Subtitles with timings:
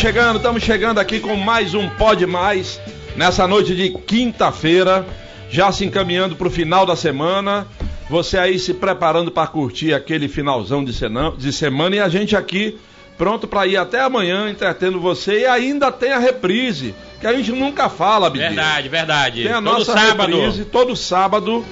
[0.00, 2.80] chegando, estamos chegando aqui com mais um Pode Mais
[3.16, 5.06] nessa noite de quinta-feira,
[5.50, 7.66] já se encaminhando para o final da semana.
[8.08, 10.94] Você aí se preparando para curtir aquele finalzão de,
[11.36, 12.78] de semana e a gente aqui
[13.18, 17.52] pronto para ir até amanhã entretendo você e ainda tem a reprise que a gente
[17.52, 18.46] nunca fala, Bibi.
[18.46, 19.42] Verdade, verdade.
[19.42, 20.34] Tem a Todo nossa sábado.
[20.34, 21.62] reprise todo sábado.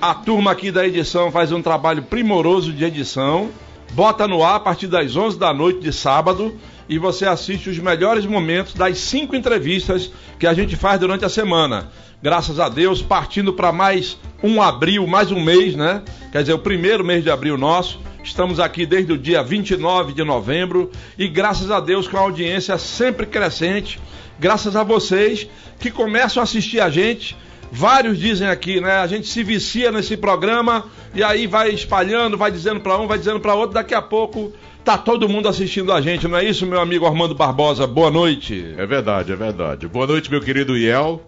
[0.00, 3.50] A turma aqui da edição faz um trabalho primoroso de edição.
[3.92, 7.78] Bota no ar a partir das 11 da noite de sábado e você assiste os
[7.78, 11.90] melhores momentos das cinco entrevistas que a gente faz durante a semana.
[12.22, 16.02] Graças a Deus, partindo para mais um abril, mais um mês, né?
[16.32, 18.00] Quer dizer, o primeiro mês de abril nosso.
[18.22, 22.78] Estamos aqui desde o dia 29 de novembro e graças a Deus com a audiência
[22.78, 24.00] sempre crescente.
[24.40, 25.46] Graças a vocês
[25.78, 27.36] que começam a assistir a gente.
[27.70, 28.98] Vários dizem aqui, né?
[28.98, 30.84] A gente se vicia nesse programa
[31.14, 33.74] e aí vai espalhando, vai dizendo para um, vai dizendo para outro.
[33.74, 34.52] Daqui a pouco
[34.84, 37.86] tá todo mundo assistindo a gente, não é isso, meu amigo Armando Barbosa?
[37.86, 38.74] Boa noite.
[38.76, 39.88] É verdade, é verdade.
[39.88, 41.22] Boa noite, meu querido Iel.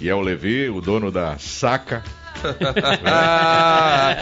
[0.00, 2.02] Iel Levi, o dono da Saca.
[3.04, 4.16] Ah,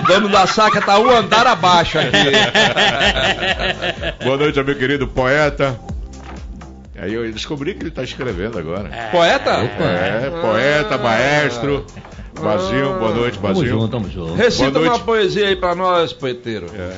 [0.00, 2.10] o dono da saca tá um andar abaixo aqui.
[4.24, 5.78] Boa noite meu querido poeta.
[7.00, 8.90] Aí eu descobri que ele está escrevendo agora.
[9.10, 9.50] Poeta?
[9.50, 11.86] É, poeta, maestro.
[12.40, 13.68] Bazinho, boa noite, Tamo Bazinho.
[13.68, 14.34] junto, tamo junto.
[14.34, 15.04] Recita Boa uma noite.
[15.04, 16.66] poesia aí pra nós, poeteiro.
[16.74, 16.96] É.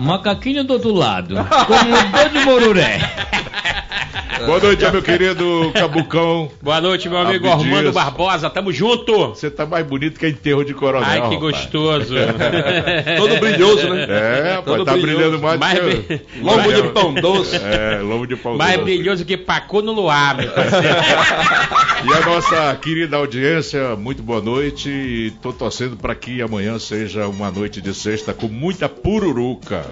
[0.00, 1.34] Macaquinho do outro lado,
[1.66, 2.98] como um dedo de moruré.
[4.46, 6.50] Boa noite meu querido Cabucão.
[6.60, 7.68] Boa noite, meu amigo Abdias.
[7.68, 8.50] Armando Barbosa.
[8.50, 9.28] Tamo junto.
[9.28, 11.08] Você tá mais bonito que enterro de coronel.
[11.08, 12.14] Ai, que gostoso.
[13.16, 14.04] Todo brilhoso, né?
[14.14, 15.16] É, Todo pô, tá brilhoso.
[15.16, 15.84] brilhando mais, Mais que...
[15.96, 17.56] bri- Lombo de pão doce.
[17.56, 18.84] É, lombo de pão Mais doce.
[18.84, 20.86] brilhoso que pacu no luar, meu parceiro.
[22.04, 24.88] E a nossa querida audiência, muito boa noite.
[24.90, 29.84] E tô torcendo para que amanhã seja uma noite de sexta com muita pururuca.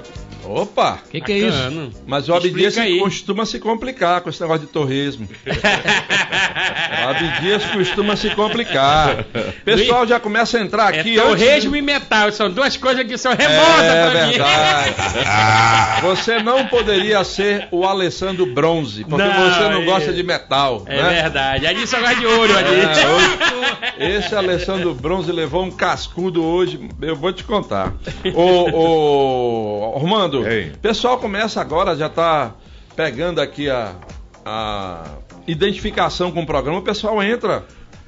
[0.44, 0.98] Opa!
[1.10, 1.92] Que que é isso?
[2.06, 5.28] Mas o Abdias costuma se complicar com esse negócio de torresmo.
[5.46, 9.20] o Abdias costuma se complicar.
[9.34, 11.14] O pessoal já começa a entrar É aqui.
[11.16, 12.32] torresmo antes e metal.
[12.32, 14.30] São duas coisas que são de- remosas É pra mim.
[14.32, 14.94] verdade.
[16.02, 20.82] Você não poderia ser o Alessandro Bronze, porque Não, você não é- gosta de metal.
[20.86, 21.22] É né?
[21.22, 21.66] verdade.
[21.66, 22.80] Ali só gosta de ouro ali.
[22.80, 27.92] É, hoje- esse Alessandro Bronze levou um cascudo hoje, eu vou te contar.
[28.34, 29.98] Ô, ô
[30.46, 30.72] Ei.
[30.74, 32.54] o pessoal começa agora, já tá
[32.94, 33.94] pegando aqui a,
[34.44, 35.04] a
[35.46, 37.64] identificação com o programa, o pessoal entra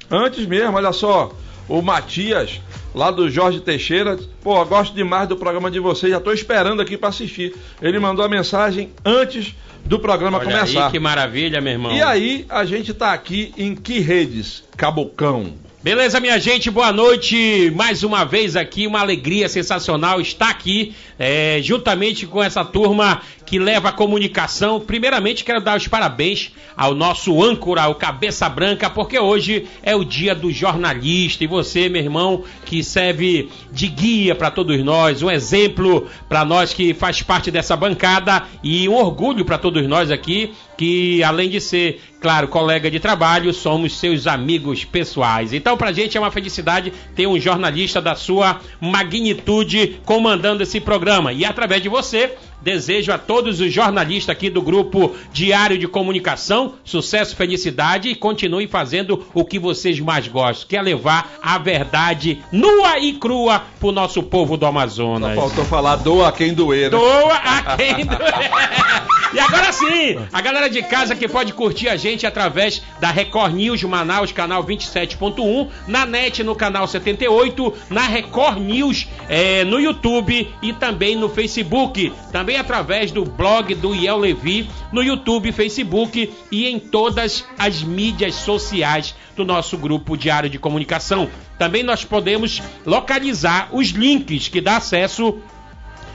[0.09, 1.31] antes mesmo, olha só,
[1.67, 2.61] o Matias,
[2.93, 6.81] lá do Jorge Teixeira, pô, eu gosto demais do programa de vocês, já tô esperando
[6.81, 7.55] aqui para assistir.
[7.81, 10.85] Ele mandou a mensagem antes do programa Olha começar.
[10.85, 11.91] aí, que maravilha, meu irmão.
[11.91, 14.63] E aí, a gente tá aqui em que redes?
[14.77, 15.53] Cabocão.
[15.85, 17.71] Beleza, minha gente, boa noite.
[17.75, 23.59] Mais uma vez aqui, uma alegria sensacional estar aqui, é, juntamente com essa turma que
[23.59, 24.79] leva a comunicação.
[24.79, 30.03] Primeiramente, quero dar os parabéns ao nosso âncora, o Cabeça Branca, porque hoje é o
[30.03, 31.43] dia do jornalista.
[31.43, 36.73] E você, meu irmão, que serve de guia para todos nós, um exemplo para nós
[36.73, 41.59] que faz parte dessa bancada e um orgulho para todos nós aqui, que além de
[41.61, 45.53] ser, claro, colega de trabalho, somos seus amigos pessoais.
[45.53, 51.31] Então, pra gente é uma felicidade ter um jornalista da sua magnitude comandando esse programa.
[51.33, 56.73] E através de você, desejo a todos os jornalistas aqui do grupo Diário de Comunicação
[56.83, 62.39] sucesso, felicidade e continuem fazendo o que vocês mais gostam, que é levar a verdade
[62.51, 65.35] nua e crua pro nosso povo do Amazonas.
[65.35, 66.91] Faltou falar doa quem doer.
[66.91, 66.97] né?
[66.97, 68.19] Doa a quem doer.
[69.35, 73.53] E agora sim, a galera de casa que pode curtir a gente através da Record
[73.53, 80.47] News Manaus, canal 27.1, na net no canal 78, na Record News eh, no YouTube
[80.61, 82.13] e também no Facebook.
[82.31, 88.35] Também através do blog do Iel Levi, no YouTube, Facebook e em todas as mídias
[88.35, 91.27] sociais do nosso grupo Diário de Comunicação.
[91.57, 95.39] Também nós podemos localizar os links que dá acesso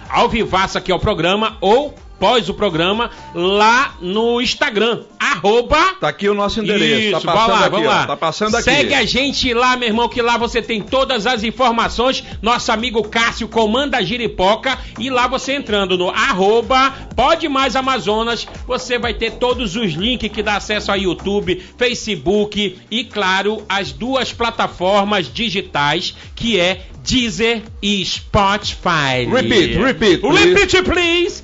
[0.08, 5.04] ao vivaço aqui ao programa ou após o programa lá no Instagram.
[5.18, 5.94] Arroba.
[5.98, 7.16] Tá aqui o nosso endereço.
[7.16, 7.90] Isso, tá vamos passando lá, aqui, vamos ó.
[7.90, 8.06] lá.
[8.06, 8.64] Tá passando aqui.
[8.64, 12.22] Segue a gente lá, meu irmão, que lá você tem todas as informações.
[12.42, 14.78] Nosso amigo Cássio comanda a giripoca.
[14.98, 20.30] E lá você entrando no arroba Pode Mais Amazonas, você vai ter todos os links
[20.30, 27.62] que dá acesso a YouTube, Facebook e, claro, as duas plataformas digitais que é Deezer
[27.82, 29.26] e Spotify.
[29.30, 30.54] Repeat, repeat, please.
[30.54, 31.42] Repeat, please.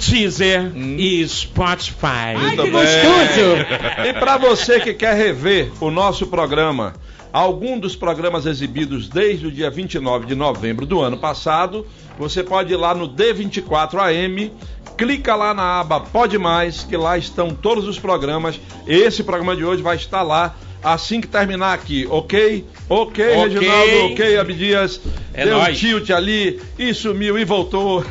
[0.00, 2.36] Deezer e Spotify.
[2.38, 2.72] Muito que bem.
[2.72, 4.06] gostoso.
[4.08, 6.94] E para você que quer rever o nosso programa,
[7.32, 11.86] algum dos programas exibidos desde o dia 29 de novembro do ano passado,
[12.18, 14.52] você pode ir lá no D24 AM,
[14.96, 18.60] clica lá na aba Pode Mais, que lá estão todos os programas.
[18.86, 22.64] Esse programa de hoje vai estar lá assim que terminar aqui, ok?
[22.88, 23.36] Ok, Ok.
[23.36, 25.00] Reginaldo, ok, Abdias.
[25.32, 25.78] É Deu um nóis.
[25.78, 28.04] tilt ali e sumiu e voltou.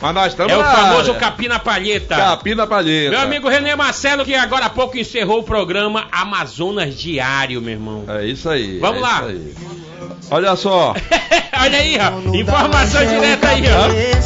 [0.00, 1.20] Mas nós estamos É o na famoso área.
[1.20, 2.16] Capim na Palheta.
[2.16, 3.10] Capim na palheta.
[3.10, 8.04] Meu amigo René Marcelo, que agora há pouco encerrou o programa Amazonas Diário, meu irmão.
[8.08, 8.78] É isso aí.
[8.78, 9.18] Vamos é lá.
[9.28, 9.85] isso aí.
[10.30, 10.94] Olha só.
[11.58, 12.34] Olha aí, ó.
[12.36, 14.22] Informação direta aí, ó.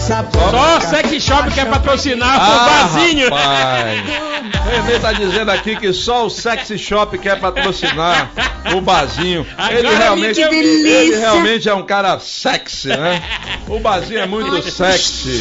[0.51, 2.41] Só o Sex Shop quer patrocinar o
[3.33, 3.71] Ah.
[4.67, 8.31] O Renê tá dizendo aqui que só o Sexy Shop quer patrocinar
[8.75, 9.47] o barzinho.
[9.57, 13.23] Agora Ele me realmente, ele realmente é um cara sexy, né?
[13.69, 15.39] O barzinho é muito sexy.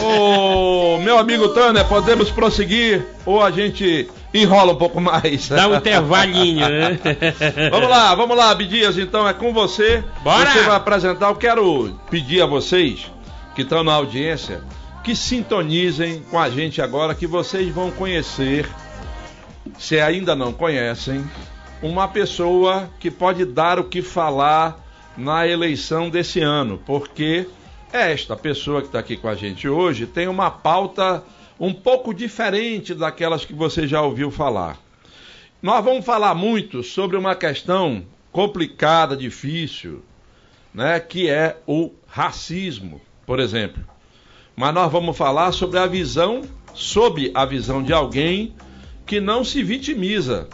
[0.00, 5.48] Ô, meu amigo Tanner, podemos prosseguir ou a gente enrola um pouco mais?
[5.48, 6.98] Dá um intervalinho, né?
[7.70, 10.02] Vamos lá, vamos lá, Abdias, então é com você.
[10.22, 10.50] Bora!
[10.50, 11.28] Você vai apresentar.
[11.28, 13.10] Eu quero pedir a vocês
[13.54, 14.62] que estão na audiência
[15.04, 18.66] que sintonizem com a gente agora, que vocês vão conhecer,
[19.78, 21.22] se ainda não conhecem,
[21.82, 24.82] uma pessoa que pode dar o que falar
[25.16, 27.46] na eleição desse ano, porque
[27.92, 31.22] esta pessoa que está aqui com a gente hoje tem uma pauta
[31.58, 34.78] um pouco diferente daquelas que você já ouviu falar.
[35.62, 40.02] Nós vamos falar muito sobre uma questão complicada, difícil,
[40.72, 43.82] né, que é o racismo, por exemplo.
[44.56, 46.42] Mas nós vamos falar sobre a visão,
[46.74, 48.54] sob a visão de alguém
[49.06, 50.48] que não se vitimiza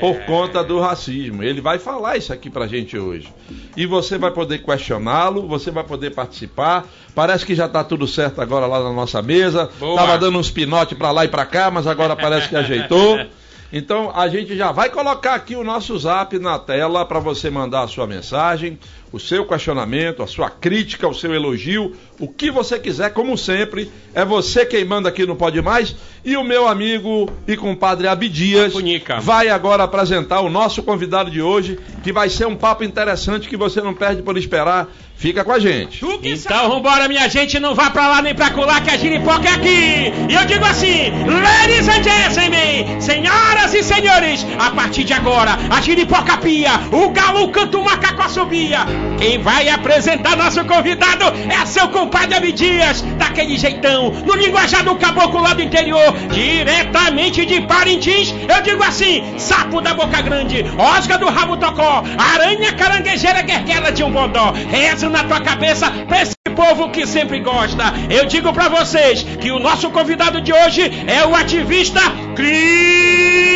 [0.00, 1.42] por conta do racismo.
[1.42, 3.28] Ele vai falar isso aqui pra gente hoje.
[3.76, 6.86] E você vai poder questioná-lo, você vai poder participar.
[7.14, 9.70] Parece que já tá tudo certo agora lá na nossa mesa.
[9.78, 9.96] Boa.
[9.96, 13.18] Tava dando uns pinote pra lá e pra cá, mas agora parece que ajeitou.
[13.72, 17.82] Então a gente já vai colocar aqui o nosso zap na tela para você mandar
[17.82, 18.78] a sua mensagem,
[19.10, 23.90] o seu questionamento, a sua crítica, o seu elogio, o que você quiser, como sempre,
[24.14, 25.94] é você quem manda aqui no Pode Mais
[26.24, 29.20] e o meu amigo e compadre Abdias Punica.
[29.20, 33.56] vai agora apresentar o nosso convidado de hoje, que vai ser um papo interessante que
[33.56, 34.88] você não perde por esperar.
[35.16, 36.00] Fica com a gente.
[36.44, 39.52] Então vambora, minha gente, não vá pra lá nem pra colar que a giripoca é
[39.52, 40.12] aqui.
[40.28, 45.80] E eu digo assim, ladies and gentlemen, senhoras e senhores, a partir de agora, a
[45.80, 48.80] giripoca pia, o galo canta o macaco assobia.
[49.18, 55.42] Quem vai apresentar nosso convidado é seu compadre Abdias, daquele jeitão, no linguajar do caboclo
[55.42, 61.26] lá do interior, diretamente de Parintins, eu digo assim, sapo da boca grande, osga do
[61.26, 65.90] rabo tocó, aranha caranguejeira guerguela de um bodó, rezo na tua cabeça
[66.20, 67.92] esse povo que sempre gosta.
[68.08, 72.00] Eu digo pra vocês que o nosso convidado de hoje é o ativista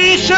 [0.08, 0.36] Christian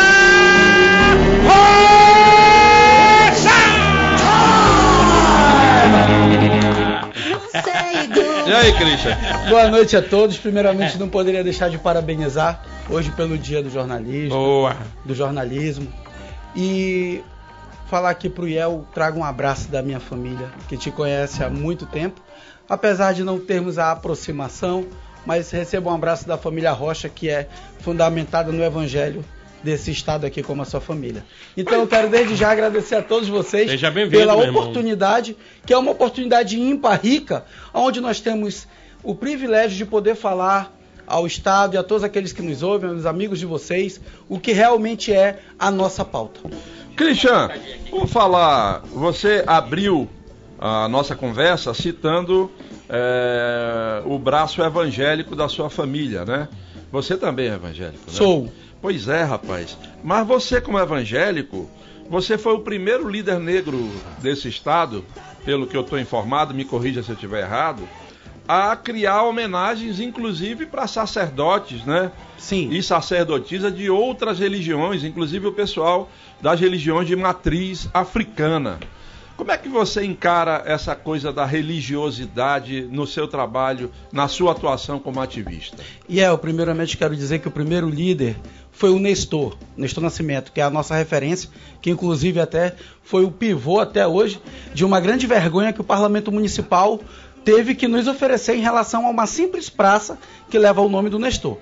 [8.48, 9.16] E aí, Christian?
[9.48, 10.36] Boa noite a todos.
[10.38, 14.76] Primeiramente, não poderia deixar de parabenizar hoje pelo Dia do Jornalismo, Boa.
[15.04, 15.86] do jornalismo.
[16.56, 17.22] E
[17.88, 21.86] falar aqui pro Iel, trago um abraço da minha família, que te conhece há muito
[21.86, 22.20] tempo.
[22.68, 24.84] Apesar de não termos a aproximação,
[25.24, 27.48] mas receba um abraço da família Rocha, que é
[27.78, 29.24] fundamentada no Evangelho
[29.62, 31.24] desse estado aqui como a sua família.
[31.56, 33.70] Então eu quero desde já agradecer a todos vocês
[34.10, 35.36] pela oportunidade,
[35.66, 38.66] que é uma oportunidade ímpar, rica, onde nós temos
[39.02, 40.76] o privilégio de poder falar
[41.06, 44.52] ao Estado e a todos aqueles que nos ouvem, aos amigos de vocês, o que
[44.52, 46.40] realmente é a nossa pauta.
[46.96, 47.50] Christian,
[47.90, 48.82] vamos falar.
[48.92, 50.08] Você abriu
[50.58, 52.50] a nossa conversa citando
[52.88, 56.48] é, o braço evangélico da sua família, né?
[56.92, 58.12] Você também é evangélico, né?
[58.12, 58.52] Sou.
[58.80, 59.76] Pois é, rapaz.
[60.02, 61.68] Mas você, como evangélico,
[62.08, 65.04] você foi o primeiro líder negro desse estado,
[65.44, 67.88] pelo que eu estou informado, me corrija se eu estiver errado,
[68.49, 72.10] a criar homenagens, inclusive para sacerdotes, né?
[72.37, 72.68] Sim.
[72.70, 76.10] E sacerdotisas de outras religiões, inclusive o pessoal
[76.40, 78.80] das religiões de matriz africana.
[79.40, 84.99] Como é que você encara essa coisa da religiosidade no seu trabalho, na sua atuação
[84.99, 85.82] como ativista?
[86.06, 88.37] E é, eu primeiramente quero dizer que o primeiro líder
[88.70, 91.49] foi o Nestor, Nestor Nascimento, que é a nossa referência,
[91.80, 94.42] que inclusive até foi o pivô até hoje
[94.75, 97.00] de uma grande vergonha que o Parlamento Municipal
[97.42, 100.18] teve que nos oferecer em relação a uma simples praça
[100.50, 101.56] que leva o nome do Nestor.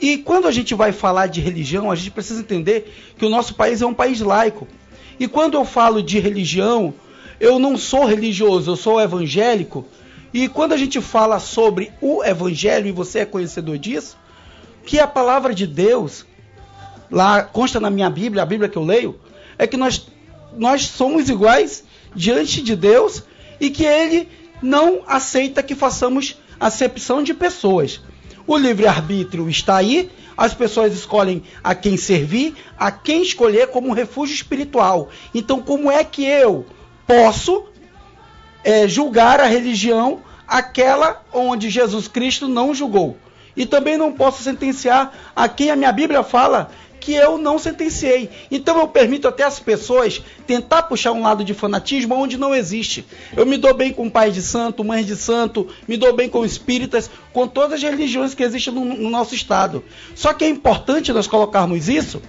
[0.00, 3.54] E quando a gente vai falar de religião, a gente precisa entender que o nosso
[3.54, 4.66] país é um país laico.
[5.20, 6.92] E quando eu falo de religião,
[7.42, 9.84] eu não sou religioso, eu sou evangélico.
[10.32, 14.16] E quando a gente fala sobre o evangelho, e você é conhecedor disso,
[14.86, 16.24] que a palavra de Deus,
[17.10, 19.18] lá consta na minha Bíblia, a Bíblia que eu leio,
[19.58, 20.06] é que nós,
[20.56, 21.82] nós somos iguais
[22.14, 23.24] diante de Deus
[23.60, 24.28] e que Ele
[24.62, 28.00] não aceita que façamos acepção de pessoas.
[28.46, 34.32] O livre-arbítrio está aí, as pessoas escolhem a quem servir, a quem escolher como refúgio
[34.32, 35.08] espiritual.
[35.34, 36.64] Então, como é que eu,
[37.06, 37.64] posso
[38.64, 43.16] é, julgar a religião aquela onde Jesus Cristo não julgou.
[43.56, 46.70] E também não posso sentenciar a quem a minha Bíblia fala
[47.02, 48.30] que eu não sentenciei.
[48.50, 53.04] Então eu permito até as pessoas tentar puxar um lado de fanatismo onde não existe.
[53.36, 56.44] Eu me dou bem com pais de santo, mães de santo, me dou bem com
[56.44, 59.82] espíritas, com todas as religiões que existem no, no nosso estado.
[60.14, 62.22] Só que é importante nós colocarmos isso,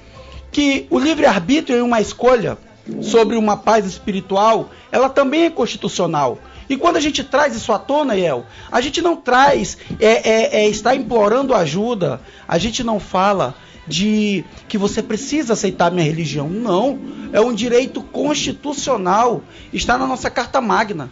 [0.51, 2.57] que o livre-arbítrio é uma escolha
[3.01, 6.39] sobre uma paz espiritual, ela também é constitucional.
[6.69, 10.63] E quando a gente traz isso à tona, El, a gente não traz, é, é,
[10.63, 13.55] é, está implorando ajuda, a gente não fala
[13.87, 16.49] de que você precisa aceitar minha religião.
[16.49, 16.99] Não,
[17.31, 21.09] é um direito constitucional, está na nossa Carta Magna.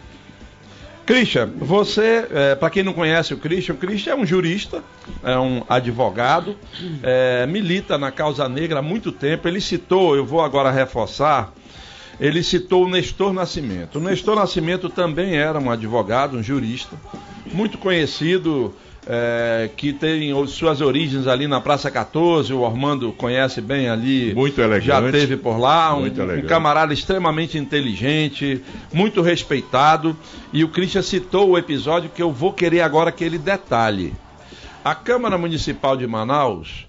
[1.04, 4.84] Christian, você, é, para quem não conhece o Christian, o Christian é um jurista,
[5.22, 6.56] é um advogado,
[7.02, 9.48] é, milita na causa negra há muito tempo.
[9.48, 11.52] Ele citou, eu vou agora reforçar,
[12.22, 13.98] ele citou o Nestor Nascimento.
[13.98, 16.96] O Nestor Nascimento também era um advogado, um jurista,
[17.52, 18.72] muito conhecido,
[19.04, 22.52] é, que tem suas origens ali na Praça 14.
[22.52, 24.32] O Ormando conhece bem ali.
[24.36, 24.86] Muito elegante.
[24.86, 25.96] Já teve por lá.
[25.96, 28.62] Um, um camarada extremamente inteligente,
[28.92, 30.16] muito respeitado.
[30.52, 34.14] E o Christian citou o episódio que eu vou querer agora que ele detalhe.
[34.84, 36.86] A Câmara Municipal de Manaus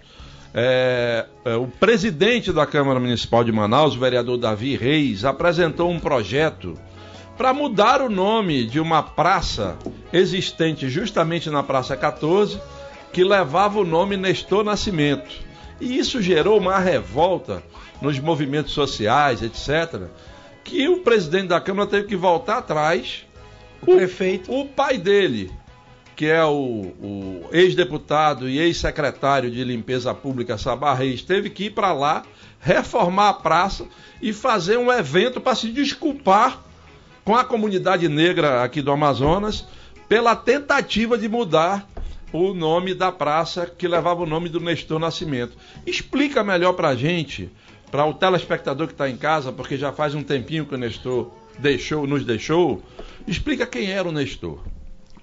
[0.54, 6.00] é, é, o presidente da Câmara Municipal de Manaus, o vereador Davi Reis, apresentou um
[6.00, 6.76] projeto
[7.36, 9.76] para mudar o nome de uma praça
[10.12, 12.62] existente justamente na Praça 14,
[13.12, 15.32] que levava o nome Nestor Nascimento.
[15.82, 17.64] E isso gerou uma revolta
[18.00, 20.04] nos movimentos sociais, etc.,
[20.64, 23.26] que o presidente da Câmara teve que voltar atrás.
[23.86, 24.54] O, o prefeito.
[24.54, 25.52] O pai dele,
[26.15, 31.70] que é o, o ex-deputado e ex-secretário de limpeza pública Sabá Reis, teve que ir
[31.72, 32.24] para lá,
[32.60, 33.86] reformar a praça
[34.22, 36.62] e fazer um evento para se desculpar
[37.24, 39.65] com a comunidade negra aqui do Amazonas
[40.08, 41.88] pela tentativa de mudar
[42.32, 45.55] o nome da praça que levava o nome do Nestor Nascimento.
[45.86, 47.50] Explica melhor para a gente,
[47.91, 51.32] para o telespectador que está em casa, porque já faz um tempinho que o Nestor
[51.60, 52.82] deixou, nos deixou,
[53.27, 54.60] explica quem era o Nestor.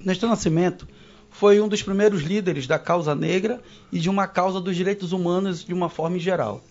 [0.04, 0.88] Nestor Nascimento
[1.30, 3.61] foi um dos primeiros líderes da causa negra
[3.92, 6.62] e de uma causa dos direitos humanos de uma forma geral.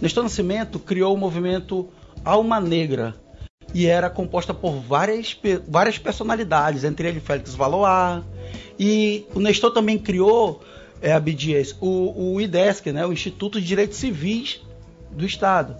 [0.00, 1.88] Nestor Nascimento criou o movimento
[2.24, 3.14] Alma Negra
[3.74, 5.36] e era composta por várias,
[5.68, 8.24] várias personalidades, entre eles Félix Valois.
[8.78, 10.62] E o Nestor também criou,
[11.02, 11.16] é,
[11.80, 14.60] o, o IDESC, né, o Instituto de Direitos Civis
[15.10, 15.76] do Estado.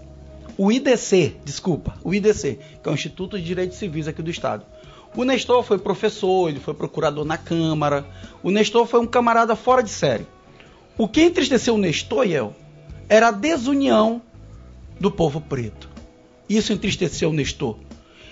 [0.57, 4.65] O IDC, desculpa, o IDC, que é o Instituto de Direitos Civis aqui do Estado.
[5.17, 8.05] O Nestor foi professor, ele foi procurador na Câmara.
[8.43, 10.27] O Nestor foi um camarada fora de série.
[10.95, 12.55] O que entristeceu o Nestor, El,
[13.09, 14.21] era a desunião
[14.99, 15.89] do povo preto.
[16.47, 17.77] Isso entristeceu o Nestor.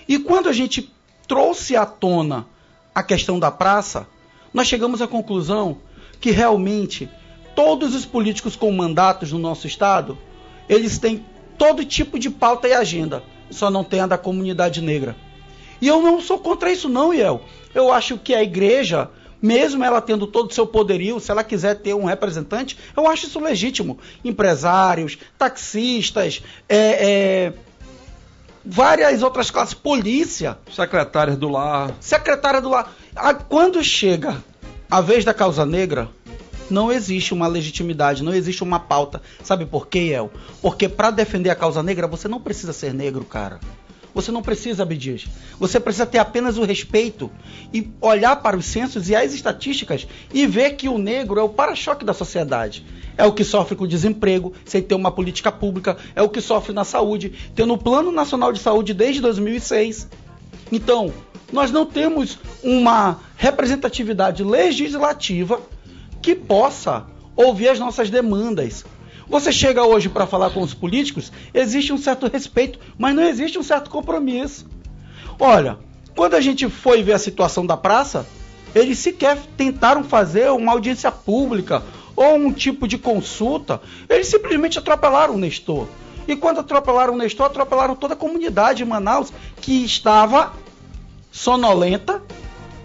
[0.06, 0.88] E quando a gente
[1.26, 2.46] trouxe à tona
[2.94, 4.06] a questão da praça,
[4.54, 5.78] nós chegamos à conclusão
[6.20, 7.10] que realmente
[7.56, 10.16] todos os políticos com mandatos no nosso estado,
[10.68, 11.26] eles têm
[11.58, 15.16] todo tipo de pauta e agenda, só não tem a da comunidade negra.
[15.80, 17.42] E eu não sou contra isso, não, Iel.
[17.74, 21.76] Eu acho que a igreja, mesmo ela tendo todo o seu poderio, se ela quiser
[21.76, 23.98] ter um representante, eu acho isso legítimo.
[24.24, 27.52] Empresários, taxistas, é, é,
[28.64, 30.58] várias outras classes, polícia.
[30.74, 31.94] Secretárias do lar.
[32.00, 32.94] Secretária do lar.
[33.48, 34.42] Quando chega
[34.90, 36.08] a vez da causa negra,
[36.68, 39.22] não existe uma legitimidade, não existe uma pauta.
[39.42, 40.30] Sabe por quê, El?
[40.60, 43.60] Porque para defender a causa negra, você não precisa ser negro, cara.
[44.16, 45.26] Você não precisa, Abdias.
[45.60, 47.30] Você precisa ter apenas o respeito
[47.70, 51.50] e olhar para os censos e as estatísticas e ver que o negro é o
[51.50, 52.82] para-choque da sociedade.
[53.14, 56.72] É o que sofre com desemprego, sem ter uma política pública, é o que sofre
[56.72, 60.08] na saúde, tendo o Plano Nacional de Saúde desde 2006
[60.72, 61.12] Então,
[61.52, 65.60] nós não temos uma representatividade legislativa
[66.22, 67.04] que possa
[67.36, 68.82] ouvir as nossas demandas.
[69.28, 73.58] Você chega hoje para falar com os políticos, existe um certo respeito, mas não existe
[73.58, 74.66] um certo compromisso.
[75.38, 75.78] Olha,
[76.14, 78.26] quando a gente foi ver a situação da praça,
[78.74, 81.82] eles sequer tentaram fazer uma audiência pública
[82.14, 83.80] ou um tipo de consulta.
[84.08, 85.88] Eles simplesmente atropelaram o Nestor.
[86.28, 90.52] E quando atropelaram o Nestor, atropelaram toda a comunidade de Manaus que estava
[91.30, 92.22] sonolenta,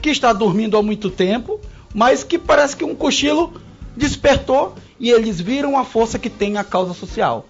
[0.02, 1.60] que está dormindo há muito tempo,
[1.94, 3.54] mas que parece que um cochilo
[3.96, 7.48] despertou e eles viram a força que tem a causa social.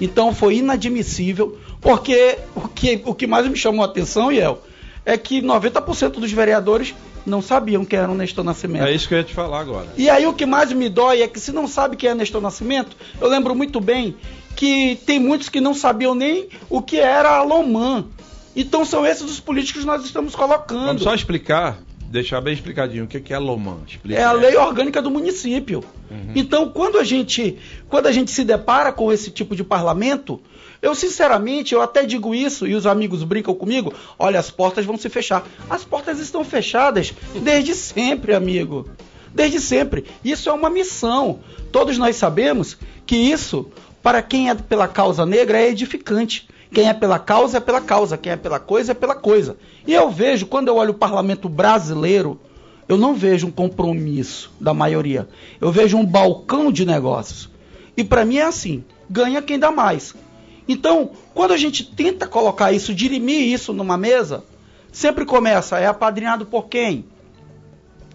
[0.00, 4.62] Então foi inadmissível, porque o que, o que mais me chamou a atenção, Iel,
[5.04, 6.94] é que 90% dos vereadores
[7.24, 8.84] não sabiam quem era o Nestor Nascimento.
[8.84, 9.86] É isso que eu ia te falar agora.
[9.96, 12.40] E aí o que mais me dói é que se não sabe quem é Nestor
[12.40, 14.16] Nascimento, eu lembro muito bem
[14.56, 18.04] que tem muitos que não sabiam nem o que era a Lomã.
[18.54, 20.86] Então são esses os políticos que nós estamos colocando.
[20.86, 21.78] Vamos só explicar,
[22.12, 23.78] deixar bem explicadinho o que é a Lomã.
[23.88, 24.20] Explica.
[24.20, 25.82] É a lei orgânica do município.
[26.10, 26.32] Uhum.
[26.34, 27.56] Então, quando a gente,
[27.88, 30.38] quando a gente se depara com esse tipo de parlamento,
[30.82, 34.98] eu sinceramente, eu até digo isso e os amigos brincam comigo, olha, as portas vão
[34.98, 35.46] se fechar.
[35.70, 38.86] As portas estão fechadas desde sempre, amigo.
[39.34, 40.04] Desde sempre.
[40.22, 41.40] Isso é uma missão.
[41.72, 42.76] Todos nós sabemos
[43.06, 43.70] que isso,
[44.02, 46.46] para quem é pela causa negra, é edificante.
[46.72, 49.56] Quem é pela causa é pela causa, quem é pela coisa é pela coisa.
[49.86, 52.40] E eu vejo, quando eu olho o parlamento brasileiro,
[52.88, 55.28] eu não vejo um compromisso da maioria.
[55.60, 57.50] Eu vejo um balcão de negócios.
[57.94, 60.14] E para mim é assim: ganha quem dá mais.
[60.66, 64.42] Então, quando a gente tenta colocar isso, dirimir isso numa mesa,
[64.90, 67.04] sempre começa: é apadrinhado por quem?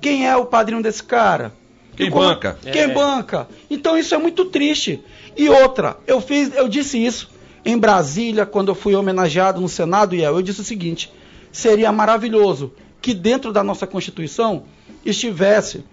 [0.02, 1.54] Quem é o padrinho desse cara?
[1.96, 2.58] Quem banca?
[2.62, 2.88] Quem é.
[2.88, 3.48] banca?
[3.70, 5.04] Então isso é muito triste.
[5.36, 7.37] E outra, eu fiz, eu disse isso
[7.68, 11.12] em Brasília quando eu fui homenageado no Senado e eu disse o seguinte:
[11.52, 14.64] seria maravilhoso que dentro da nossa Constituição
[15.06, 15.84] estivesse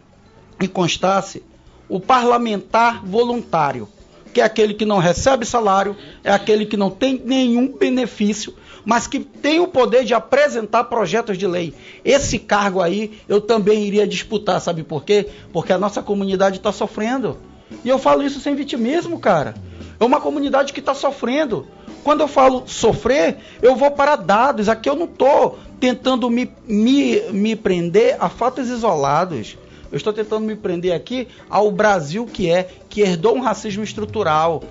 [0.60, 1.42] e constasse
[1.88, 3.88] o parlamentar voluntário,
[4.32, 9.08] que é aquele que não recebe salário, é aquele que não tem nenhum benefício, mas
[9.08, 11.74] que tem o poder de apresentar projetos de lei.
[12.04, 15.26] Esse cargo aí eu também iria disputar, sabe por quê?
[15.52, 17.36] Porque a nossa comunidade está sofrendo.
[17.84, 19.54] E eu falo isso sem vitimismo, cara.
[19.98, 21.66] É uma comunidade que está sofrendo.
[22.02, 24.68] Quando eu falo sofrer, eu vou para dados.
[24.68, 29.56] Aqui eu não estou tentando me, me, me prender a fatos isolados.
[29.90, 34.62] Eu estou tentando me prender aqui ao Brasil que é, que herdou um racismo estrutural.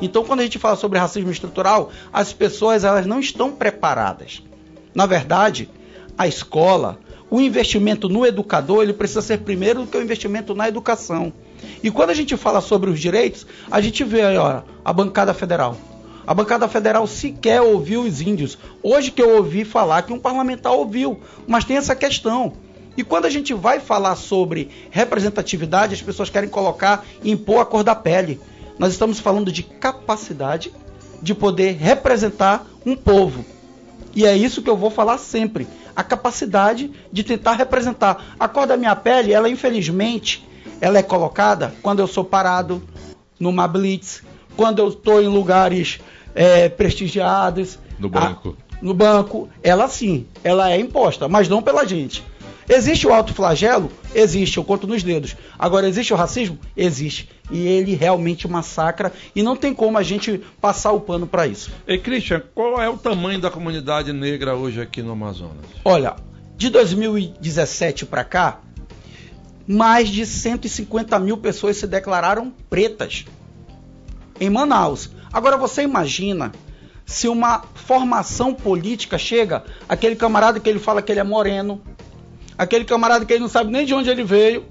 [0.00, 4.42] Então, quando a gente fala sobre racismo estrutural, as pessoas elas não estão preparadas.
[4.94, 5.68] Na verdade,
[6.16, 10.68] a escola, o investimento no educador, ele precisa ser primeiro do que o investimento na
[10.68, 11.32] educação.
[11.82, 15.32] E quando a gente fala sobre os direitos, a gente vê aí, ó, a bancada
[15.34, 15.76] federal.
[16.26, 18.58] A bancada federal sequer ouviu os índios.
[18.82, 22.52] Hoje que eu ouvi falar que um parlamentar ouviu, mas tem essa questão.
[22.98, 27.64] E quando a gente vai falar sobre representatividade, as pessoas querem colocar e impor a
[27.64, 28.40] cor da pele.
[28.78, 30.72] Nós estamos falando de capacidade
[31.22, 33.44] de poder representar um povo.
[34.14, 35.68] E é isso que eu vou falar sempre.
[35.94, 38.34] A capacidade de tentar representar.
[38.38, 40.47] A cor da minha pele, ela infelizmente,
[40.80, 42.82] ela é colocada quando eu sou parado
[43.38, 44.22] numa blitz,
[44.56, 46.00] quando eu estou em lugares
[46.34, 47.78] é, prestigiados.
[47.98, 48.56] No banco.
[48.70, 52.24] A, no banco, ela sim, ela é imposta, mas não pela gente.
[52.68, 53.90] Existe o alto flagelo?
[54.14, 55.34] Existe, eu conto nos dedos.
[55.58, 56.58] Agora, existe o racismo?
[56.76, 57.30] Existe.
[57.50, 61.70] E ele realmente massacra e não tem como a gente passar o pano para isso.
[61.86, 65.64] E Christian, qual é o tamanho da comunidade negra hoje aqui no Amazonas?
[65.82, 66.16] Olha,
[66.58, 68.60] de 2017 para cá,
[69.68, 73.26] mais de 150 mil pessoas se declararam pretas
[74.40, 75.10] em Manaus.
[75.30, 76.52] Agora você imagina
[77.04, 81.82] se uma formação política chega, aquele camarada que ele fala que ele é moreno,
[82.56, 84.64] aquele camarada que ele não sabe nem de onde ele veio,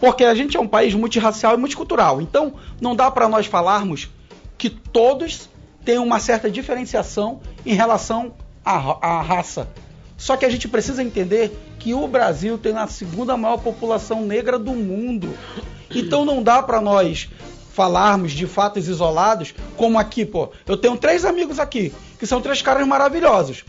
[0.00, 2.20] porque a gente é um país multirracial e multicultural.
[2.20, 4.10] Então, não dá para nós falarmos
[4.58, 5.48] que todos
[5.84, 9.68] têm uma certa diferenciação em relação à, raça.
[10.16, 14.58] Só que a gente precisa entender que o Brasil tem a segunda maior população negra
[14.58, 15.32] do mundo.
[15.90, 17.28] Então não dá para nós
[17.72, 20.50] falarmos de fatos isolados, como aqui, pô.
[20.66, 23.64] Eu tenho três amigos aqui, que são três caras maravilhosos.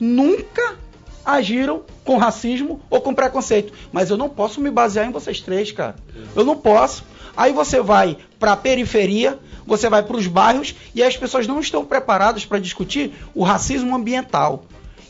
[0.00, 0.76] Nunca
[1.24, 3.72] agiram com racismo ou com preconceito.
[3.92, 5.96] Mas eu não posso me basear em vocês três, cara.
[6.34, 7.04] Eu não posso.
[7.36, 11.60] Aí você vai para a periferia, você vai para os bairros e as pessoas não
[11.60, 14.64] estão preparadas para discutir o racismo ambiental.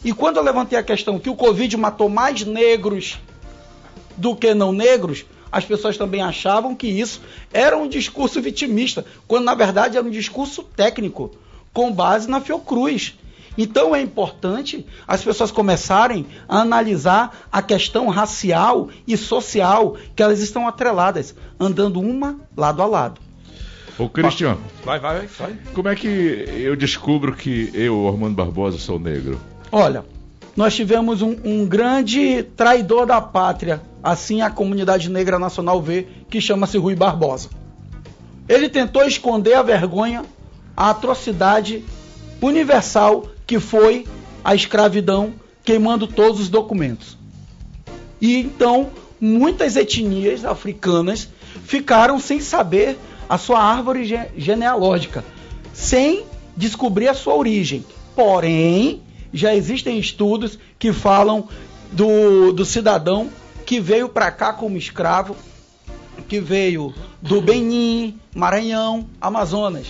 [0.05, 3.19] E quando eu levantei a questão que o Covid matou mais negros
[4.17, 7.21] do que não negros, as pessoas também achavam que isso
[7.53, 11.31] era um discurso vitimista, quando na verdade era um discurso técnico,
[11.73, 13.15] com base na Fiocruz.
[13.57, 20.41] Então é importante as pessoas começarem a analisar a questão racial e social que elas
[20.41, 23.21] estão atreladas, andando uma lado a lado.
[23.99, 25.59] Ô, Cristiano, Vai, vai, vai.
[25.75, 29.39] como é que eu descubro que eu, Armando Barbosa, sou negro?
[29.75, 30.05] Olha,
[30.55, 36.41] nós tivemos um, um grande traidor da pátria, assim a comunidade negra nacional vê, que
[36.43, 37.49] chama-se Rui Barbosa.
[38.47, 40.25] Ele tentou esconder a vergonha,
[40.77, 41.83] a atrocidade
[42.41, 44.07] universal que foi
[44.45, 45.33] a escravidão,
[45.65, 47.17] queimando todos os documentos.
[48.21, 51.29] E então muitas etnias africanas
[51.65, 55.25] ficaram sem saber a sua árvore ge- genealógica,
[55.73, 56.25] sem
[56.57, 57.85] descobrir a sua origem.
[58.15, 59.01] Porém,
[59.33, 61.49] já existem estudos que falam
[61.91, 63.31] do, do cidadão
[63.65, 65.37] que veio para cá como escravo,
[66.29, 69.87] que veio do Benin, Maranhão, Amazonas.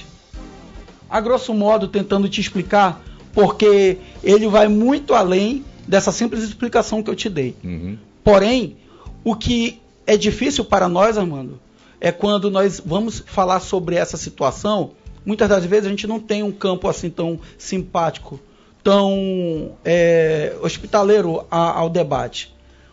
[1.08, 3.02] A grosso modo, tentando te explicar,
[3.32, 7.56] porque ele vai muito além dessa simples explicação que eu te dei.
[7.62, 7.98] Uhum.
[8.22, 8.76] Porém,
[9.24, 11.58] o que é difícil para nós, Armando,
[12.00, 14.92] é quando nós vamos falar sobre essa situação.
[15.24, 18.40] Muitas das vezes a gente não tem um campo assim tão simpático,
[18.82, 22.52] tão é, hospitaleiro a- ao debate.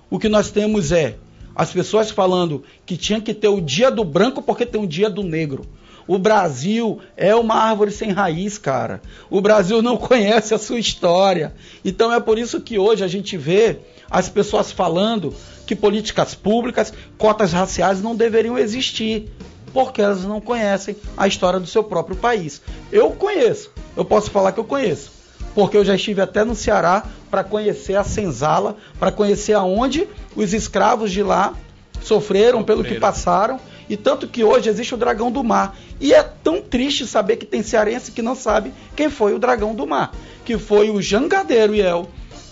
[0.09, 1.15] O que nós temos é
[1.55, 5.09] as pessoas falando que tinha que ter o dia do branco porque tem o dia
[5.09, 5.65] do negro.
[6.07, 9.01] O Brasil é uma árvore sem raiz, cara.
[9.29, 11.53] O Brasil não conhece a sua história.
[11.85, 13.77] Então é por isso que hoje a gente vê
[14.09, 15.33] as pessoas falando
[15.67, 19.29] que políticas públicas, cotas raciais não deveriam existir,
[19.71, 22.59] porque elas não conhecem a história do seu próprio país.
[22.91, 25.11] Eu conheço, eu posso falar que eu conheço,
[25.53, 30.53] porque eu já estive até no Ceará para conhecer a senzala, para conhecer aonde os
[30.53, 31.53] escravos de lá
[32.01, 33.59] sofreram pelo que passaram
[33.89, 35.75] e tanto que hoje existe o dragão do mar.
[35.99, 39.73] E é tão triste saber que tem cearense que não sabe quem foi o dragão
[39.73, 40.13] do mar,
[40.45, 42.07] que foi o jangadeiro Iel,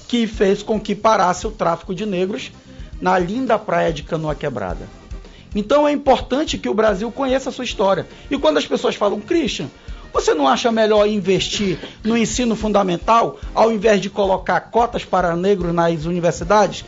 [0.08, 2.52] que fez com que parasse o tráfico de negros
[3.00, 4.88] na linda praia de Canoa Quebrada.
[5.56, 8.08] Então é importante que o Brasil conheça a sua história.
[8.30, 9.68] E quando as pessoas falam, Christian,
[10.18, 15.72] você não acha melhor investir no ensino fundamental ao invés de colocar cotas para negros
[15.72, 16.84] nas universidades?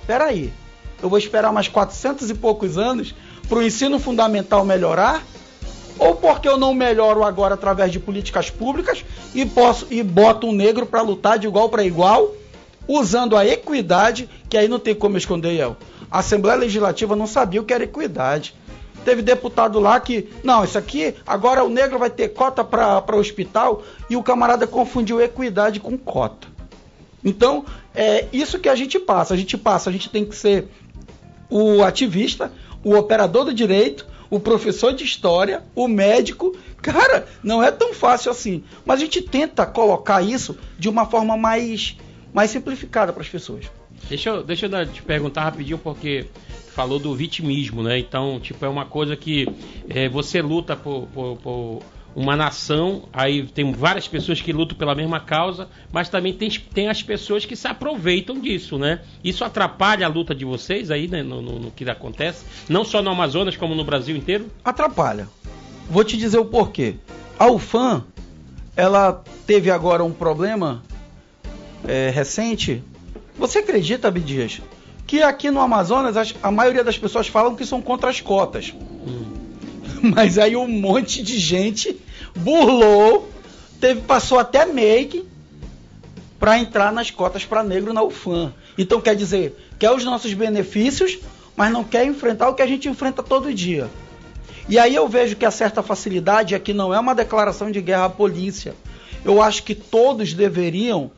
[0.00, 0.52] Espera aí,
[1.00, 3.14] eu vou esperar mais 400 e poucos anos
[3.48, 5.22] para o ensino fundamental melhorar?
[5.96, 10.52] Ou porque eu não melhoro agora através de políticas públicas e posso e boto um
[10.52, 12.34] negro para lutar de igual para igual,
[12.88, 15.76] usando a equidade, que aí não tem como esconder, El.
[16.10, 18.56] A Assembleia Legislativa não sabia o que era equidade.
[19.04, 23.82] Teve deputado lá que, não, isso aqui, agora o negro vai ter cota para hospital,
[24.08, 26.48] e o camarada confundiu equidade com cota.
[27.24, 29.34] Então, é isso que a gente passa.
[29.34, 30.68] A gente passa, a gente tem que ser
[31.48, 36.56] o ativista, o operador do direito, o professor de história, o médico.
[36.80, 38.64] Cara, não é tão fácil assim.
[38.84, 41.96] Mas a gente tenta colocar isso de uma forma mais,
[42.32, 43.66] mais simplificada para as pessoas.
[44.08, 46.26] Deixa eu, deixa eu te perguntar rapidinho, porque
[46.74, 47.98] falou do vitimismo, né?
[47.98, 49.50] Então, tipo, é uma coisa que
[49.88, 51.82] é, você luta por, por- por
[52.14, 56.88] uma nação, aí tem várias pessoas que lutam pela mesma causa, mas também tem, tem
[56.88, 59.00] as pessoas que se aproveitam disso, né?
[59.24, 61.22] Isso atrapalha a luta de vocês aí, né?
[61.22, 64.46] No, no- no que acontece, não só no Amazonas, como no Brasil inteiro?
[64.64, 65.26] Atrapalha.
[65.88, 66.96] Vou te dizer o porquê.
[67.38, 68.04] A UFAM,
[68.76, 70.82] ela teve agora um problema
[71.86, 72.82] é, recente.
[73.38, 74.60] Você acredita, Abdias,
[75.12, 78.72] que aqui no Amazonas as- a maioria das pessoas falam que são contra as cotas.
[80.02, 82.00] Mas aí um monte de gente
[82.34, 83.28] burlou,
[83.78, 85.22] teve, passou até make
[86.40, 88.54] para entrar nas cotas para negro na UFAM.
[88.78, 91.18] Então quer dizer, quer os nossos benefícios,
[91.54, 93.90] mas não quer enfrentar o que a gente enfrenta todo dia.
[94.66, 98.06] E aí eu vejo que a certa facilidade aqui não é uma declaração de guerra
[98.06, 98.74] à polícia.
[99.22, 101.10] Eu acho que todos deveriam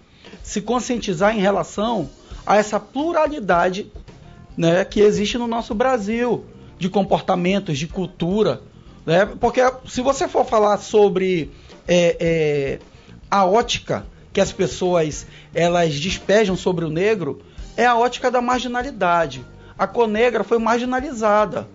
[0.42, 2.10] se conscientizar em relação
[2.46, 3.90] a essa pluralidade
[4.56, 6.44] né, que existe no nosso Brasil
[6.78, 8.60] de comportamentos, de cultura.
[9.06, 9.26] Né?
[9.26, 11.50] Porque se você for falar sobre
[11.86, 12.78] é, é,
[13.30, 17.40] a ótica que as pessoas elas despejam sobre o negro,
[17.76, 19.44] é a ótica da marginalidade.
[19.78, 21.68] A cor negra foi marginalizada.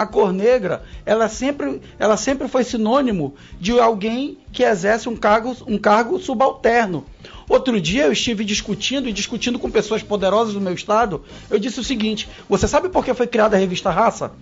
[0.00, 5.54] A cor negra, ela sempre, ela sempre foi sinônimo de alguém que exerce um cargo,
[5.66, 7.04] um cargo subalterno.
[7.46, 11.22] Outro dia eu estive discutindo e discutindo com pessoas poderosas do meu estado.
[11.50, 14.32] Eu disse o seguinte: você sabe por que foi criada a revista Raça?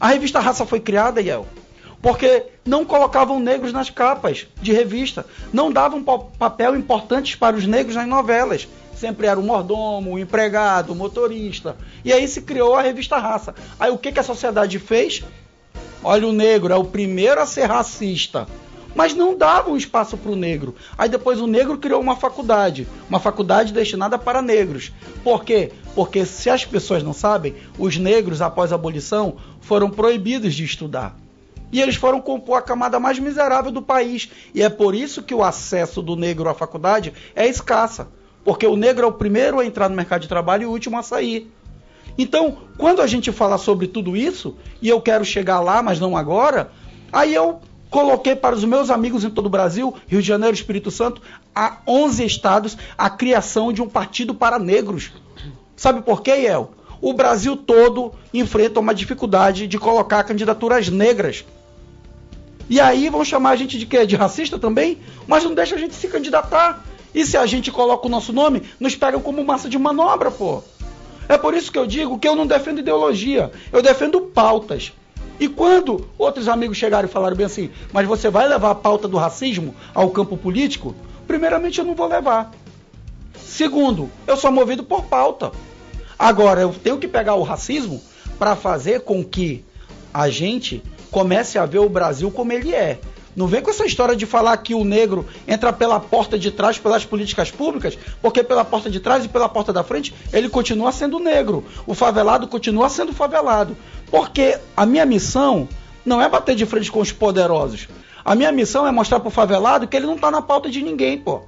[0.00, 1.46] A revista Raça foi criada, Iel,
[2.02, 7.68] porque não colocavam negros nas capas de revista, não davam pa- papel importantes para os
[7.68, 8.66] negros nas novelas.
[8.96, 11.76] Sempre era o mordomo, o empregado, o motorista.
[12.04, 13.54] E aí se criou a revista Raça.
[13.78, 15.22] Aí o que, que a sociedade fez?
[16.02, 18.46] Olha, o negro é o primeiro a ser racista.
[18.94, 20.74] mas não davam espaço para o negro.
[20.98, 24.92] Aí depois o negro criou uma faculdade, uma faculdade destinada para negros.
[25.24, 25.72] Por quê?
[25.94, 31.16] Porque se as pessoas não sabem, os negros após a abolição foram proibidos de estudar.
[31.70, 34.30] E eles foram compor a camada mais miserável do país.
[34.54, 38.08] E é por isso que o acesso do negro à faculdade é escassa.
[38.44, 40.98] Porque o negro é o primeiro a entrar no mercado de trabalho e o último
[40.98, 41.50] a sair.
[42.16, 46.16] Então, quando a gente fala sobre tudo isso, e eu quero chegar lá, mas não
[46.16, 46.70] agora,
[47.12, 47.60] aí eu
[47.90, 51.20] coloquei para os meus amigos em todo o Brasil, Rio de Janeiro, Espírito Santo,
[51.54, 55.12] a 11 estados, a criação de um partido para negros.
[55.76, 56.72] Sabe por quê, El?
[57.00, 61.44] O Brasil todo enfrenta uma dificuldade de colocar candidaturas negras.
[62.70, 64.06] E aí vão chamar a gente de quê?
[64.06, 64.98] De racista também?
[65.26, 66.82] Mas não deixa a gente se candidatar.
[67.14, 70.62] E se a gente coloca o nosso nome, nos pegam como massa de manobra, pô.
[71.28, 74.92] É por isso que eu digo que eu não defendo ideologia, eu defendo pautas.
[75.40, 79.08] E quando outros amigos chegaram e falaram bem assim, mas você vai levar a pauta
[79.08, 80.94] do racismo ao campo político?
[81.26, 82.52] Primeiramente, eu não vou levar.
[83.44, 85.52] Segundo, eu sou movido por pauta.
[86.18, 88.00] Agora, eu tenho que pegar o racismo
[88.38, 89.64] para fazer com que
[90.12, 93.00] a gente comece a ver o Brasil como ele é.
[93.34, 96.78] Não vem com essa história de falar que o negro entra pela porta de trás
[96.78, 100.92] pelas políticas públicas, porque pela porta de trás e pela porta da frente ele continua
[100.92, 101.64] sendo negro.
[101.86, 103.76] O favelado continua sendo favelado.
[104.10, 105.66] Porque a minha missão
[106.04, 107.88] não é bater de frente com os poderosos.
[108.24, 111.18] A minha missão é mostrar pro favelado que ele não está na pauta de ninguém,
[111.18, 111.42] pô.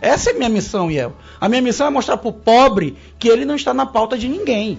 [0.00, 1.14] Essa é a minha missão, Iel.
[1.40, 4.78] A minha missão é mostrar pro pobre que ele não está na pauta de ninguém.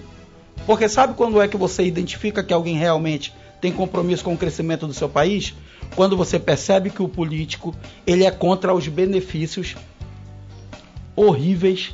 [0.66, 4.88] Porque sabe quando é que você identifica que alguém realmente tem compromisso com o crescimento
[4.88, 5.54] do seu país?
[5.96, 9.76] Quando você percebe que o político ele é contra os benefícios
[11.16, 11.94] horríveis,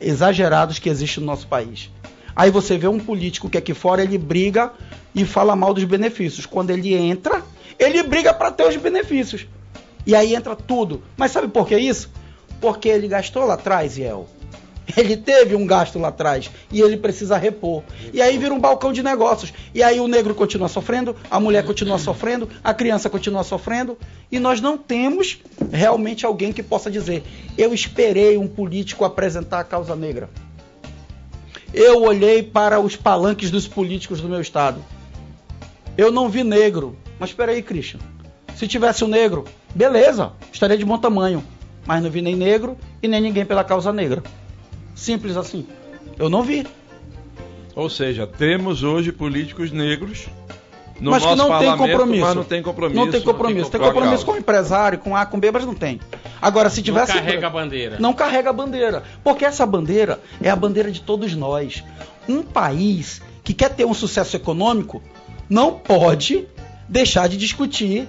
[0.00, 1.90] exagerados que existem no nosso país.
[2.34, 4.72] Aí você vê um político que aqui fora ele briga
[5.14, 6.46] e fala mal dos benefícios.
[6.46, 7.42] Quando ele entra,
[7.78, 9.46] ele briga para ter os benefícios.
[10.06, 11.02] E aí entra tudo.
[11.16, 12.10] Mas sabe por que isso?
[12.60, 14.28] Porque ele gastou lá atrás, Iel.
[14.96, 17.82] Ele teve um gasto lá atrás e ele precisa repor.
[18.12, 19.52] E aí vira um balcão de negócios.
[19.74, 23.98] E aí o negro continua sofrendo, a mulher continua sofrendo, a criança continua sofrendo.
[24.30, 25.38] E nós não temos
[25.70, 27.22] realmente alguém que possa dizer:
[27.56, 30.30] eu esperei um político apresentar a causa negra.
[31.72, 34.84] Eu olhei para os palanques dos políticos do meu estado.
[35.96, 36.96] Eu não vi negro.
[37.18, 38.00] Mas espera aí, Christian.
[38.56, 41.44] Se tivesse um negro, beleza, estaria de bom tamanho.
[41.86, 44.22] Mas não vi nem negro e nem ninguém pela causa negra.
[45.00, 45.66] Simples assim.
[46.18, 46.66] Eu não vi.
[47.74, 50.26] Ou seja, temos hoje políticos negros
[51.00, 52.26] no mas que não tem compromisso.
[52.26, 53.00] mas não tem compromisso.
[53.00, 53.70] Não tem compromisso.
[53.70, 55.98] Tem com a compromisso com o empresário, com A, com B, mas não tem.
[56.42, 57.14] Agora, se tivesse.
[57.14, 57.96] Não carrega a bandeira.
[57.98, 59.02] Não carrega a bandeira.
[59.24, 61.82] Porque essa bandeira é a bandeira de todos nós.
[62.28, 65.02] Um país que quer ter um sucesso econômico
[65.48, 66.46] não pode
[66.86, 68.06] deixar de discutir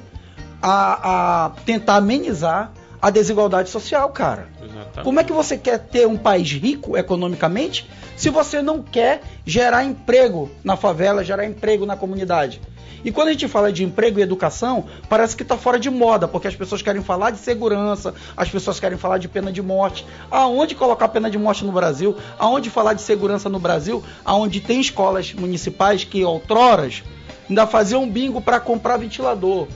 [0.61, 4.49] a, a tentar amenizar a desigualdade social, cara.
[4.81, 5.03] Exatamente.
[5.03, 9.83] Como é que você quer ter um país rico economicamente se você não quer gerar
[9.83, 12.61] emprego na favela, gerar emprego na comunidade?
[13.03, 16.27] E quando a gente fala de emprego e educação, parece que está fora de moda,
[16.27, 20.05] porque as pessoas querem falar de segurança, as pessoas querem falar de pena de morte.
[20.29, 22.15] Aonde colocar pena de morte no Brasil?
[22.37, 24.03] Aonde falar de segurança no Brasil?
[24.23, 27.03] Aonde tem escolas municipais que outroras
[27.49, 29.67] ainda faziam bingo para comprar ventilador,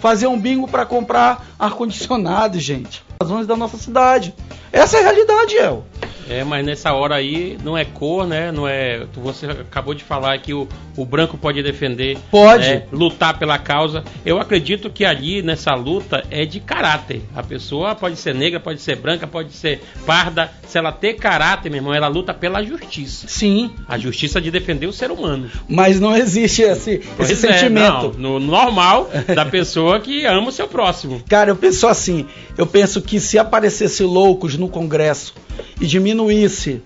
[0.00, 3.04] faziam um bingo para comprar ar-condicionado, gente.
[3.22, 4.34] Razões da nossa cidade.
[4.72, 5.84] Essa é a realidade, El.
[6.28, 8.52] É, mas nessa hora aí não é cor, né?
[8.52, 9.04] Não é.
[9.14, 12.62] Você acabou de falar que o, o branco pode defender, Pode.
[12.68, 14.04] né, lutar pela causa.
[14.24, 17.22] Eu acredito que ali nessa luta é de caráter.
[17.34, 20.50] A pessoa pode ser negra, pode ser branca, pode ser parda.
[20.66, 23.26] Se ela ter caráter, meu irmão, ela luta pela justiça.
[23.28, 25.50] Sim, A justiça de defender o ser humano.
[25.68, 28.14] mas não existe esse, Pois esse é, sentimento.
[28.18, 31.22] não, no normal da pessoa que ama o seu próximo.
[31.28, 35.34] Cara, eu penso assim, eu penso que se aparecesse loucos no Congresso
[35.80, 36.82] e diminuísse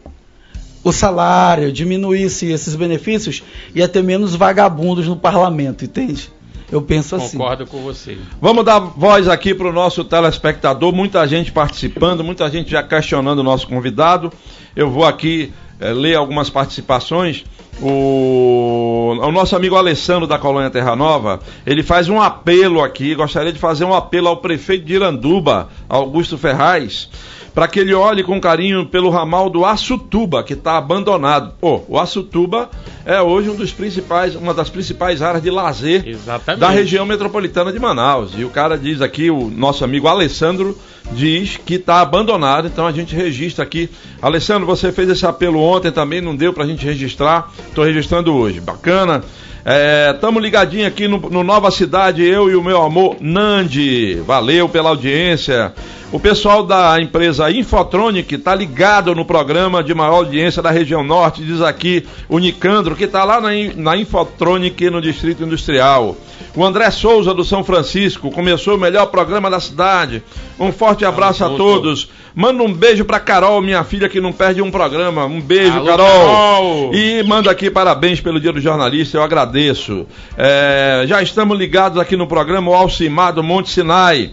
[0.84, 3.42] o salário, diminuísse esses benefícios,
[3.74, 6.30] ia ter menos vagabundos no parlamento, entende?
[6.70, 7.36] Eu penso assim.
[7.36, 8.16] Concordo com você.
[8.40, 13.40] Vamos dar voz aqui para o nosso telespectador, muita gente participando, muita gente já questionando
[13.40, 14.32] o nosso convidado.
[14.74, 15.52] Eu vou aqui
[15.82, 17.44] eh, ler algumas participações.
[17.80, 23.52] O, o nosso amigo Alessandro da Colônia Terra Nova, ele faz um apelo aqui, gostaria
[23.52, 27.08] de fazer um apelo ao prefeito de Iranduba, Augusto Ferraz,
[27.52, 31.54] para que ele olhe com carinho pelo ramal do Açutuba, que está abandonado.
[31.60, 32.70] O Açutuba
[33.04, 36.60] é hoje um dos principais, uma das principais áreas de lazer Exatamente.
[36.60, 38.32] da região metropolitana de Manaus.
[38.36, 40.78] E o cara diz aqui, o nosso amigo Alessandro
[41.14, 43.88] diz que está abandonado, então a gente registra aqui.
[44.20, 48.34] Alessandro, você fez esse apelo ontem também, não deu para a gente registrar, estou registrando
[48.34, 48.60] hoje.
[48.60, 49.22] Bacana.
[49.64, 54.16] Estamos é, ligadinhos aqui no, no Nova Cidade, eu e o meu amor Nandi.
[54.26, 55.72] Valeu pela audiência.
[56.10, 61.44] O pessoal da empresa Infotronic está ligado no programa de maior audiência da região norte,
[61.44, 66.16] diz aqui o Nicandro, que está lá na, na Infotronic no Distrito Industrial.
[66.56, 70.22] O André Souza do São Francisco começou o melhor programa da cidade.
[70.58, 72.10] Um forte abraço a todos.
[72.34, 75.26] Manda um beijo pra Carol, minha filha que não perde um programa.
[75.26, 76.06] Um beijo, Alô, Carol.
[76.06, 76.94] Carol.
[76.94, 80.06] E manda aqui parabéns pelo Dia do Jornalista, eu agradeço.
[80.36, 84.30] É, já estamos ligados aqui no programa o Alcimar do Monte Sinai.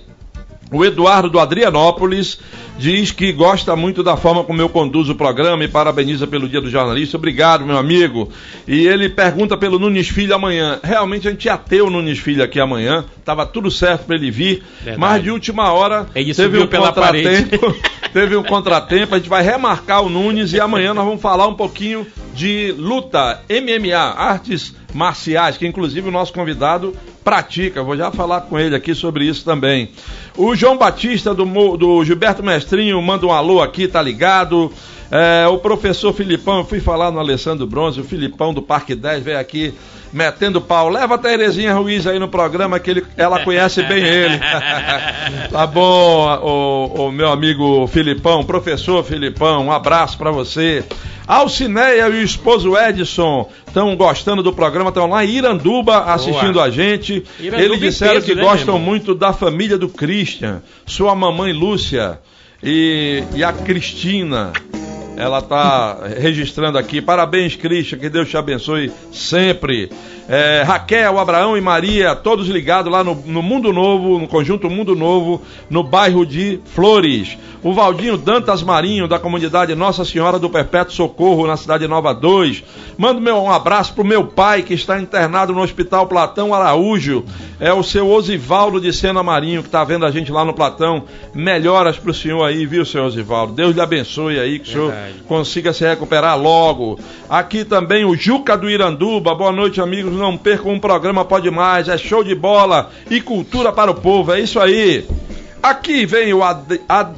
[0.72, 2.40] O Eduardo do Adrianópolis
[2.78, 6.62] diz que gosta muito da forma como eu conduzo o programa e parabeniza pelo Dia
[6.62, 7.18] do Jornalista.
[7.18, 8.30] Obrigado, meu amigo.
[8.68, 10.80] E ele pergunta pelo Nunes Filho amanhã.
[10.84, 13.04] Realmente a gente ia ter o Nunes Filho aqui amanhã.
[13.26, 15.00] Tava tudo certo para ele vir, Verdade.
[15.00, 17.76] mas de última hora ele teve um contratempo.
[18.14, 19.16] teve um contratempo.
[19.16, 22.06] A gente vai remarcar o Nunes e amanhã nós vamos falar um pouquinho
[22.36, 27.84] de luta, MMA, artes marciais, que inclusive o nosso convidado pratica.
[27.84, 29.90] Vou já falar com ele aqui sobre isso também.
[30.38, 31.46] O João Batista do,
[31.78, 34.72] do Gilberto Mestrinho manda um alô aqui, tá ligado?
[35.12, 39.24] É, o professor Filipão, eu fui falar no Alessandro Bronze, o Filipão do Parque 10
[39.24, 39.74] veio aqui
[40.12, 40.90] metendo pau.
[40.90, 44.40] Leva a Terezinha Ruiz aí no programa que ele, ela conhece bem ele.
[45.52, 50.84] tá bom, o, o, meu amigo Filipão, professor Filipão, um abraço para você.
[51.28, 56.66] Alcineia e o esposo Edson estão gostando do programa, estão lá em Iranduba assistindo Boa.
[56.66, 57.24] a gente.
[57.40, 62.20] Iranduba Eles disseram peso, que né, gostam muito da família do Christian, sua mamãe Lúcia
[62.64, 64.52] e, e a Cristina.
[65.20, 67.02] Ela está registrando aqui.
[67.02, 69.92] Parabéns, Cristian, que Deus te abençoe sempre.
[70.32, 74.96] É, Raquel, Abraão e Maria, todos ligados lá no, no Mundo Novo, no Conjunto Mundo
[74.96, 80.94] Novo, no bairro de Flores o Valdinho Dantas Marinho, da comunidade Nossa Senhora do Perpétuo
[80.94, 82.64] Socorro, na cidade Nova 2.
[82.98, 87.26] Mando meu, um abraço pro meu pai, que está internado no Hospital Platão Araújo.
[87.60, 91.04] É o seu Osivaldo de Sena Marinho, que está vendo a gente lá no Platão.
[91.34, 93.54] Melhoras pro senhor aí, viu, senhor Osivaldo?
[93.54, 94.94] Deus lhe abençoe aí, que o senhor
[95.28, 96.98] consiga se recuperar logo.
[97.30, 99.36] Aqui também o Juca do Iranduba.
[99.36, 100.14] Boa noite, amigos.
[100.20, 101.88] Não percam um programa Pode Mais.
[101.88, 104.34] É show de bola e cultura para o povo.
[104.34, 105.08] É isso aí.
[105.64, 107.16] Aqui vem o Ad, Ad,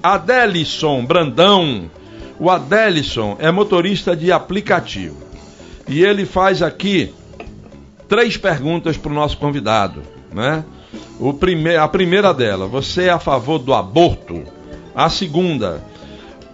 [0.00, 1.90] Adelison Brandão.
[2.38, 5.16] O Adelison é motorista de aplicativo.
[5.88, 7.12] E ele faz aqui
[8.08, 10.00] três perguntas para o nosso convidado.
[10.32, 10.64] Né?
[11.18, 14.44] O prime a primeira dela, você é a favor do aborto?
[14.94, 15.82] A segunda,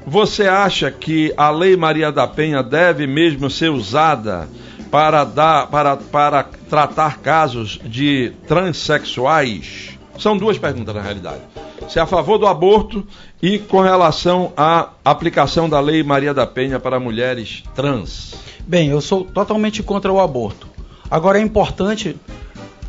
[0.06, 4.48] você acha que a Lei Maria da Penha deve mesmo ser usada
[4.94, 9.98] para, dar, para, para tratar casos de transexuais?
[10.20, 11.40] São duas perguntas na realidade.
[11.88, 13.04] Se é a favor do aborto
[13.42, 18.36] e com relação à aplicação da Lei Maria da Penha para mulheres trans.
[18.60, 20.68] Bem, eu sou totalmente contra o aborto.
[21.10, 22.16] Agora é importante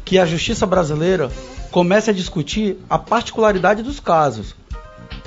[0.05, 1.31] que a justiça brasileira
[1.71, 4.55] comece a discutir a particularidade dos casos.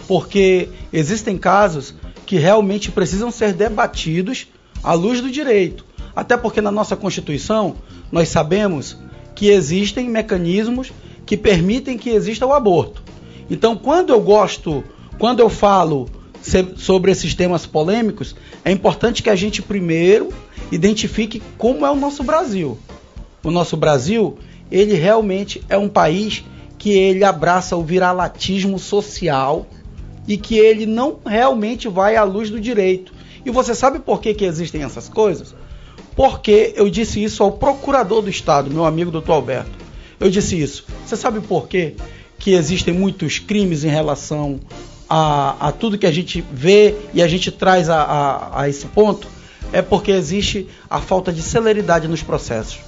[0.06, 1.92] Porque existem casos
[2.24, 4.46] que realmente precisam ser debatidos
[4.80, 5.87] à luz do direito.
[6.18, 7.76] Até porque na nossa Constituição
[8.10, 8.96] nós sabemos
[9.36, 10.90] que existem mecanismos
[11.24, 13.04] que permitem que exista o aborto.
[13.48, 14.82] Então, quando eu gosto,
[15.16, 16.10] quando eu falo
[16.74, 20.30] sobre esses temas polêmicos, é importante que a gente primeiro
[20.72, 22.76] identifique como é o nosso Brasil.
[23.44, 24.38] O nosso Brasil,
[24.72, 26.44] ele realmente é um país
[26.76, 29.68] que ele abraça o viralatismo social
[30.26, 33.14] e que ele não realmente vai à luz do direito.
[33.46, 35.54] E você sabe por que, que existem essas coisas?
[36.18, 39.70] Porque eu disse isso ao procurador do Estado, meu amigo doutor Alberto.
[40.18, 40.84] Eu disse isso.
[41.06, 41.94] Você sabe por quê?
[42.38, 44.60] que existem muitos crimes em relação
[45.08, 48.86] a, a tudo que a gente vê e a gente traz a, a, a esse
[48.86, 49.26] ponto?
[49.72, 52.78] É porque existe a falta de celeridade nos processos.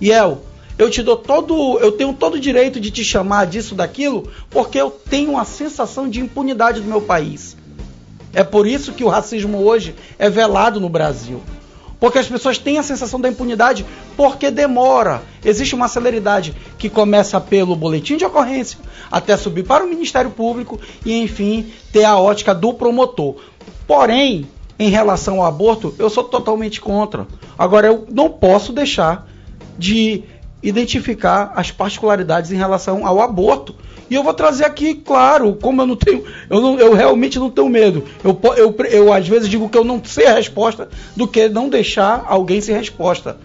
[0.00, 0.38] E El,
[0.78, 4.80] eu te dou todo, eu tenho todo o direito de te chamar disso, daquilo, porque
[4.80, 7.56] eu tenho a sensação de impunidade do meu país.
[8.32, 11.42] É por isso que o racismo hoje é velado no Brasil.
[12.00, 13.84] Porque as pessoas têm a sensação da impunidade
[14.16, 15.22] porque demora.
[15.44, 18.78] Existe uma celeridade que começa pelo boletim de ocorrência,
[19.10, 23.36] até subir para o Ministério Público e, enfim, ter a ótica do promotor.
[23.86, 24.48] Porém,
[24.78, 27.26] em relação ao aborto, eu sou totalmente contra.
[27.58, 29.28] Agora, eu não posso deixar
[29.78, 30.24] de
[30.62, 33.74] identificar as particularidades em relação ao aborto.
[34.10, 37.48] E eu vou trazer aqui, claro, como eu não tenho, eu, não, eu realmente não
[37.48, 38.04] tenho medo.
[38.24, 41.68] Eu, eu, eu às vezes digo que eu não sei a resposta do que não
[41.68, 43.38] deixar alguém sem resposta.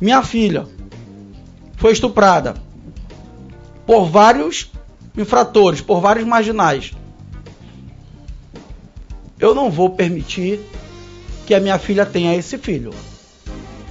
[0.00, 0.66] Minha filha
[1.76, 2.54] foi estuprada
[3.86, 4.70] por vários
[5.16, 6.92] infratores, por vários marginais.
[9.38, 10.60] Eu não vou permitir
[11.44, 12.92] que a minha filha tenha esse filho.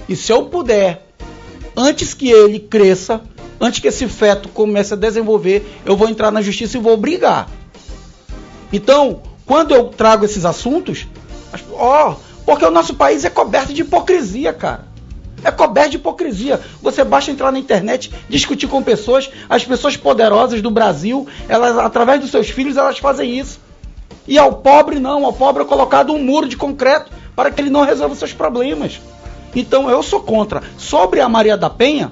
[0.08, 1.03] E se eu puder
[1.76, 3.20] antes que ele cresça,
[3.60, 7.48] antes que esse feto comece a desenvolver, eu vou entrar na justiça e vou brigar.
[8.72, 11.06] Então, quando eu trago esses assuntos,
[11.72, 14.86] ó, porque o nosso país é coberto de hipocrisia, cara.
[15.42, 16.60] É coberto de hipocrisia.
[16.80, 22.20] Você basta entrar na internet, discutir com pessoas, as pessoas poderosas do Brasil, elas através
[22.20, 23.60] dos seus filhos, elas fazem isso.
[24.26, 27.68] E ao pobre não, ao pobre é colocado um muro de concreto para que ele
[27.70, 29.00] não resolva seus problemas.
[29.54, 30.62] Então eu sou contra.
[30.76, 32.10] Sobre a Maria da Penha,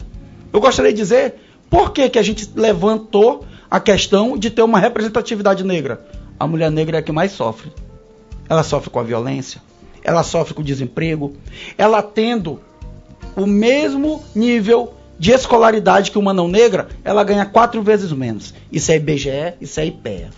[0.53, 1.34] eu gostaria de dizer
[1.68, 6.05] por que, que a gente levantou a questão de ter uma representatividade negra.
[6.38, 7.72] A mulher negra é a que mais sofre.
[8.49, 9.62] Ela sofre com a violência,
[10.03, 11.34] ela sofre com o desemprego,
[11.78, 12.61] ela tendo
[13.36, 18.53] o mesmo nível de escolaridade que uma não negra, ela ganha quatro vezes menos.
[18.70, 20.30] Isso é IBGE, isso é IPEA.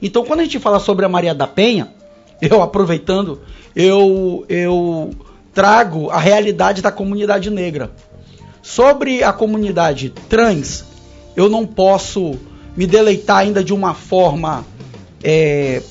[0.00, 1.92] Então, quando a gente fala sobre a Maria da Penha,
[2.40, 3.40] eu aproveitando,
[3.74, 5.10] eu, eu
[5.56, 7.90] trago a realidade da comunidade negra.
[8.62, 10.84] Sobre a comunidade trans,
[11.34, 12.38] eu não posso
[12.76, 14.66] me deleitar ainda de uma forma
[15.24, 15.82] é,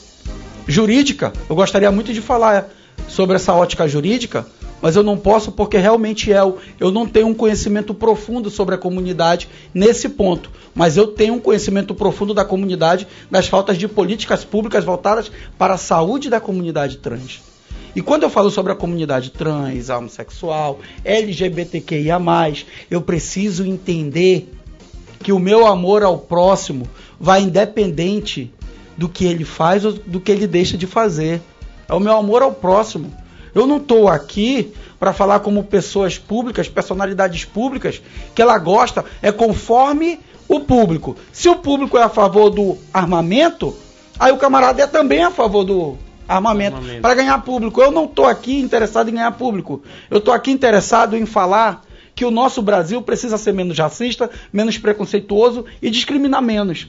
[0.68, 1.34] jurídica.
[1.50, 2.70] Eu gostaria muito de falar
[3.08, 4.46] sobre essa ótica jurídica,
[4.84, 6.38] mas eu não posso porque realmente é,
[6.80, 11.40] eu não tenho um conhecimento profundo sobre a comunidade nesse ponto, mas eu tenho um
[11.40, 16.98] conhecimento profundo da comunidade das faltas de políticas públicas voltadas para a saúde da comunidade
[16.98, 17.55] trans.
[17.96, 22.20] E quando eu falo sobre a comunidade trans, homossexual, LGBTQIA,
[22.92, 24.52] eu preciso entender
[25.24, 28.54] que o meu amor ao próximo vai independente
[28.98, 31.42] do que ele faz ou do que ele deixa de fazer.
[31.88, 33.14] É o meu amor ao próximo.
[33.54, 38.02] Eu não estou aqui para falar como pessoas públicas, personalidades públicas,
[38.34, 40.20] que ela gosta é conforme
[40.50, 41.16] o público.
[41.32, 43.74] Se o público é a favor do armamento,
[44.20, 45.98] aí o camarada é também a favor do
[46.28, 47.02] armamento, armamento.
[47.02, 47.82] para ganhar público.
[47.82, 49.82] Eu não estou aqui interessado em ganhar público.
[50.10, 54.78] Eu estou aqui interessado em falar que o nosso Brasil precisa ser menos racista, menos
[54.78, 56.88] preconceituoso e discriminar menos.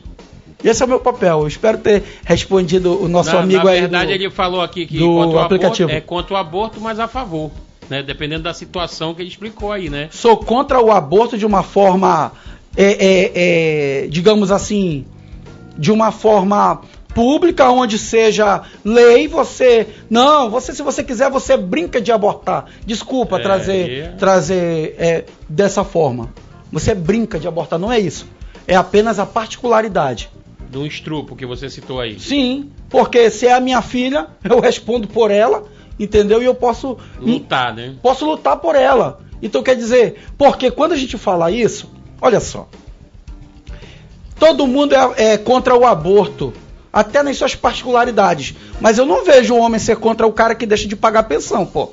[0.65, 1.41] Esse é o meu papel.
[1.41, 3.81] Eu espero ter respondido o nosso na, amigo na aí.
[3.83, 5.91] Na verdade, do, ele falou aqui que do aplicativo.
[5.91, 7.51] Aborto, é contra o aborto, mas a favor.
[7.91, 8.03] Né?
[8.03, 10.09] Dependendo da situação que ele explicou aí, né?
[10.11, 12.33] Sou contra o aborto de uma forma,
[12.77, 13.33] é, é,
[14.05, 15.05] é, digamos assim,
[15.79, 16.81] de uma forma
[17.17, 22.67] pública onde seja lei, você não, você se você quiser você brinca de abortar.
[22.85, 24.09] Desculpa é, trazer é.
[24.09, 26.29] trazer é, dessa forma.
[26.71, 28.29] Você brinca de abortar, não é isso.
[28.69, 30.29] É apenas a particularidade
[30.71, 32.21] do estrupo que você citou aí.
[32.21, 35.65] Sim, porque se é a minha filha, eu respondo por ela,
[35.99, 36.43] entendeu?
[36.43, 37.95] E eu posso lutar, né?
[38.03, 39.21] Posso lutar por ela.
[39.41, 41.91] Então quer dizer, porque quando a gente fala isso,
[42.21, 42.69] olha só,
[44.39, 46.53] todo mundo é, é contra o aborto,
[46.97, 50.65] até nas suas particularidades, mas eu não vejo um homem ser contra o cara que
[50.65, 51.91] deixa de pagar pensão, pô.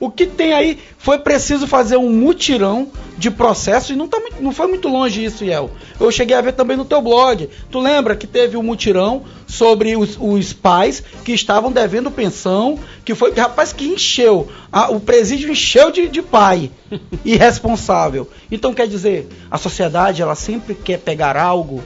[0.00, 4.50] O que tem aí foi preciso fazer um mutirão de processos e não, tá, não
[4.50, 5.70] foi muito longe isso, Iel.
[6.00, 7.48] Eu cheguei a ver também no teu blog.
[7.70, 13.14] Tu lembra que teve um mutirão sobre os, os pais que estavam devendo pensão, que
[13.14, 14.48] foi, rapaz, que encheu.
[14.72, 16.72] A, o presídio encheu de, de pai
[17.24, 18.28] irresponsável.
[18.50, 21.84] Então, quer dizer, a sociedade ela sempre quer pegar algo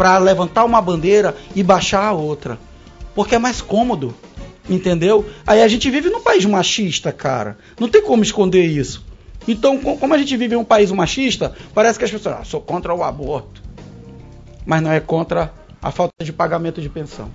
[0.00, 2.58] para levantar uma bandeira e baixar a outra.
[3.14, 4.14] Porque é mais cômodo.
[4.66, 5.28] Entendeu?
[5.46, 7.58] Aí a gente vive num país machista, cara.
[7.78, 9.04] Não tem como esconder isso.
[9.46, 12.62] Então, como a gente vive em um país machista, parece que as pessoas, ah, sou
[12.62, 13.62] contra o aborto.
[14.64, 17.28] Mas não é contra a falta de pagamento de pensão.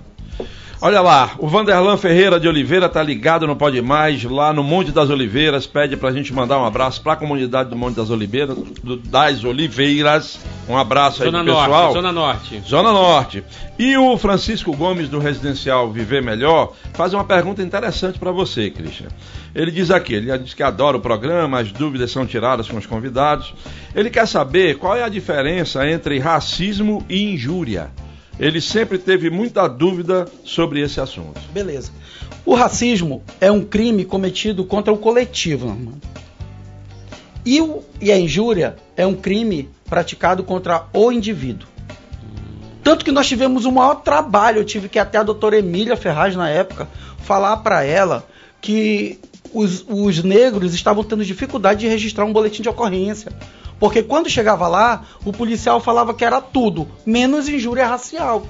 [0.80, 4.90] Olha lá, o Vanderlan Ferreira de Oliveira tá ligado no Pode Mais, lá no Monte
[4.90, 8.96] das Oliveiras, pede pra gente mandar um abraço pra comunidade do Monte das Oliveiras, do,
[8.96, 10.40] das Oliveiras.
[10.68, 11.68] Um abraço aí Zona pro pessoal.
[11.70, 12.62] Norte, Zona Norte.
[12.66, 13.44] Zona Norte.
[13.78, 19.08] E o Francisco Gomes do Residencial Viver Melhor faz uma pergunta interessante para você, Christian.
[19.54, 22.86] Ele diz aqui, ele diz que adora o programa, as dúvidas são tiradas com os
[22.86, 23.54] convidados.
[23.94, 27.90] Ele quer saber qual é a diferença entre racismo e injúria
[28.38, 31.40] ele sempre teve muita dúvida sobre esse assunto.
[31.52, 31.90] Beleza.
[32.44, 35.94] O racismo é um crime cometido contra o coletivo, irmão.
[37.44, 41.68] E, o, e a injúria é um crime praticado contra o indivíduo.
[42.82, 46.36] Tanto que nós tivemos o maior trabalho, eu tive que até a doutora Emília Ferraz,
[46.36, 48.26] na época, falar para ela
[48.60, 49.18] que
[49.52, 53.32] os, os negros estavam tendo dificuldade de registrar um boletim de ocorrência.
[53.78, 58.46] Porque quando chegava lá, o policial falava que era tudo, menos injúria racial.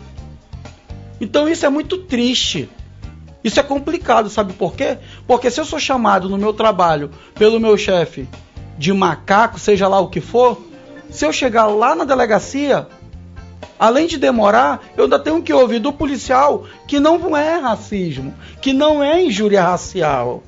[1.21, 2.69] Então isso é muito triste.
[3.43, 4.99] Isso é complicado, sabe por quê?
[5.27, 8.29] Porque se eu sou chamado no meu trabalho pelo meu chefe
[8.77, 10.61] de macaco, seja lá o que for,
[11.11, 12.87] se eu chegar lá na delegacia,
[13.79, 18.73] além de demorar, eu ainda tenho que ouvir do policial que não é racismo, que
[18.73, 20.43] não é injúria racial.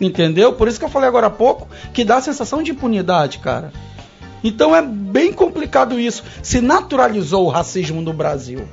[0.00, 0.52] Entendeu?
[0.54, 3.72] Por isso que eu falei agora há pouco que dá a sensação de impunidade, cara.
[4.42, 6.24] Então é bem complicado isso.
[6.42, 8.66] Se naturalizou o racismo no Brasil.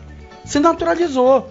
[0.43, 1.47] Se naturalizou.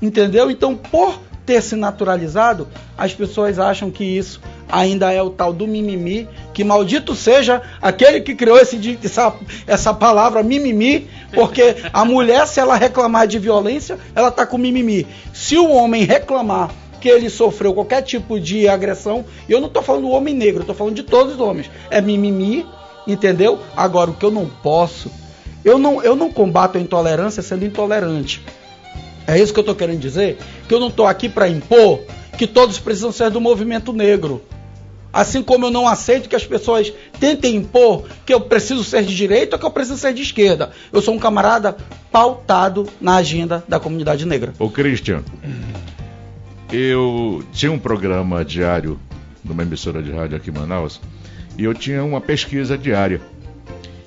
[0.00, 0.50] Entendeu?
[0.50, 4.40] Então, por ter se naturalizado, as pessoas acham que isso
[4.70, 9.34] ainda é o tal do mimimi, que maldito seja aquele que criou esse, essa,
[9.66, 15.06] essa palavra mimimi, porque a mulher, se ela reclamar de violência, ela tá com mimimi.
[15.32, 16.70] Se o homem reclamar
[17.00, 20.66] que ele sofreu qualquer tipo de agressão, eu não tô falando do homem negro, eu
[20.66, 22.64] tô falando de todos os homens, é mimimi,
[23.06, 23.58] entendeu?
[23.76, 25.10] Agora, o que eu não posso,
[25.64, 28.42] eu não, eu não combato a intolerância sendo intolerante.
[29.26, 30.38] É isso que eu estou querendo dizer?
[30.68, 32.00] Que eu não estou aqui para impor
[32.36, 34.42] que todos precisam ser do movimento negro.
[35.12, 39.14] Assim como eu não aceito que as pessoas tentem impor que eu preciso ser de
[39.14, 40.70] direita ou que eu preciso ser de esquerda.
[40.90, 41.76] Eu sou um camarada
[42.10, 44.54] pautado na agenda da comunidade negra.
[44.58, 45.22] Ô Christian,
[46.72, 48.98] eu tinha um programa diário
[49.44, 50.98] numa emissora de rádio aqui em Manaus
[51.58, 53.20] e eu tinha uma pesquisa diária.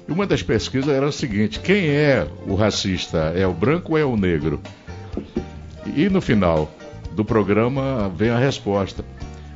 [0.08, 3.32] E uma das pesquisas era o seguinte: quem é o racista?
[3.36, 4.60] É o branco ou é o negro?
[5.96, 6.70] E no final
[7.12, 9.04] do programa vem a resposta.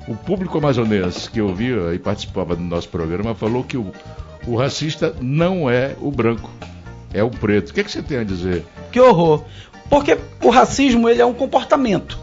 [0.07, 3.91] O público amazonense que ouvia e participava do nosso programa falou que o,
[4.47, 6.49] o racista não é o branco,
[7.13, 7.69] é o preto.
[7.69, 8.65] O que, é que você tem a dizer?
[8.91, 9.43] Que horror.
[9.89, 12.17] Porque o racismo ele é um comportamento.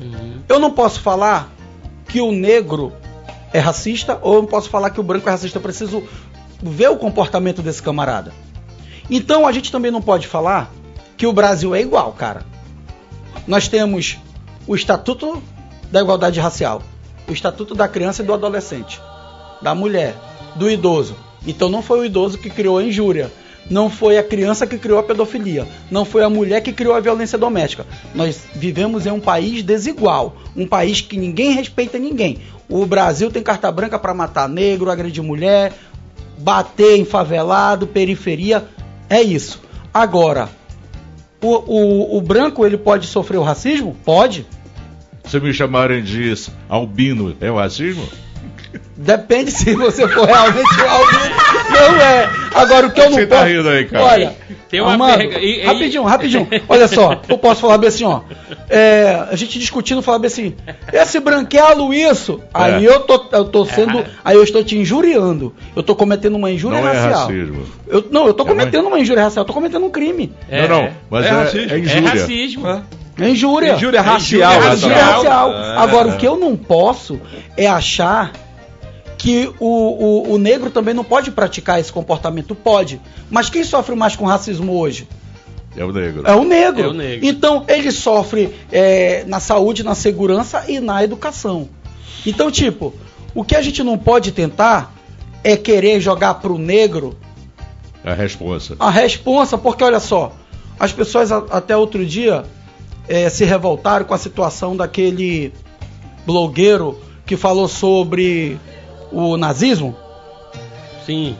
[0.00, 0.40] Uhum.
[0.48, 1.50] Eu não posso falar
[2.08, 2.92] que o negro
[3.52, 5.58] é racista ou eu não posso falar que o branco é racista.
[5.58, 6.02] Eu preciso
[6.62, 8.32] ver o comportamento desse camarada.
[9.10, 10.70] Então a gente também não pode falar
[11.16, 12.42] que o Brasil é igual, cara.
[13.46, 14.18] Nós temos
[14.66, 15.42] o Estatuto
[15.90, 16.82] da Igualdade Racial,
[17.26, 19.00] o Estatuto da Criança e do Adolescente,
[19.62, 20.14] da mulher,
[20.56, 21.16] do idoso.
[21.46, 23.32] Então não foi o idoso que criou a injúria,
[23.70, 27.00] não foi a criança que criou a pedofilia, não foi a mulher que criou a
[27.00, 27.86] violência doméstica.
[28.14, 32.38] Nós vivemos em um país desigual, um país que ninguém respeita ninguém.
[32.68, 35.72] O Brasil tem carta branca para matar negro, agredir mulher,
[36.38, 38.64] bater em favelado, periferia.
[39.08, 39.60] É isso.
[39.92, 40.48] Agora,
[41.40, 43.96] o, o, o branco ele pode sofrer o racismo?
[44.04, 44.46] Pode.
[45.24, 46.34] Se me chamarem de
[46.68, 48.06] albino, é o racismo?
[48.96, 51.36] Depende se você for realmente albino.
[51.70, 52.30] Não é.
[52.54, 53.40] Agora o que eu não você posso.
[53.42, 54.04] Tá rindo aí, cara?
[54.04, 54.36] Olha,
[54.68, 56.48] Tem uma Amado, perga- e- e- rapidinho, rapidinho.
[56.68, 58.20] Olha só, eu posso falar bem assim, ó.
[58.68, 60.54] É, a gente discutindo, falar bem assim,
[60.92, 62.40] esse branquelo isso.
[62.52, 62.88] Aí É.
[62.88, 65.54] eu tô, eu tô sendo, aí eu estou te injuriando.
[65.74, 67.20] Eu tô cometendo uma injúria Não é racial.
[67.28, 67.62] racismo.
[67.86, 70.32] Eu, não, eu tô É cometendo uma injúria racial, eu tô cometendo um crime.
[70.50, 71.70] É, não, não, mas é é, racismo.
[71.70, 71.98] é É injúria.
[72.08, 72.82] É racismo.
[73.20, 73.72] É injúria.
[73.74, 74.52] Injúria racial.
[74.52, 75.50] Injúria Injúria racial.
[75.50, 75.64] racial.
[75.74, 75.78] É.
[75.78, 77.18] Agora, o que eu não posso
[77.56, 78.32] é achar
[79.18, 82.54] que o, o, o negro também não pode praticar esse comportamento.
[82.54, 83.00] Pode.
[83.28, 85.06] Mas quem sofre mais com racismo hoje?
[85.76, 86.22] É o negro.
[86.24, 86.82] É o negro.
[86.84, 87.26] É o negro.
[87.26, 91.68] Então, ele sofre é, na saúde, na segurança e na educação.
[92.24, 92.94] Então, tipo,
[93.34, 94.94] o que a gente não pode tentar
[95.44, 97.16] é querer jogar pro negro
[98.04, 98.76] É a responsa.
[98.78, 100.32] a responsa, porque olha só,
[100.80, 102.44] as pessoas a- até outro dia
[103.08, 105.52] eh, se revoltaram com a situação daquele
[106.26, 108.58] blogueiro que falou sobre
[109.12, 109.96] o nazismo.
[111.04, 111.36] Sim.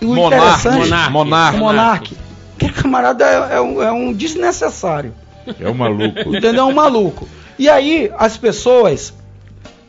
[0.00, 1.58] E o Monarque, interessante, Monarque.
[1.58, 2.16] Monarque.
[2.58, 5.14] que camarada é, é um, é um desnecessário,
[5.60, 6.18] É o maluco.
[6.36, 6.64] entendeu?
[6.64, 7.28] É um maluco.
[7.58, 9.14] E aí as pessoas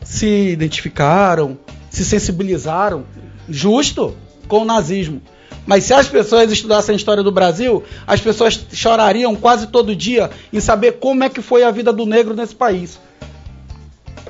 [0.02, 1.58] se identificaram,
[1.90, 3.04] se sensibilizaram,
[3.48, 5.20] justo, com o nazismo.
[5.66, 10.30] Mas se as pessoas estudassem a história do Brasil, as pessoas chorariam quase todo dia
[10.52, 12.98] em saber como é que foi a vida do negro nesse país.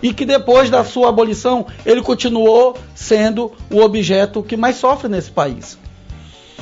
[0.02, 5.30] E que depois da sua abolição, ele continuou sendo o objeto que mais sofre nesse
[5.30, 5.78] país.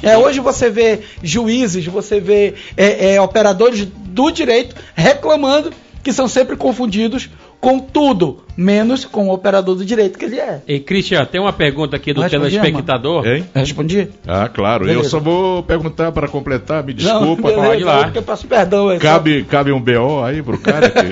[0.03, 6.27] É, hoje você vê juízes, você vê é, é, operadores do direito reclamando que são
[6.27, 7.31] sempre confundidos
[7.63, 10.61] com tudo, menos com o operador do direito que ele é.
[10.67, 13.25] E Cristian, tem uma pergunta aqui do Respondi, telespectador.
[13.25, 13.45] Hein?
[13.55, 14.09] Respondi?
[14.27, 14.83] Ah, claro.
[14.83, 15.11] Eu Beleza.
[15.11, 17.43] só vou perguntar para completar, me Não, desculpa.
[17.51, 18.11] beleza, pode ir lá.
[18.13, 18.91] eu peço perdão.
[18.91, 21.07] é só- Cabe, cabe um BO aí pro cara aqui.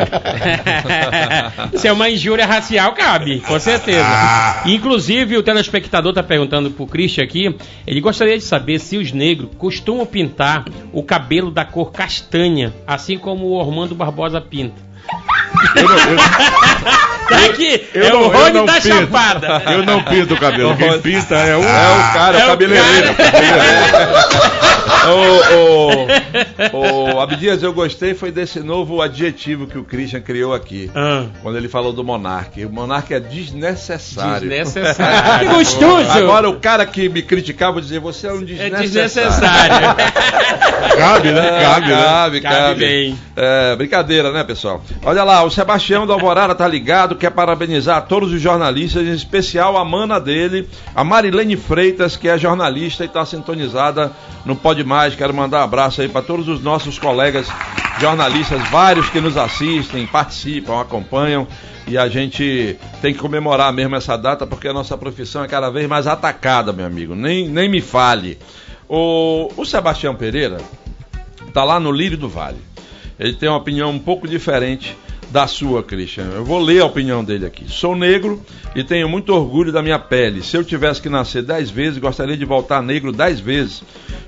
[1.78, 4.04] Se é uma injúria racial, cabe, com certeza.
[4.66, 7.54] Inclusive, o telespectador está perguntando pro Christian aqui,
[7.86, 13.16] ele gostaria de saber se os negros costumam pintar o cabelo da cor castanha, assim
[13.16, 14.90] como o Ormando Barbosa pinta.
[15.76, 16.16] Eu não, eu-
[17.30, 18.88] Tá aqui, eu é não- o eu Rony da pinto.
[18.88, 19.62] Chapada.
[19.70, 20.76] eu não pinto o cabelo.
[20.76, 21.62] Quem pinta é o.
[21.62, 23.14] É o cara, é É o o cabeleireiro.
[23.14, 24.50] cara.
[25.10, 30.90] Ô, ô, ô, Abdias, eu gostei foi desse novo adjetivo que o Christian criou aqui.
[30.94, 31.24] Ah.
[31.42, 32.64] Quando ele falou do Monark.
[32.66, 34.48] O Monark é desnecessário.
[34.48, 35.38] Desnecessário.
[35.48, 36.10] que gostoso!
[36.10, 38.90] Agora o cara que me criticava vou dizer, você é um É desnecessário.
[38.90, 39.96] desnecessário.
[40.98, 41.46] Cabe, né?
[41.46, 41.96] É, Cabe, né?
[42.04, 42.80] cabe, Cabe cabe.
[42.80, 43.18] bem.
[43.36, 44.82] É, brincadeira, né, pessoal?
[45.04, 49.76] Olha lá, o Sebastião da Alvorada tá ligado, quer parabenizar todos os jornalistas, em especial
[49.76, 54.12] a mana dele, a Marilene Freitas, que é jornalista e tá sintonizada
[54.44, 55.16] no Pode Mais.
[55.16, 57.48] Quero mandar um abraço aí para todos os nossos colegas
[57.98, 61.48] jornalistas, vários que nos assistem, participam, acompanham.
[61.84, 65.68] E a gente tem que comemorar mesmo essa data, porque a nossa profissão é cada
[65.68, 67.16] vez mais atacada, meu amigo.
[67.16, 68.38] Nem, nem me fale.
[68.88, 70.58] O, o Sebastião Pereira,
[71.52, 72.58] tá lá no Lírio do Vale.
[73.18, 74.96] Ele tem uma opinião um pouco diferente
[75.30, 76.24] da sua, Christian.
[76.34, 77.64] Eu vou ler a opinião dele aqui.
[77.68, 78.42] Sou negro
[78.74, 80.42] e tenho muito orgulho da minha pele.
[80.42, 83.82] Se eu tivesse que nascer dez vezes, gostaria de voltar negro dez vezes,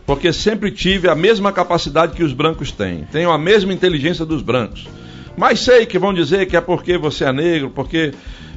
[0.07, 3.05] porque sempre tive a mesma capacidade que os brancos têm.
[3.11, 4.89] Tenho a mesma inteligência dos brancos.
[5.37, 8.13] Mas sei que vão dizer que é porque você é negro, porque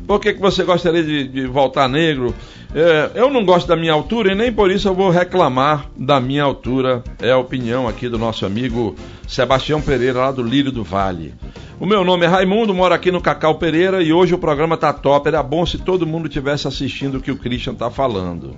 [0.05, 2.33] por que, que você gostaria de, de voltar negro?
[2.73, 6.19] É, eu não gosto da minha altura e nem por isso eu vou reclamar da
[6.19, 7.03] minha altura.
[7.21, 8.95] É a opinião aqui do nosso amigo
[9.27, 11.33] Sebastião Pereira, lá do Lírio do Vale.
[11.79, 14.91] O meu nome é Raimundo, moro aqui no Cacau Pereira e hoje o programa tá
[14.91, 15.27] top.
[15.27, 18.57] Era bom se todo mundo tivesse assistindo o que o Christian tá falando.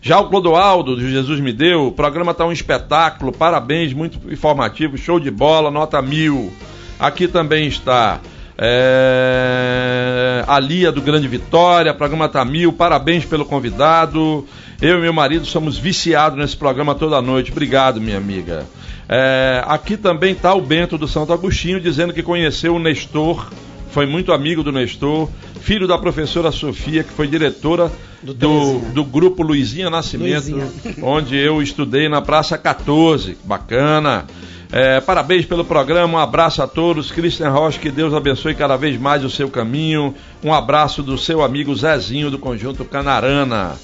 [0.00, 4.98] Já o Clodoaldo, do Jesus Me Deu, o programa tá um espetáculo, parabéns, muito informativo,
[4.98, 6.52] show de bola, nota mil.
[6.98, 8.20] Aqui também está
[8.58, 14.46] é, a Lia do Grande Vitória, programa tá mil, parabéns pelo convidado.
[14.80, 17.52] Eu e meu marido somos viciados nesse programa toda noite.
[17.52, 18.66] Obrigado, minha amiga.
[19.08, 23.50] É, aqui também está o Bento do Santo Agostinho dizendo que conheceu o Nestor,
[23.90, 25.28] foi muito amigo do Nestor,
[25.60, 27.92] filho da professora Sofia, que foi diretora
[28.22, 30.66] Do do, do grupo Luizinha Nascimento, Luizinha.
[31.02, 33.36] onde eu estudei na Praça 14.
[33.44, 34.24] Bacana.
[34.74, 37.12] É, parabéns pelo programa, um abraço a todos.
[37.12, 40.14] Christian Rocha, que Deus abençoe cada vez mais o seu caminho.
[40.42, 43.78] Um abraço do seu amigo Zezinho do Conjunto Canarana.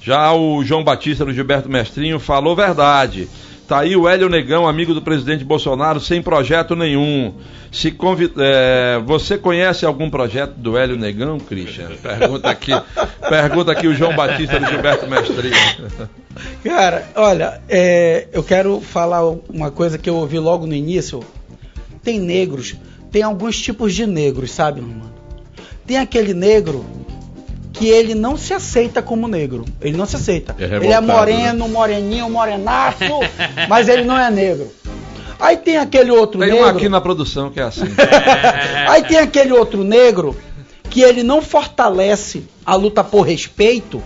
[0.00, 3.28] Já o João Batista do Gilberto Mestrinho falou verdade.
[3.72, 7.32] Tá aí o Hélio Negão, amigo do presidente Bolsonaro, sem projeto nenhum.
[7.72, 7.88] Se
[8.36, 11.88] é, você conhece algum projeto do Hélio Negão, Christian?
[12.02, 12.72] Pergunta aqui,
[13.30, 15.54] pergunta aqui o João Batista do Gilberto Mestrinho.
[16.62, 21.24] Cara, olha, é, eu quero falar uma coisa que eu ouvi logo no início.
[22.02, 22.76] Tem negros,
[23.10, 25.10] tem alguns tipos de negros, sabe, mano?
[25.86, 26.84] Tem aquele negro
[27.72, 29.64] que ele não se aceita como negro.
[29.80, 30.54] Ele não se aceita.
[30.58, 32.98] É ele é moreno, moreninho, morenaço,
[33.68, 34.70] mas ele não é negro.
[35.40, 36.64] Aí tem aquele outro Tem negro.
[36.64, 37.86] um aqui na produção que é assim.
[38.88, 40.36] Aí tem aquele outro negro
[40.88, 44.02] que ele não fortalece a luta por respeito.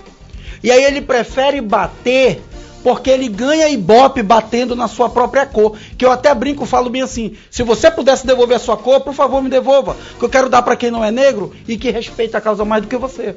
[0.63, 2.41] E aí ele prefere bater
[2.83, 5.77] porque ele ganha ibope batendo na sua própria cor.
[5.99, 9.13] Que eu até brinco, falo bem assim: se você pudesse devolver a sua cor, por
[9.13, 9.97] favor me devolva.
[10.19, 12.83] Que eu quero dar para quem não é negro e que respeita a causa mais
[12.83, 13.37] do que você.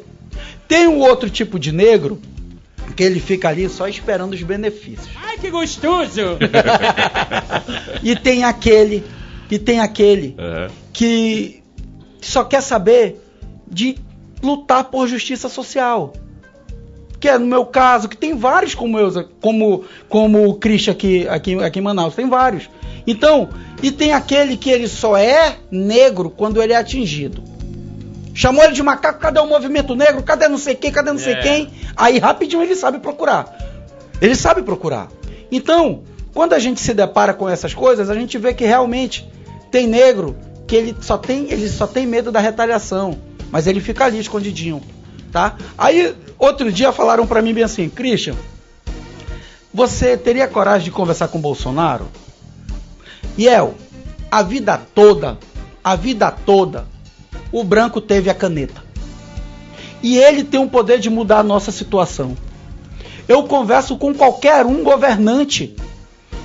[0.67, 2.21] Tem um outro tipo de negro
[2.95, 5.09] que ele fica ali só esperando os benefícios.
[5.15, 6.37] Ai, que gostoso!
[8.03, 9.03] E tem aquele,
[9.49, 10.69] e tem aquele É.
[10.93, 11.61] que
[12.21, 13.21] só quer saber
[13.67, 13.97] de
[14.41, 16.13] lutar por justiça social.
[17.19, 21.27] Que é no meu caso, que tem vários como eu, como, como o Christian aqui,
[21.27, 22.69] aqui, aqui em Manaus, tem vários.
[23.05, 23.49] Então,
[23.83, 27.43] e tem aquele que ele só é negro quando ele é atingido.
[28.33, 30.21] Chamou ele de macaco, cadê o movimento negro?
[30.23, 30.91] Cadê não sei quem?
[30.91, 31.41] Cadê não sei É.
[31.41, 31.69] quem?
[31.95, 33.47] Aí rapidinho ele sabe procurar.
[34.21, 35.07] Ele sabe procurar.
[35.51, 36.03] Então,
[36.33, 39.27] quando a gente se depara com essas coisas, a gente vê que realmente
[39.71, 40.35] tem negro
[40.67, 43.17] que ele só tem, ele só tem medo da retaliação,
[43.51, 44.81] mas ele fica ali escondidinho,
[45.31, 45.55] tá?
[45.77, 48.35] Aí outro dia falaram pra mim bem assim, Christian,
[49.73, 52.07] você teria coragem de conversar com o Bolsonaro?
[53.37, 53.75] Yel,
[54.29, 55.37] a vida toda,
[55.83, 56.85] a vida toda,
[57.51, 58.83] o branco teve a caneta.
[60.01, 62.37] E ele tem o poder de mudar a nossa situação.
[63.27, 65.75] Eu converso com qualquer um governante,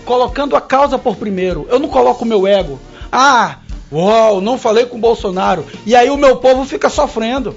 [0.05, 1.67] colocando a causa por primeiro.
[1.71, 2.79] Eu não coloco o meu ego.
[3.11, 3.59] Ah,
[3.93, 5.65] uau, não falei com o Bolsonaro.
[5.87, 7.55] E aí o meu povo fica sofrendo.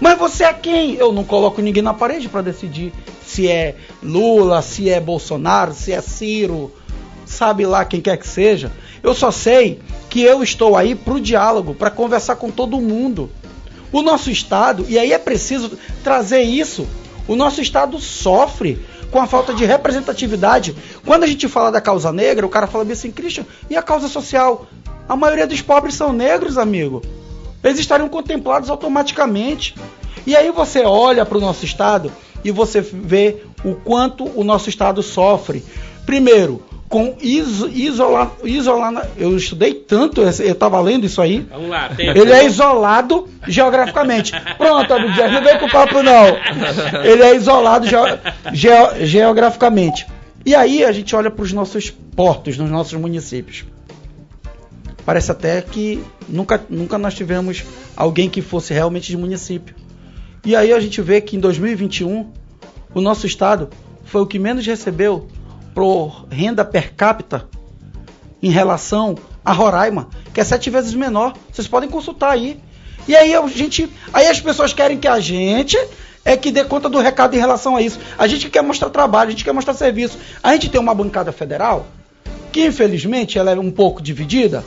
[0.00, 0.94] Mas você é quem?
[0.94, 2.92] Eu não coloco ninguém na parede para decidir
[3.24, 6.72] se é Lula, se é Bolsonaro, se é Ciro,
[7.26, 8.70] sabe lá quem quer que seja.
[9.02, 13.30] Eu só sei que eu estou aí para o diálogo, para conversar com todo mundo.
[13.92, 16.86] O nosso Estado, e aí é preciso trazer isso,
[17.28, 20.74] o nosso Estado sofre com a falta de representatividade.
[21.06, 24.08] Quando a gente fala da causa negra, o cara fala assim, Christian, e a causa
[24.08, 24.66] social?
[25.08, 27.00] A maioria dos pobres são negros, amigo.
[27.62, 29.74] Eles estariam contemplados automaticamente.
[30.26, 32.10] E aí você olha para o nosso Estado
[32.44, 35.64] e você vê o quanto o nosso Estado sofre.
[36.04, 36.62] primeiro,
[36.94, 41.44] com iso, isola, isola, eu estudei tanto, eu estava lendo isso aí.
[41.50, 42.16] Vamos lá, tempo.
[42.16, 44.30] Ele é isolado geograficamente.
[44.56, 47.02] Pronto, Abdias, não vem com papo não.
[47.02, 48.04] Ele é isolado geo,
[48.52, 50.06] geo, geograficamente.
[50.46, 53.64] E aí a gente olha para os nossos portos, nos nossos municípios.
[55.04, 57.64] Parece até que nunca, nunca nós tivemos
[57.96, 59.74] alguém que fosse realmente de município.
[60.44, 62.30] E aí a gente vê que em 2021
[62.94, 63.68] o nosso estado
[64.04, 65.26] foi o que menos recebeu
[65.74, 67.48] por renda per capita
[68.42, 71.34] em relação a Roraima, que é sete vezes menor.
[71.52, 72.60] Vocês podem consultar aí.
[73.06, 75.76] E aí a gente, aí as pessoas querem que a gente
[76.24, 77.98] é que dê conta do recado em relação a isso.
[78.16, 80.18] A gente quer mostrar trabalho, a gente quer mostrar serviço.
[80.42, 81.86] A gente tem uma bancada federal
[82.50, 84.64] que infelizmente ela é um pouco dividida.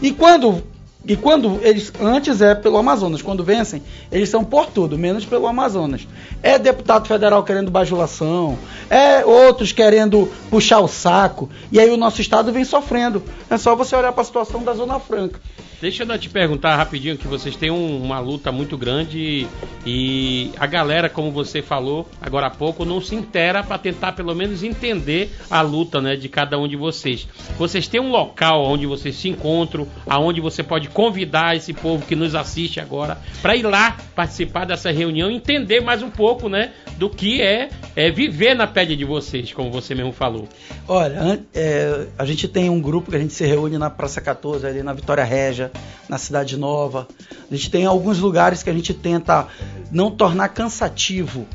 [0.00, 0.62] E quando
[1.04, 5.48] e quando eles, antes é pelo Amazonas, quando vencem, eles são por tudo, menos pelo
[5.48, 6.06] Amazonas.
[6.42, 8.56] É deputado federal querendo bajulação,
[8.88, 13.22] é outros querendo puxar o saco, e aí o nosso estado vem sofrendo.
[13.50, 15.40] É só você olhar para a situação da Zona Franca.
[15.82, 19.48] Deixa eu te perguntar rapidinho que vocês têm um, uma luta muito grande
[19.84, 24.32] e a galera, como você falou agora há pouco, não se intera para tentar pelo
[24.32, 27.26] menos entender a luta, né, de cada um de vocês.
[27.58, 32.14] Vocês têm um local onde vocês se encontram, aonde você pode convidar esse povo que
[32.14, 36.70] nos assiste agora para ir lá participar dessa reunião, e entender mais um pouco, né,
[36.96, 40.48] do que é, é viver na pele de vocês, como você mesmo falou.
[40.86, 44.64] Olha, é, a gente tem um grupo que a gente se reúne na Praça 14,
[44.64, 45.71] ali na Vitória Régia,
[46.08, 47.08] na Cidade Nova.
[47.50, 49.48] A gente tem alguns lugares que a gente tenta
[49.90, 51.46] não tornar cansativo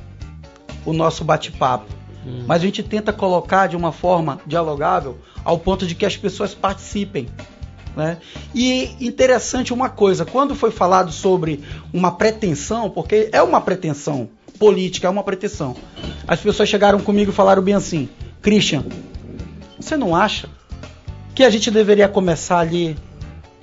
[0.86, 1.86] o nosso bate-papo.
[2.26, 2.44] Hum.
[2.48, 6.54] Mas a gente tenta colocar de uma forma dialogável ao ponto de que as pessoas
[6.54, 7.28] participem.
[7.96, 8.18] Né?
[8.54, 15.08] E interessante uma coisa, quando foi falado sobre uma pretensão, porque é uma pretensão política,
[15.08, 15.76] é uma pretensão,
[16.28, 18.08] as pessoas chegaram comigo e falaram bem assim:
[18.42, 18.84] Christian,
[19.80, 20.50] você não acha
[21.34, 22.96] que a gente deveria começar ali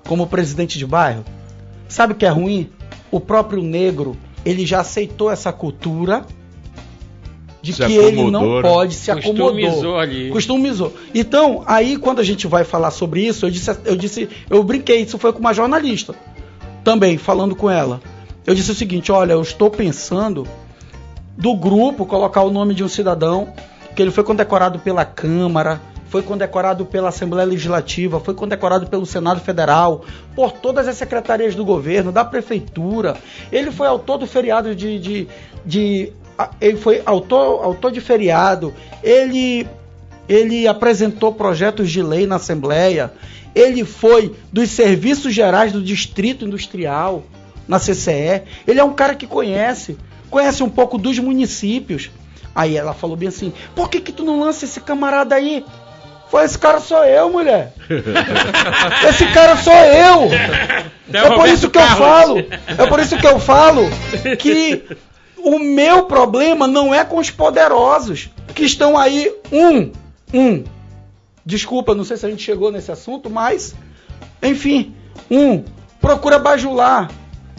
[0.06, 1.24] como presidente de bairro?
[1.88, 2.70] Sabe o que é ruim?
[3.10, 6.26] O próprio negro, ele já aceitou essa cultura
[7.62, 8.62] de Se que ele não né?
[8.62, 9.98] pode se Customizou acomodou.
[9.98, 10.30] ali.
[10.30, 10.92] Customizou.
[11.14, 15.00] Então, aí quando a gente vai falar sobre isso, eu disse, eu disse, eu brinquei,
[15.00, 16.14] isso foi com uma jornalista
[16.84, 18.02] também, falando com ela.
[18.46, 20.46] Eu disse o seguinte, olha, eu estou pensando
[21.36, 23.48] do grupo colocar o nome de um cidadão
[23.96, 25.80] que ele foi condecorado pela Câmara,
[26.14, 31.64] foi condecorado pela Assembleia Legislativa, foi condecorado pelo Senado Federal, por todas as secretarias do
[31.64, 33.16] governo, da prefeitura.
[33.50, 35.00] Ele foi autor do feriado de.
[35.00, 35.28] de,
[35.66, 36.12] de
[36.60, 39.66] ele foi autor, autor de feriado, ele,
[40.28, 43.12] ele apresentou projetos de lei na Assembleia,
[43.52, 47.24] ele foi dos serviços gerais do Distrito Industrial,
[47.66, 48.42] na CCE.
[48.68, 49.98] Ele é um cara que conhece,
[50.30, 52.08] conhece um pouco dos municípios.
[52.54, 55.64] Aí ela falou bem assim: por que, que tu não lança esse camarada aí?
[56.34, 57.72] Foi esse cara sou eu, mulher.
[59.08, 60.30] Esse cara sou eu.
[61.12, 62.38] É por isso que eu falo.
[62.66, 63.82] É por isso que eu falo
[64.40, 64.82] que
[65.38, 69.92] o meu problema não é com os poderosos que estão aí um,
[70.36, 70.64] um.
[71.46, 73.72] Desculpa, não sei se a gente chegou nesse assunto, mas
[74.42, 74.92] enfim,
[75.30, 75.62] um
[76.00, 77.12] procura bajular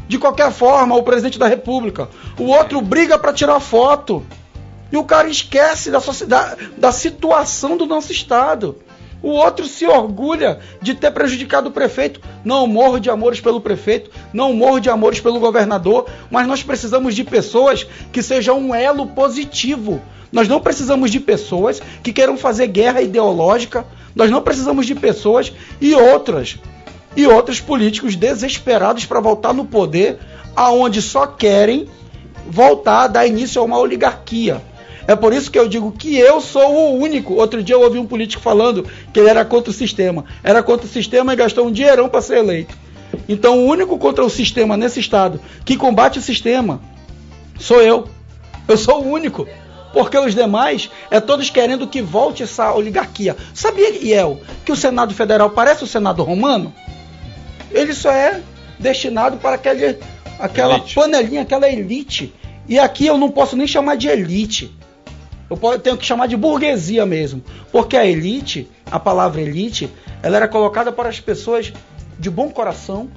[0.06, 2.10] de qualquer forma o presidente da República.
[2.38, 4.22] O outro briga para tirar foto.
[4.92, 8.78] E o cara esquece da, soci- da, da situação do nosso estado.
[9.22, 12.22] O outro se orgulha de ter prejudicado o prefeito.
[12.44, 17.16] Não morro de amores pelo prefeito, não morro de amores pelo governador, mas nós precisamos
[17.16, 20.00] de pessoas que sejam um elo positivo.
[20.32, 23.86] Nós não precisamos de pessoas que queiram fazer guerra ideológica.
[24.16, 26.58] Nós não precisamos de pessoas e outras
[27.18, 30.20] e outros políticos desesperados para voltar no poder,
[30.56, 31.88] aonde só querem
[32.46, 34.62] voltar a dar início a uma oligarquia.
[35.08, 37.36] É por isso que eu digo que eu sou o único.
[37.36, 40.26] Outro dia eu ouvi um político falando que ele era contra o sistema.
[40.44, 42.76] Era contra o sistema e gastou um dinheirão para ser eleito.
[43.30, 46.82] Então o único contra o sistema nesse estado que combate o sistema
[47.60, 48.08] sou eu.
[48.68, 49.48] Eu sou o único.
[49.94, 53.38] Porque os demais é todos querendo que volte essa oligarquia.
[53.54, 56.74] Sabia, Iel, que o Senado Federal parece o Senado Romano?
[57.72, 58.42] Ele só é
[58.78, 59.98] destinado para aquele,
[60.38, 60.96] aquela Elite.
[60.96, 62.34] panelinha, aquela elite.
[62.68, 64.76] E aqui eu não posso nem chamar de elite.
[65.50, 67.44] Eu tenho que chamar de burguesia mesmo.
[67.72, 69.92] Porque a elite, a palavra elite,
[70.22, 71.72] ela era colocada para as pessoas
[72.18, 73.10] de bom coração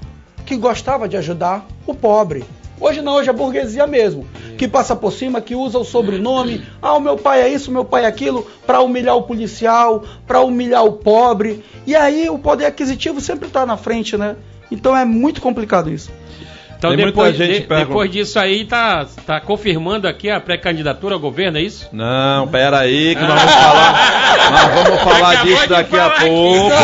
[0.44, 2.44] que gostava de ajudar o pobre.
[2.80, 4.24] Hoje não, hoje é burguesia mesmo,
[4.56, 7.74] que passa por cima, que usa o sobrenome, ah, o meu pai é isso, o
[7.74, 11.64] meu pai é aquilo, para humilhar o policial, para humilhar o pobre.
[11.84, 14.36] E aí o poder aquisitivo sempre está na frente, né?
[14.70, 16.10] Então é muito complicado isso.
[16.78, 21.58] Então Tem depois, de- depois disso aí, tá, tá confirmando aqui a pré-candidatura ao governo,
[21.58, 21.88] é isso?
[21.92, 24.50] Não, pera aí que nós vamos falar.
[24.52, 26.24] Nós vamos falar Acabou disso daqui a falar aqui.
[26.28, 26.74] pouco.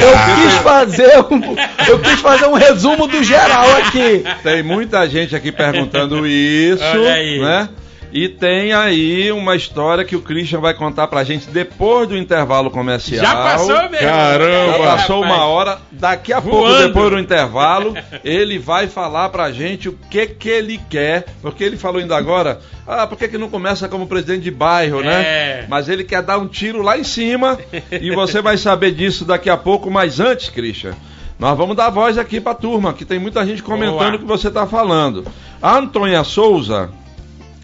[0.00, 1.56] Eu quis fazer um,
[1.88, 4.24] eu quis fazer um resumo do geral aqui.
[4.42, 7.38] Tem muita gente aqui perguntando isso, Olha aí.
[7.38, 7.68] né?
[8.14, 12.70] E tem aí uma história que o Christian vai contar pra gente depois do intervalo
[12.70, 13.20] comercial.
[13.24, 14.06] Já passou mesmo?
[14.06, 15.00] Caramba, Rapaz.
[15.00, 15.78] passou uma hora.
[15.90, 16.86] Daqui a pouco, Voando.
[16.86, 17.92] depois do intervalo,
[18.22, 21.24] ele vai falar pra gente o que que ele quer.
[21.42, 25.02] Porque ele falou ainda agora, ah, por que, que não começa como presidente de bairro,
[25.02, 25.22] né?
[25.22, 25.66] É.
[25.68, 27.58] Mas ele quer dar um tiro lá em cima
[27.90, 29.90] e você vai saber disso daqui a pouco.
[29.90, 30.94] Mas antes, Christian,
[31.36, 34.52] nós vamos dar voz aqui pra turma, que tem muita gente comentando o que você
[34.52, 35.26] tá falando.
[35.60, 36.90] A Antônia Souza,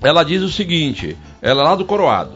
[0.02, 2.32] ela diz o seguinte, ela é lá do Coroado.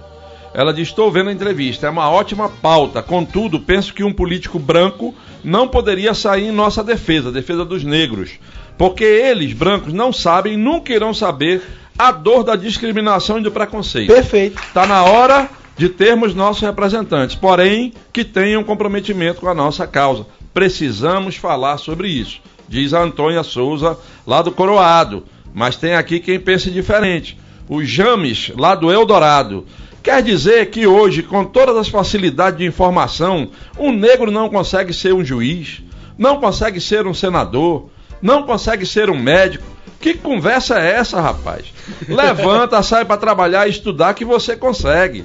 [0.54, 3.02] Ela diz: Estou vendo a entrevista, é uma ótima pauta.
[3.02, 8.38] Contudo, penso que um político branco não poderia sair em nossa defesa, defesa dos negros.
[8.78, 11.62] Porque eles, brancos, não sabem, nunca irão saber
[11.98, 14.12] a dor da discriminação e do preconceito.
[14.12, 14.60] Perfeito.
[14.60, 20.26] Está na hora de termos nossos representantes, porém que tenham comprometimento com a nossa causa.
[20.52, 25.24] Precisamos falar sobre isso, diz a Antônia Souza, lá do Coroado.
[25.52, 27.38] Mas tem aqui quem pense diferente.
[27.68, 29.66] O James, lá do Eldorado.
[30.02, 33.48] Quer dizer que hoje, com todas as facilidades de informação,
[33.78, 35.82] um negro não consegue ser um juiz,
[36.18, 37.88] não consegue ser um senador,
[38.20, 39.64] não consegue ser um médico.
[39.98, 41.72] Que conversa é essa, rapaz?
[42.06, 45.24] Levanta, sai para trabalhar e estudar que você consegue.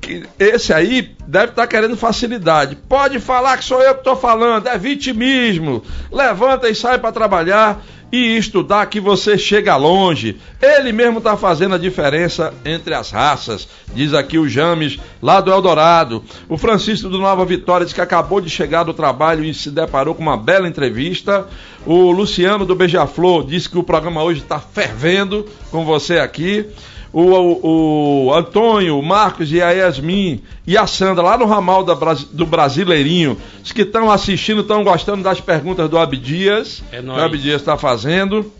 [0.00, 2.76] Que Esse aí deve estar querendo facilidade.
[2.76, 5.84] Pode falar que sou eu que estou falando, é vitimismo.
[6.10, 10.36] Levanta e sai para trabalhar e estudar que você chega longe.
[10.60, 15.50] Ele mesmo está fazendo a diferença entre as raças, diz aqui o James, lá do
[15.50, 16.24] Eldorado.
[16.48, 20.14] O Francisco do Nova Vitória diz que acabou de chegar do trabalho e se deparou
[20.14, 21.46] com uma bela entrevista.
[21.86, 26.66] O Luciano do Beija-Flor disse que o programa hoje está fervendo com você aqui.
[27.12, 31.82] O, o- o Antônio, o Marcos e a Yasmin e a Sandra, lá no ramal
[31.82, 36.82] da do Brasileirinho, os que estão assistindo, estão gostando das perguntas do Abdias.
[36.92, 37.20] É que nóis.
[37.20, 38.52] o Abdias está fazendo.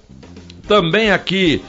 [0.67, 1.63] Também aqui,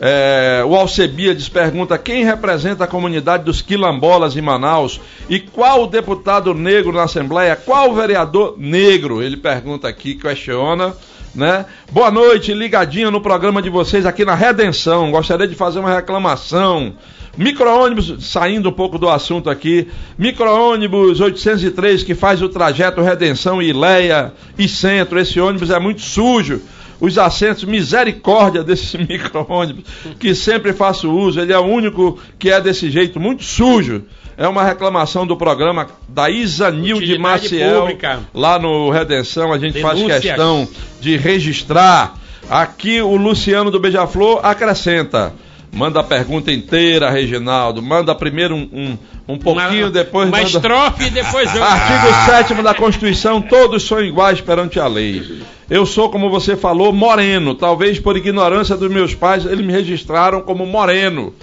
[0.00, 5.86] é, o Alcebiades pergunta quem representa a comunidade dos quilombolas em Manaus e qual o
[5.88, 9.20] deputado negro na Assembleia, qual o vereador negro?
[9.20, 10.94] Ele pergunta aqui, questiona.
[11.34, 11.66] Né?
[11.92, 15.10] Boa noite, ligadinho no programa de vocês aqui na Redenção.
[15.10, 16.94] Gostaria de fazer uma reclamação.
[17.36, 24.32] Micro-ônibus, saindo um pouco do assunto aqui, micro-ônibus 803 que faz o trajeto Redenção, Ileia
[24.58, 25.18] e Centro.
[25.18, 26.62] Esse ônibus é muito sujo
[27.00, 29.84] os assentos, misericórdia desse micro-ônibus,
[30.18, 34.04] que sempre faço uso, ele é o único que é desse jeito, muito sujo.
[34.36, 38.20] É uma reclamação do programa da Isanil de Maciel, pública.
[38.32, 40.22] lá no Redenção, a gente faz Denúncias.
[40.22, 40.68] questão
[41.00, 42.14] de registrar.
[42.48, 45.34] Aqui o Luciano do Beija-Flor acrescenta.
[45.72, 47.82] Manda a pergunta inteira, Reginaldo.
[47.82, 48.98] Manda primeiro um, um,
[49.34, 50.48] um pouquinho, Uma- depois uma manda...
[50.48, 51.64] estrofe e depois outra.
[51.64, 52.14] Artigo
[52.54, 55.42] 7 da Constituição, todos são iguais perante a lei.
[55.70, 57.54] Eu sou, como você falou, moreno.
[57.54, 61.34] Talvez por ignorância dos meus pais, eles me registraram como moreno.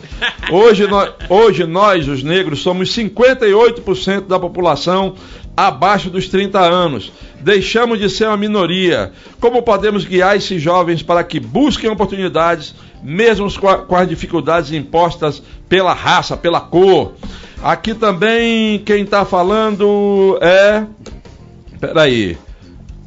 [0.51, 5.13] Hoje, nós, hoje nós, os negros, somos 58% da população
[5.55, 7.11] abaixo dos 30 anos.
[7.41, 9.11] Deixamos de ser uma minoria.
[9.39, 12.73] Como podemos guiar esses jovens para que busquem oportunidades,
[13.03, 17.13] mesmo com, as dificuldades impostas pela raça, pela cor?
[17.63, 20.83] Aqui também quem está falando é.
[21.79, 22.37] Peraí.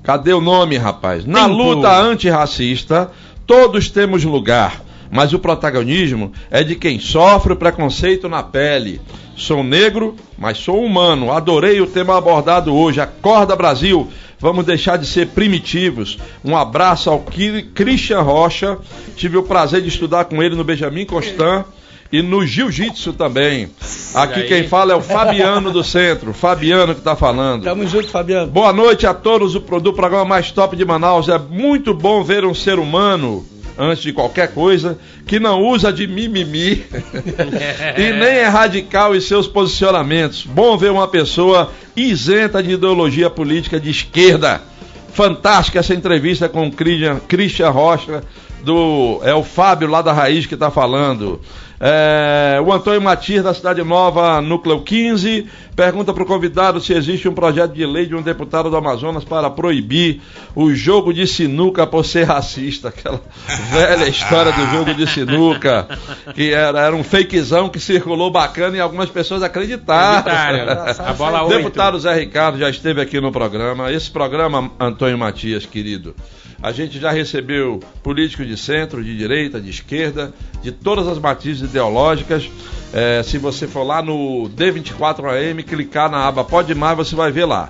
[0.02, 1.26] Cadê o nome, rapaz?
[1.26, 3.10] Na luta antirracista,
[3.46, 4.80] todos temos lugar,
[5.10, 9.00] mas o protagonismo é de quem sofre o preconceito na pele.
[9.36, 11.30] Sou negro, mas sou humano.
[11.30, 13.00] Adorei o tema abordado hoje.
[13.00, 14.08] Acorda, Brasil!
[14.40, 16.16] Vamos deixar de ser primitivos.
[16.44, 17.24] Um abraço ao
[17.74, 18.78] Christian Rocha.
[19.16, 21.64] Tive o prazer de estudar com ele no Benjamin Constant
[22.12, 23.68] e no Jiu-Jitsu também.
[24.14, 26.32] Aqui quem fala é o Fabiano do Centro.
[26.32, 27.64] Fabiano que está falando.
[27.64, 28.50] Tamo junto, Fabiano.
[28.50, 31.28] Boa noite a todos o do programa mais top de Manaus.
[31.28, 33.44] É muito bom ver um ser humano,
[33.78, 36.84] antes de qualquer coisa, que não usa de mimimi
[37.96, 40.44] e nem é radical em seus posicionamentos.
[40.44, 44.60] Bom ver uma pessoa isenta de ideologia política de esquerda.
[45.12, 48.22] Fantástica essa entrevista com o Christian, Christian Rocha,
[48.62, 51.40] do, é o Fábio lá da Raiz que está falando.
[51.80, 57.28] É, o Antônio Matias, da Cidade Nova, Núcleo 15, pergunta para o convidado se existe
[57.28, 60.20] um projeto de lei de um deputado do Amazonas para proibir
[60.56, 62.88] o jogo de sinuca por ser racista.
[62.88, 63.20] Aquela
[63.70, 65.86] velha história do jogo de sinuca,
[66.34, 70.18] que era, era um fakezão que circulou bacana e algumas pessoas acreditaram.
[70.18, 70.88] Acreditaram.
[71.08, 71.58] A bola O oito.
[71.58, 73.92] deputado Zé Ricardo já esteve aqui no programa.
[73.92, 76.14] Esse programa, Antônio Matias, querido,
[76.60, 81.68] a gente já recebeu políticos de centro, de direita, de esquerda, de todas as matizes
[81.68, 82.50] ideológicas.
[82.92, 87.44] É, se você for lá no D24AM, clicar na aba Pode Mais, você vai ver
[87.44, 87.68] lá.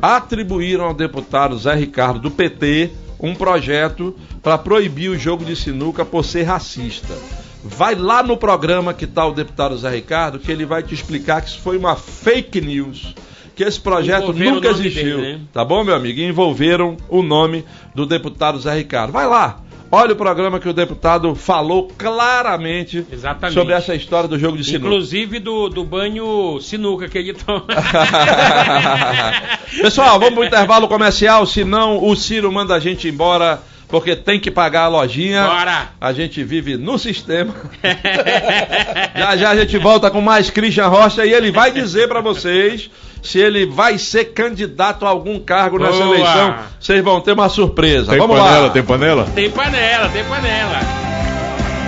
[0.00, 2.90] Atribuíram ao deputado Zé Ricardo do PT
[3.22, 7.14] um projeto para proibir o jogo de sinuca por ser racista.
[7.62, 11.42] Vai lá no programa que está o deputado Zé Ricardo, que ele vai te explicar
[11.42, 13.14] que isso foi uma fake news,
[13.54, 15.18] que esse projeto nunca existiu.
[15.18, 15.40] dele, né?
[15.52, 16.18] Tá bom, meu amigo?
[16.18, 17.64] E envolveram o nome
[17.94, 19.12] do deputado Zé Ricardo.
[19.12, 19.60] Vai lá.
[19.92, 23.54] Olha o programa que o deputado falou claramente Exatamente.
[23.54, 24.86] sobre essa história do jogo de sinuca.
[24.86, 27.64] Inclusive do, do banho sinuca que ele toma.
[29.82, 34.48] Pessoal, vamos pro intervalo comercial, senão o Ciro manda a gente embora, porque tem que
[34.48, 35.42] pagar a lojinha.
[35.42, 35.88] Bora!
[36.00, 37.52] A gente vive no sistema.
[39.16, 42.88] já já a gente volta com mais Christian Rocha e ele vai dizer pra vocês
[43.22, 46.14] se ele vai ser candidato a algum cargo nessa Boa!
[46.14, 46.54] eleição.
[46.80, 48.10] Vocês vão ter uma surpresa.
[48.10, 48.70] Tem vamos panela, lá.
[48.70, 49.24] tem panela?
[49.34, 50.80] Tem panela, tem panela.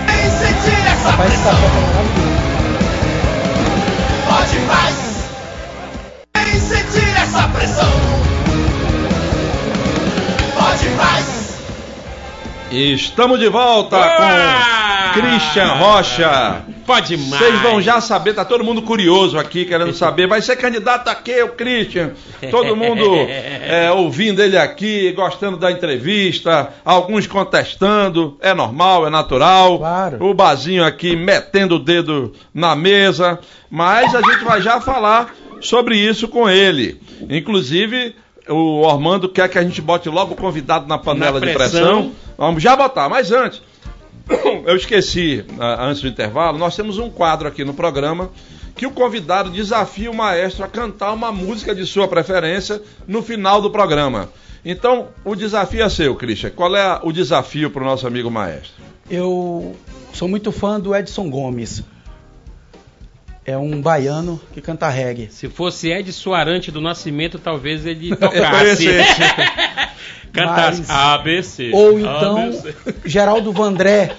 [0.05, 1.55] Vem sentir essa pressão.
[4.29, 4.95] Pode mais.
[6.35, 7.91] Vem sentir essa pressão.
[10.53, 11.33] Pode mais.
[12.71, 14.09] Estamos de volta Boa!
[14.09, 14.23] com
[15.13, 16.65] Christian Rocha.
[16.85, 17.41] Pode mais.
[17.41, 20.27] Vocês vão já saber, tá todo mundo curioso aqui, querendo saber.
[20.27, 22.11] Vai ser candidato a quê, o Christian?
[22.49, 28.37] Todo mundo é, ouvindo ele aqui, gostando da entrevista, alguns contestando.
[28.41, 29.77] É normal, é natural.
[29.77, 30.25] Claro.
[30.25, 33.39] O Bazinho aqui metendo o dedo na mesa.
[33.69, 36.99] Mas a gente vai já falar sobre isso com ele.
[37.29, 38.15] Inclusive,
[38.47, 42.11] o Ormando quer que a gente bote logo o convidado na panela Na de pressão.
[42.37, 43.61] Vamos já botar, mas antes.
[44.65, 48.31] Eu esqueci, ah, antes do intervalo, nós temos um quadro aqui no programa
[48.75, 53.61] que o convidado desafia o maestro a cantar uma música de sua preferência no final
[53.61, 54.29] do programa.
[54.65, 56.49] Então, o desafio é seu, Christian.
[56.49, 58.83] Qual é o desafio para o nosso amigo maestro?
[59.09, 59.75] Eu
[60.13, 61.83] sou muito fã do Edson Gomes.
[63.45, 65.27] É um baiano que canta reggae.
[65.29, 68.87] Se fosse Ed Suarante do Nascimento, talvez ele tocasse.
[70.31, 71.71] Cantasse Mas- ABC.
[71.73, 72.73] Ou então ABC.
[73.05, 74.13] Geraldo Vandré,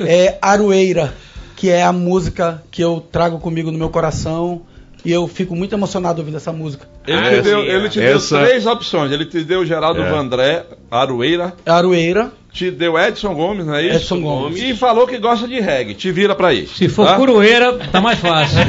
[0.00, 1.12] é Aroeira,
[1.56, 4.62] que é a música que eu trago comigo no meu coração.
[5.04, 6.86] E eu fico muito emocionado ouvindo essa música.
[7.06, 9.12] Ele Ah, te deu, sim, ele te essa- deu três opções.
[9.12, 10.10] Ele te deu Geraldo É.
[10.10, 13.96] Vandré, Aroeira, Aroeira, te deu Edson Gomes, não é isso?
[13.96, 14.60] Edson Gomes.
[14.60, 15.94] E falou que gosta de reggae.
[15.94, 16.74] Te vira para isso.
[16.76, 17.16] Se for tá?
[17.16, 18.58] curueira, tá mais fácil.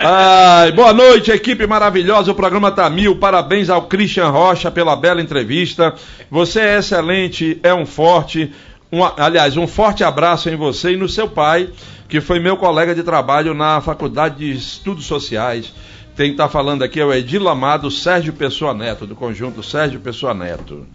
[0.00, 2.30] Ai, boa noite, equipe maravilhosa.
[2.30, 3.16] O programa tá mil.
[3.16, 5.94] Parabéns ao Christian Rocha pela bela entrevista.
[6.30, 8.52] Você é excelente, é um forte.
[8.92, 11.68] Um, aliás, um forte abraço em você e no seu pai,
[12.08, 15.74] que foi meu colega de trabalho na Faculdade de Estudos Sociais.
[16.16, 20.32] Quem está falando aqui é o Edil Amado Sérgio Pessoa Neto, do conjunto Sérgio Pessoa
[20.32, 20.86] Neto.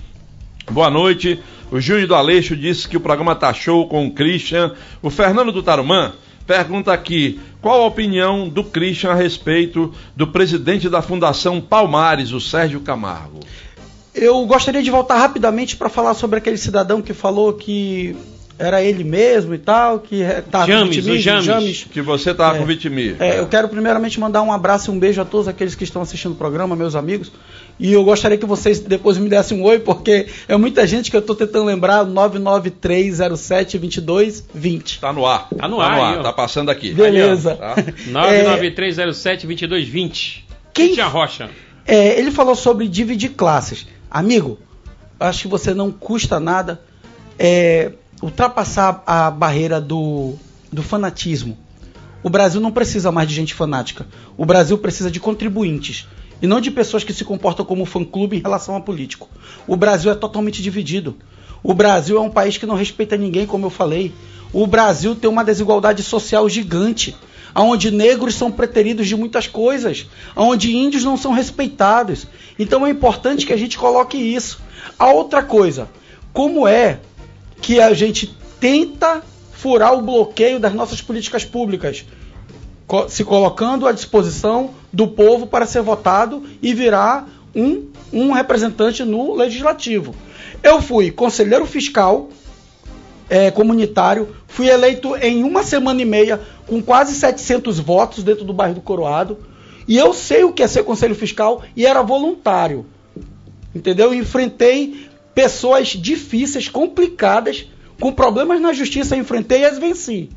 [0.71, 1.39] Boa noite.
[1.71, 4.73] O Júnior do Aleixo disse que o programa tá show com o Christian.
[5.01, 6.13] O Fernando do Tarumã
[6.47, 12.39] pergunta aqui: qual a opinião do Christian a respeito do presidente da Fundação Palmares, o
[12.39, 13.39] Sérgio Camargo?
[14.13, 18.15] Eu gostaria de voltar rapidamente para falar sobre aquele cidadão que falou que
[18.59, 21.85] era ele mesmo e tal, que tá James, o James.
[21.91, 22.59] Que você tava É.
[22.59, 23.17] com vitimismo.
[23.21, 26.01] É, eu quero primeiramente mandar um abraço e um beijo a todos aqueles que estão
[26.01, 27.31] assistindo o programa, meus amigos.
[27.79, 31.17] E eu gostaria que vocês depois me dessem um oi, porque é muita gente que
[31.17, 34.99] eu estou tentando lembrar, 993072220.
[34.99, 35.47] Tá no ar.
[35.57, 36.23] Tá no ar aí, ó.
[36.23, 36.93] Tá passando aqui.
[36.93, 37.55] Beleza.
[37.55, 37.75] Tá?
[38.07, 40.43] 99307-2220.
[40.73, 41.49] Quem- Christian Rocha.
[41.85, 43.85] É, ele falou sobre dividir classes.
[44.09, 44.57] Amigo,
[45.19, 46.81] acho que você não custa nada
[47.37, 47.91] é,
[48.23, 50.35] ultrapassar a barreira do,
[50.71, 51.57] do fanatismo.
[52.23, 54.07] O Brasil não precisa mais de gente fanática.
[54.37, 56.07] O Brasil precisa de contribuintes.
[56.41, 59.27] E não de pessoas que se comportam como fã-clube em relação a político.
[59.67, 61.17] O Brasil é totalmente dividido.
[61.61, 64.13] O Brasil é um país que não respeita ninguém, como eu falei.
[64.53, 67.13] O Brasil tem uma desigualdade social gigante,
[67.53, 72.25] onde negros são preteridos de muitas coisas, onde índios não são respeitados.
[72.57, 74.61] Então é importante que a gente coloque isso.
[74.97, 75.89] A outra coisa,
[76.31, 76.99] como é
[77.63, 78.27] que a gente
[78.59, 82.05] tenta furar o bloqueio das nossas políticas públicas,
[83.07, 89.33] se colocando à disposição do povo para ser votado e virar um, um representante no
[89.33, 90.13] legislativo.
[90.61, 92.29] Eu fui conselheiro fiscal
[93.29, 98.51] é, comunitário, fui eleito em uma semana e meia com quase 700 votos dentro do
[98.51, 99.37] bairro do Coroado.
[99.87, 102.85] E eu sei o que é ser conselho fiscal e era voluntário.
[103.73, 104.13] Entendeu?
[104.13, 107.65] Enfrentei pessoas difíceis, complicadas,
[107.99, 110.29] com problemas na justiça, enfrentei e as venci.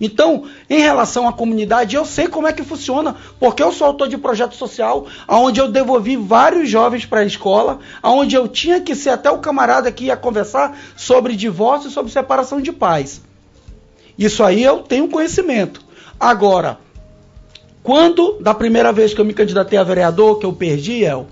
[0.00, 4.08] Então, em relação à comunidade, eu sei como é que funciona, porque eu sou autor
[4.08, 8.96] de projeto social, onde eu devolvi vários jovens para a escola, onde eu tinha que
[8.96, 13.22] ser até o camarada que ia conversar sobre divórcio e sobre separação de pais.
[14.18, 15.80] Isso aí eu tenho conhecimento.
[16.18, 16.78] Agora,
[17.82, 21.28] quando, da primeira vez que eu me candidatei a vereador, que eu perdi, El,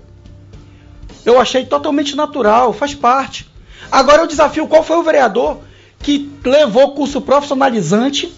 [1.25, 3.49] eu achei totalmente natural, faz parte.
[3.91, 5.59] Agora eu desafio qual foi o vereador
[5.99, 8.33] que levou curso profissionalizante,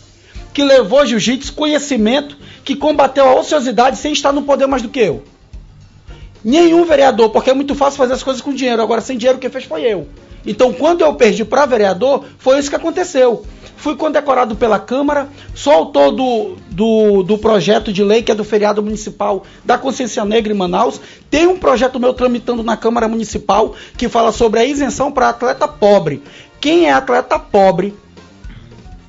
[0.53, 4.99] que levou jiu-jitsu, conhecimento, que combateu a ociosidade sem estar no poder mais do que
[4.99, 5.23] eu.
[6.43, 8.81] Nenhum vereador, porque é muito fácil fazer as coisas com dinheiro.
[8.81, 10.07] Agora, sem dinheiro, quem fez foi eu.
[10.45, 13.45] Então, quando eu perdi para vereador, foi isso que aconteceu.
[13.83, 18.45] Fui condecorado pela Câmara, sou autor do, do, do, projeto de lei que é do
[18.45, 21.01] feriado municipal da consciência negra em Manaus.
[21.29, 25.67] Tem um projeto meu tramitando na Câmara Municipal que fala sobre a isenção para atleta
[25.67, 26.23] pobre.
[26.61, 27.93] Quem é atleta pobre,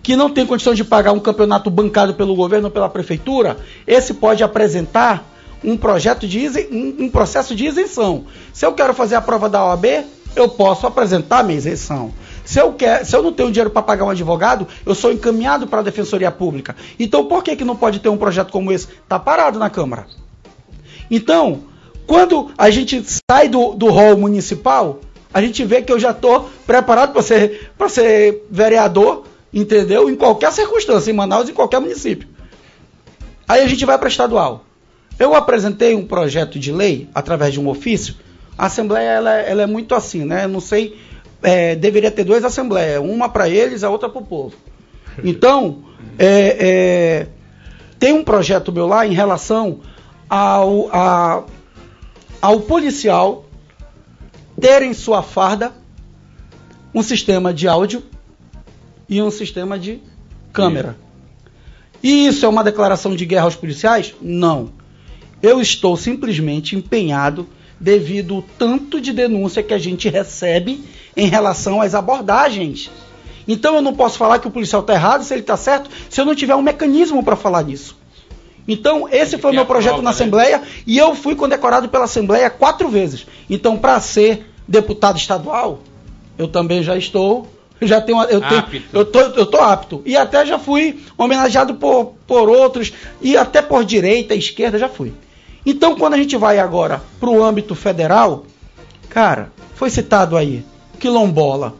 [0.02, 3.56] que não tem condição de pagar um campeonato bancado pelo governo ou pela prefeitura,
[3.86, 5.24] esse pode apresentar
[5.62, 8.24] um projeto de um, um processo de isenção.
[8.52, 10.04] Se eu quero fazer a prova da OAB,
[10.34, 12.12] eu posso apresentar minha isenção.
[12.44, 15.66] Se eu, quer, se eu não tenho dinheiro para pagar um advogado, eu sou encaminhado
[15.66, 16.76] para a Defensoria Pública.
[16.98, 18.86] Então, por que, que não pode ter um projeto como esse?
[18.86, 20.06] Está parado na Câmara.
[21.10, 21.64] Então,
[22.06, 25.00] quando a gente sai do, do municipal,
[25.32, 30.10] a gente vê que eu já estou preparado para ser, ser vereador, entendeu?
[30.10, 32.28] Em qualquer circunstância, em Manaus, em qualquer município.
[33.48, 34.64] Aí a gente vai para estadual.
[35.18, 38.16] Eu apresentei um projeto de lei através de um ofício.
[38.56, 40.44] A Assembleia ela, ela é muito assim, né?
[40.44, 40.98] Eu não sei
[41.44, 44.56] é, deveria ter duas assembleias, uma para eles, a outra para o povo.
[45.22, 45.84] Então,
[46.18, 47.26] é, é,
[47.98, 49.80] tem um projeto meu lá em relação
[50.28, 51.44] ao, a,
[52.40, 53.44] ao policial
[54.58, 55.72] ter em sua farda
[56.94, 58.02] um sistema de áudio
[59.06, 60.00] e um sistema de
[60.52, 60.96] câmera.
[62.02, 64.14] E isso é uma declaração de guerra aos policiais?
[64.20, 64.70] Não.
[65.42, 67.46] Eu estou simplesmente empenhado
[67.78, 70.82] devido ao tanto de denúncia que a gente recebe
[71.16, 72.90] em relação às abordagens.
[73.46, 76.20] Então eu não posso falar que o policial está errado, se ele está certo, se
[76.20, 77.96] eu não tiver um mecanismo para falar disso.
[78.66, 80.10] Então, esse foi o meu projeto na né?
[80.10, 83.26] Assembleia e eu fui condecorado pela Assembleia quatro vezes.
[83.48, 85.80] Então, para ser deputado estadual,
[86.38, 87.46] eu também já estou.
[87.82, 90.00] Já tenho, eu, tenho, eu, tô, eu tô apto.
[90.06, 95.12] E até já fui homenageado por, por outros, e até por direita, esquerda, já fui.
[95.66, 98.46] Então, quando a gente vai agora para o âmbito federal,
[99.10, 100.64] cara, foi citado aí
[101.04, 101.74] quilombola.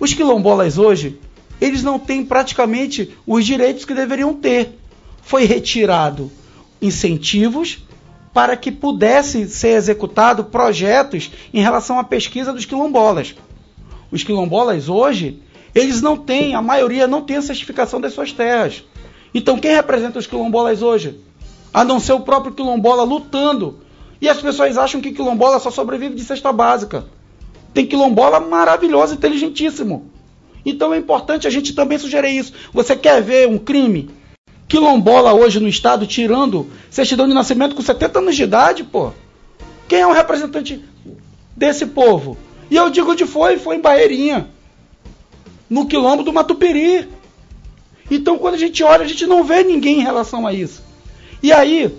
[0.00, 1.20] Os quilombolas hoje,
[1.60, 4.78] eles não têm praticamente os direitos que deveriam ter.
[5.20, 6.32] Foi retirado
[6.80, 7.84] incentivos
[8.32, 13.34] para que pudesse ser executado projetos em relação à pesquisa dos quilombolas.
[14.10, 15.42] Os quilombolas hoje,
[15.74, 18.82] eles não têm, a maioria não tem a certificação das suas terras.
[19.34, 21.20] Então quem representa os quilombolas hoje?
[21.74, 23.80] A não ser o próprio quilombola lutando.
[24.18, 27.04] E as pessoas acham que quilombola só sobrevive de cesta básica.
[27.72, 30.10] Tem quilombola maravilhoso, inteligentíssimo.
[30.64, 32.52] Então é importante a gente também sugerir isso.
[32.72, 34.10] Você quer ver um crime?
[34.68, 39.12] Quilombola hoje no estado tirando certidão de nascimento com 70 anos de idade, pô.
[39.88, 40.82] Quem é o representante
[41.56, 42.36] desse povo?
[42.70, 44.48] E eu digo onde foi, foi em Barreirinha.
[45.68, 47.08] No quilombo do Matupiri.
[48.10, 50.82] Então quando a gente olha, a gente não vê ninguém em relação a isso.
[51.42, 51.92] E aí,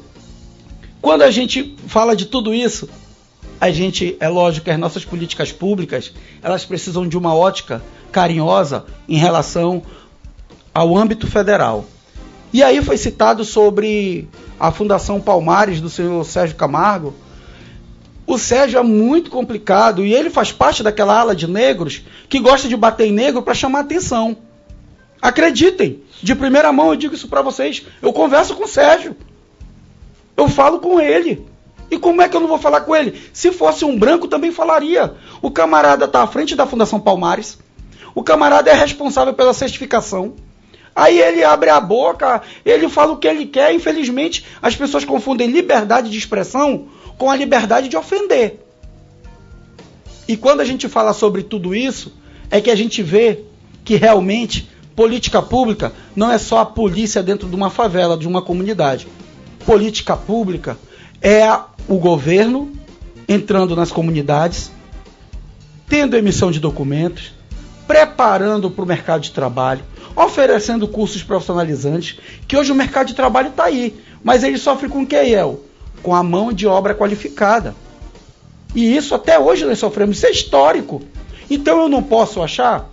[1.01, 2.89] quando a gente fala de tudo isso,
[3.63, 6.11] a gente, é lógico que as nossas políticas públicas,
[6.41, 9.81] elas precisam de uma ótica carinhosa em relação
[10.73, 11.85] ao âmbito federal.
[12.51, 14.27] E aí foi citado sobre
[14.59, 17.13] a Fundação Palmares do senhor Sérgio Camargo.
[18.27, 22.67] O Sérgio é muito complicado e ele faz parte daquela ala de negros que gosta
[22.67, 24.35] de bater em negro para chamar atenção.
[25.21, 27.85] Acreditem, de primeira mão eu digo isso para vocês.
[28.01, 29.15] Eu converso com o Sérgio.
[30.35, 31.52] Eu falo com ele.
[31.89, 33.21] E como é que eu não vou falar com ele?
[33.31, 35.13] Se fosse um branco, também falaria.
[35.41, 37.57] O camarada está à frente da Fundação Palmares.
[38.15, 40.33] O camarada é responsável pela certificação.
[40.95, 43.73] Aí ele abre a boca, ele fala o que ele quer.
[43.73, 46.87] Infelizmente, as pessoas confundem liberdade de expressão
[47.17, 48.59] com a liberdade de ofender.
[50.27, 52.13] E quando a gente fala sobre tudo isso,
[52.49, 53.41] é que a gente vê
[53.83, 58.41] que realmente política pública não é só a polícia dentro de uma favela, de uma
[58.41, 59.07] comunidade.
[59.65, 60.77] Política pública
[61.21, 61.41] é
[61.87, 62.71] o governo
[63.27, 64.71] entrando nas comunidades,
[65.87, 67.33] tendo emissão de documentos,
[67.87, 69.83] preparando para o mercado de trabalho,
[70.15, 73.95] oferecendo cursos profissionalizantes, que hoje o mercado de trabalho está aí.
[74.23, 75.17] Mas ele sofre com o que?
[76.01, 77.75] Com a mão de obra qualificada.
[78.75, 81.01] E isso até hoje nós sofremos, isso é histórico.
[81.49, 82.89] Então eu não posso achar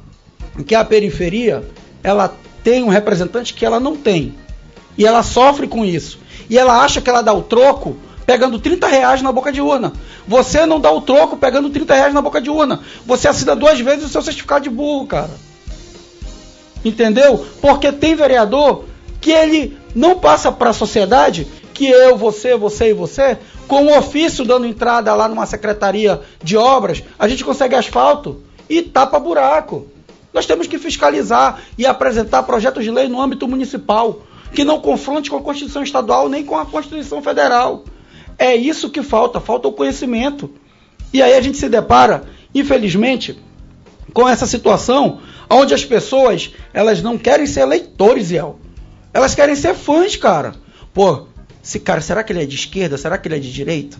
[0.67, 1.65] que a periferia
[2.03, 4.35] ela tem um representante que ela não tem.
[4.99, 6.19] E ela sofre com isso.
[6.49, 7.97] E ela acha que ela dá o troco
[8.31, 9.93] pegando 30 reais na boca de urna.
[10.29, 12.79] Você não dá o troco pegando 30 reais na boca de urna.
[13.05, 15.33] Você assina duas vezes o seu certificado de burro, cara.
[16.85, 17.45] Entendeu?
[17.61, 18.85] Porque tem vereador
[19.21, 21.45] que ele não passa para a sociedade
[21.75, 23.37] que eu, você, você e você,
[23.67, 28.81] com um ofício dando entrada lá numa secretaria de obras, a gente consegue asfalto e
[28.81, 29.89] tapa buraco.
[30.33, 34.21] Nós temos que fiscalizar e apresentar projetos de lei no âmbito municipal
[34.53, 37.83] que não confronte com a Constituição Estadual nem com a Constituição Federal.
[38.41, 40.51] É isso que falta, falta o conhecimento.
[41.13, 43.39] E aí a gente se depara, infelizmente,
[44.15, 48.59] com essa situação onde as pessoas, elas não querem ser eleitores, Iel.
[49.13, 50.55] Elas querem ser fãs, cara.
[50.95, 51.27] Pô,
[51.63, 52.97] esse cara, será que ele é de esquerda?
[52.97, 53.99] Será que ele é de direita?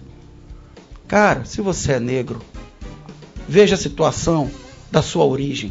[1.07, 2.41] Cara, se você é negro,
[3.47, 4.51] veja a situação
[4.91, 5.71] da sua origem.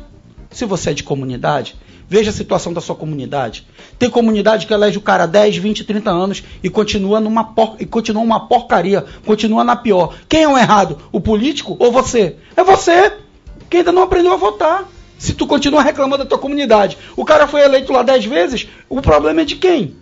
[0.51, 1.75] Se você é de comunidade,
[2.09, 3.65] veja a situação da sua comunidade.
[3.99, 7.75] Tem comunidade que elege o cara 10, 20, 30 anos e continua numa por...
[7.79, 10.15] e continua uma porcaria, continua na pior.
[10.27, 10.97] Quem é o errado?
[11.11, 12.35] O político ou você?
[12.57, 13.13] É você
[13.69, 14.89] que ainda não aprendeu a votar.
[15.19, 19.01] Se tu continua reclamando da tua comunidade, o cara foi eleito lá 10 vezes, o
[19.01, 19.95] problema é de quem?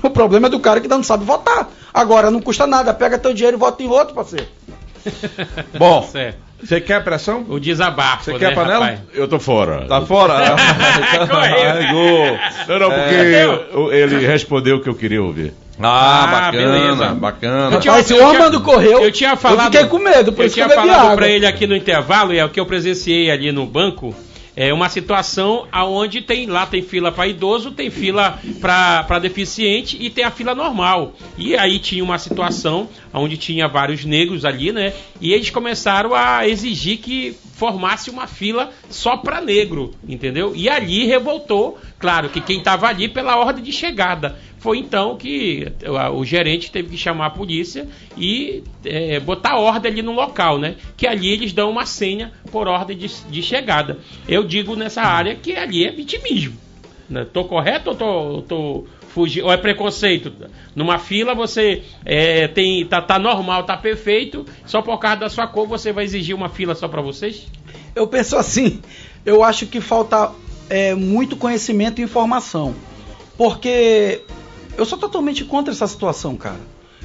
[0.00, 1.70] O problema é do cara que não sabe votar.
[1.92, 4.46] Agora não custa nada, pega teu dinheiro e vota em outro, parceiro.
[5.76, 6.38] Bom, Certo.
[6.64, 7.44] Você quer pressão?
[7.48, 8.24] O desabafo.
[8.24, 8.84] Você né, quer a panela?
[8.86, 9.00] rapaz?
[9.12, 9.86] Eu tô fora.
[9.86, 10.34] Tá fora?
[11.28, 11.70] Correu.
[11.70, 12.38] Arregou.
[12.68, 13.44] Não, não, porque É.
[13.72, 15.52] eu- ele respondeu o que eu queria ouvir.
[15.82, 17.06] Ah, Ah, bacana, beleza.
[17.14, 17.74] bacana.
[17.74, 20.42] Eu tinha- Rapaz, se eu o Armando correu, eu tinha falado, fiquei com medo, por
[20.42, 22.60] eu isso que tinha eu bebi falado para ele aqui no intervalo, é o que
[22.60, 24.14] eu presenciei ali no banco,
[24.56, 30.10] é uma situação aonde tem lá tem fila para idoso, tem fila para deficiente e
[30.10, 31.14] tem a fila normal.
[31.36, 34.92] E aí tinha uma situação onde tinha vários negros ali, né?
[35.20, 40.52] E eles começaram a exigir que formasse uma fila só para negro, entendeu?
[40.54, 44.36] E ali revoltou, claro, que quem estava ali pela ordem de chegada.
[44.58, 45.70] Foi então que
[46.14, 47.86] o, gerente teve que chamar a polícia
[48.16, 50.76] e é, botar ordem ali no local, né?
[50.96, 53.98] Que ali eles dão uma senha por ordem de, de chegada.
[54.26, 56.56] Eu digo nessa área que ali é vitimismo.
[57.08, 57.26] Né?
[57.30, 59.46] Tô correto ou tô, tô fugindo?
[59.46, 60.32] Ou é preconceito?
[60.74, 65.46] Numa fila você é, tem tá, tá normal, tá perfeito, só por causa da sua
[65.46, 67.46] cor você vai exigir uma fila só para vocês?
[67.94, 68.82] Eu penso assim,
[69.24, 70.32] eu acho que falta
[70.68, 72.74] é, muito conhecimento e informação.
[73.38, 74.22] Porque
[74.76, 76.60] eu sou totalmente contra essa situação, cara.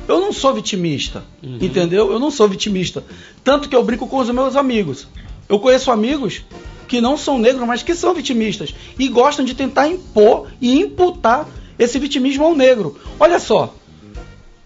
[0.08, 2.12] Eu não sou vitimista, entendeu?
[2.12, 3.04] Eu não sou vitimista.
[3.44, 5.08] Tanto que eu brinco com os meus amigos.
[5.48, 6.44] Eu conheço amigos
[6.88, 8.74] que não são negros, mas que são vitimistas.
[8.98, 11.48] E gostam de tentar impor e imputar
[11.80, 13.00] esse vitimismo ao negro.
[13.18, 13.74] Olha só,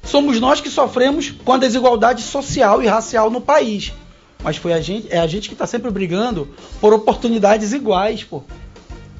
[0.01, 3.93] somos nós que sofremos com a desigualdade social e racial no país.
[4.43, 6.49] Mas foi a gente, é a gente que está sempre brigando
[6.81, 8.43] por oportunidades iguais, pô.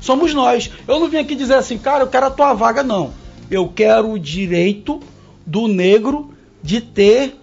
[0.02, 0.70] Somos nós.
[0.86, 3.14] Eu não vim aqui dizer assim, cara, eu quero a tua vaga, não.
[3.50, 5.00] Eu quero o direito
[5.46, 7.38] do negro de ter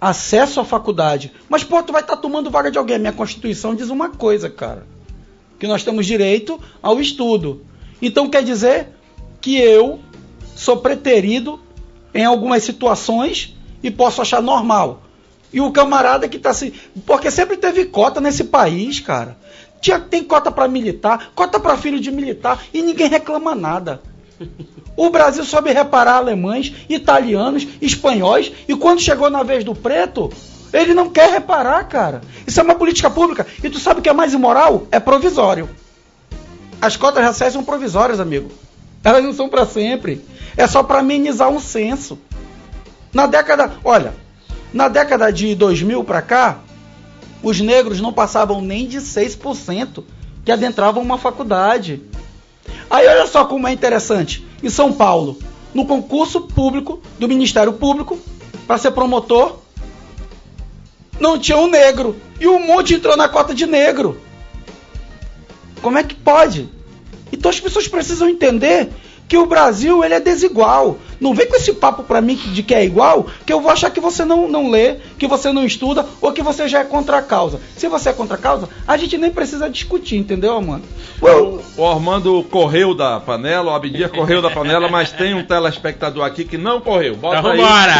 [0.00, 1.32] acesso à faculdade.
[1.48, 2.98] Mas, pô, tu vai estar tomando vaga de alguém.
[2.98, 4.86] Minha Constituição diz uma coisa, cara.
[5.58, 7.64] Que nós temos direito ao estudo.
[8.00, 8.88] Então quer dizer
[9.46, 10.00] que eu
[10.56, 11.60] sou preterido
[12.12, 15.04] em algumas situações e posso achar normal.
[15.52, 16.74] E o camarada que tá se.
[17.06, 19.36] Porque sempre teve cota nesse país, cara.
[19.80, 24.02] Tinha, tem cota para militar, cota para filho de militar e ninguém reclama nada.
[24.98, 30.32] O Brasil soube reparar alemães, italianos, espanhóis e quando chegou na vez do preto,
[30.72, 32.22] ele não quer reparar, cara.
[32.46, 33.46] Isso é uma política pública.
[33.62, 34.86] E tu sabe o que é mais imoral?
[34.90, 35.68] É provisório.
[36.80, 38.50] As cotas raciais são provisórias, amigo.
[39.06, 40.20] Elas não são para sempre.
[40.56, 42.18] É só para amenizar um censo.
[43.14, 44.12] Na década, olha,
[44.74, 46.58] na década de 2000 para cá,
[47.40, 50.02] os negros não passavam nem de 6%
[50.44, 52.02] que adentravam uma faculdade.
[52.90, 54.44] Aí olha só como é interessante.
[54.60, 55.38] Em São Paulo,
[55.72, 58.18] no concurso público do Ministério Público,
[58.66, 59.60] para ser promotor,
[61.20, 62.16] não tinha um negro.
[62.40, 64.20] E um monte entrou na cota de negro.
[65.80, 66.74] Como é que pode?
[67.32, 68.88] Então as pessoas precisam entender
[69.28, 70.98] que o Brasil ele é desigual.
[71.20, 73.90] Não vem com esse papo pra mim de que é igual, que eu vou achar
[73.90, 77.18] que você não, não lê, que você não estuda ou que você já é contra
[77.18, 77.58] a causa.
[77.76, 80.84] Se você é contra a causa, a gente nem precisa discutir, entendeu, mano?
[81.20, 86.22] O, o Armando correu da panela, o Abdias correu da panela, mas tem um telespectador
[86.24, 87.16] aqui que não correu.
[87.16, 87.58] Bota Então aí.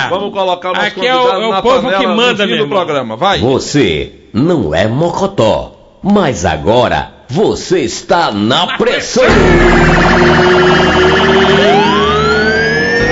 [0.09, 2.69] Vamos colocar o nosso Aqui é o- é o na povo panela que manda, no
[2.69, 3.17] programa.
[3.17, 3.41] Vai.
[3.41, 9.25] Você não é mocotó, mas agora Você está na pressão.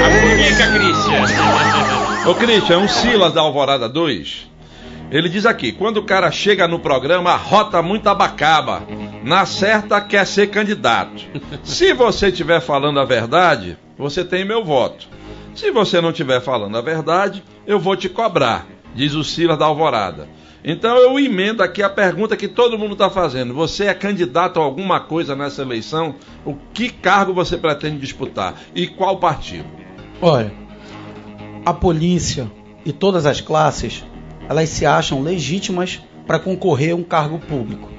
[0.03, 2.31] Comunica, Christian.
[2.31, 4.49] Ô Christian, um Silas da Alvorada 2.
[5.11, 8.83] Ele diz aqui: quando o cara chega no programa, rota muito abacaba.
[9.25, 11.25] Na certa, quer ser candidato.
[11.65, 15.09] Se você estiver falando a verdade, você tem meu voto.
[15.55, 19.67] Se você não estiver falando a verdade, eu vou te cobrar, diz o Silas da
[19.67, 20.29] Alvorada.
[20.65, 23.53] Então eu emendo aqui a pergunta que todo mundo está fazendo.
[23.53, 26.15] Você é candidato a alguma coisa nessa eleição?
[26.43, 28.59] O que cargo você pretende disputar?
[28.75, 29.67] E qual partido?
[30.23, 30.55] Olha,
[31.67, 32.51] a polícia
[32.83, 34.05] e todas as classes,
[34.49, 37.91] elas se acham legítimas para concorrer a um cargo público.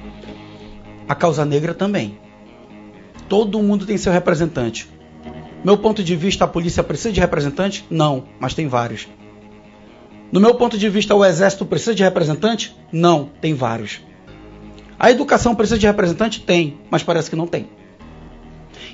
[1.08, 2.18] A causa negra também.
[3.28, 4.88] Todo mundo tem seu representante.
[5.64, 7.84] Meu ponto de vista, a polícia precisa de representante?
[7.88, 9.08] Não, mas tem vários.
[10.32, 12.76] Do meu ponto de vista, o exército precisa de representante?
[12.92, 14.00] Não, tem vários.
[14.98, 16.40] A educação precisa de representante?
[16.40, 17.68] Tem, mas parece que não tem.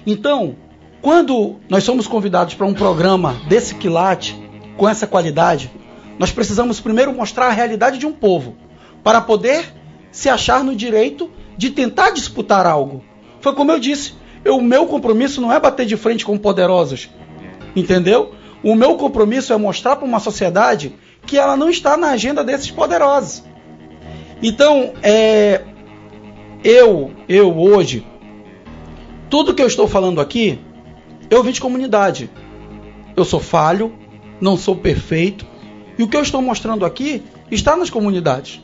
[0.07, 0.57] Então,
[1.01, 4.41] quando nós somos convidados para um programa desse quilate,
[4.77, 5.71] com essa qualidade,
[6.19, 8.57] nós precisamos primeiro mostrar a realidade de um povo,
[9.03, 9.73] para poder
[10.11, 13.03] se achar no direito de tentar disputar algo.
[13.41, 14.15] Foi como eu disse,
[14.45, 17.11] eu- o meu compromisso não é bater de frente com poderosos,
[17.75, 18.35] entendeu?
[18.63, 20.95] O meu compromisso é mostrar para uma sociedade
[21.27, 23.43] que ela não está na agenda desses poderosos.
[24.43, 25.63] Então, é,
[26.65, 28.07] eu, eu hoje,
[29.31, 30.59] tudo que eu estou falando aqui,
[31.31, 32.31] eu vim de comunidade.
[33.17, 33.93] Eu sou falho,
[34.41, 35.47] não sou perfeito,
[35.99, 38.61] e o que eu estou mostrando aqui está nas comunidades.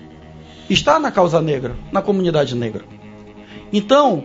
[0.69, 2.85] Está na causa negra, na comunidade negra.
[3.73, 4.25] Então,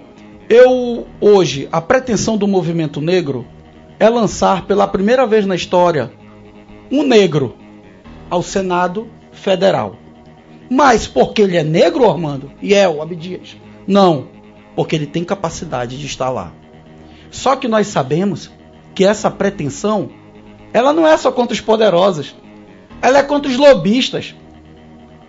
[0.50, 3.46] eu hoje, a pretensão do movimento negro
[4.00, 6.12] é lançar pela primeira vez na história
[6.92, 7.56] um negro
[8.30, 9.96] ao Senado Federal.
[10.70, 12.52] Mas porque ele é negro, Armando?
[12.62, 13.56] E é o Abdias?
[13.86, 14.28] Não,
[14.76, 16.52] porque ele tem capacidade de estar lá.
[17.30, 18.50] Só que nós sabemos
[18.96, 20.10] que essa pretensão,
[20.72, 22.36] ela não é só contra os poderosos,
[23.02, 24.34] ela é contra os lobistas.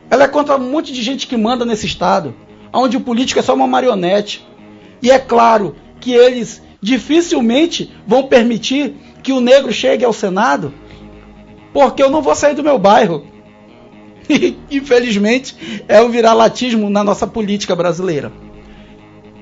[0.09, 2.35] Ela é contra um monte de gente que manda nesse estado,
[2.73, 4.47] onde o político é só uma marionete.
[5.03, 10.73] E é claro que eles dificilmente vão permitir que o negro chegue ao Senado,
[11.75, 13.27] porque eu não vou sair do meu bairro.
[14.71, 18.33] Infelizmente, é um viralatismo na nossa política brasileira.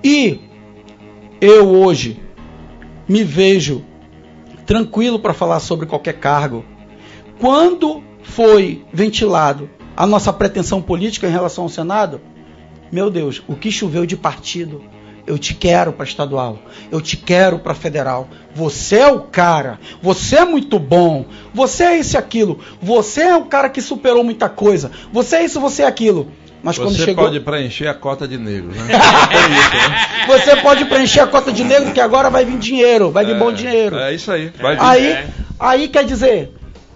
[0.02, 0.40] E
[1.40, 2.18] eu hoje
[3.06, 3.84] me vejo
[4.64, 6.64] tranquilo para falar sobre qualquer cargo.
[7.38, 12.18] Quando foi ventilado a nossa pretensão política em relação ao Senado,
[12.90, 14.82] meu Deus, o que choveu de partido?
[15.27, 16.59] Eu te quero para estadual,
[16.90, 18.28] eu te quero para federal.
[18.55, 21.24] Você é o cara, você é muito bom,
[21.55, 25.44] você é isso e aquilo, você é o cara que superou muita coisa, você é
[25.44, 26.31] isso, você é aquilo.
[26.62, 27.24] Mas quando Você chegou.
[27.24, 28.85] pode preencher a cota de negros, né?
[30.28, 33.53] Você pode preencher a cota de negro que agora vai vir dinheiro, vai vir bom
[33.53, 33.97] dinheiro.
[33.99, 34.53] É isso aí.
[34.61, 34.82] Vai vir.
[34.82, 35.27] Aí, É.
[35.59, 36.53] aí quer dizer,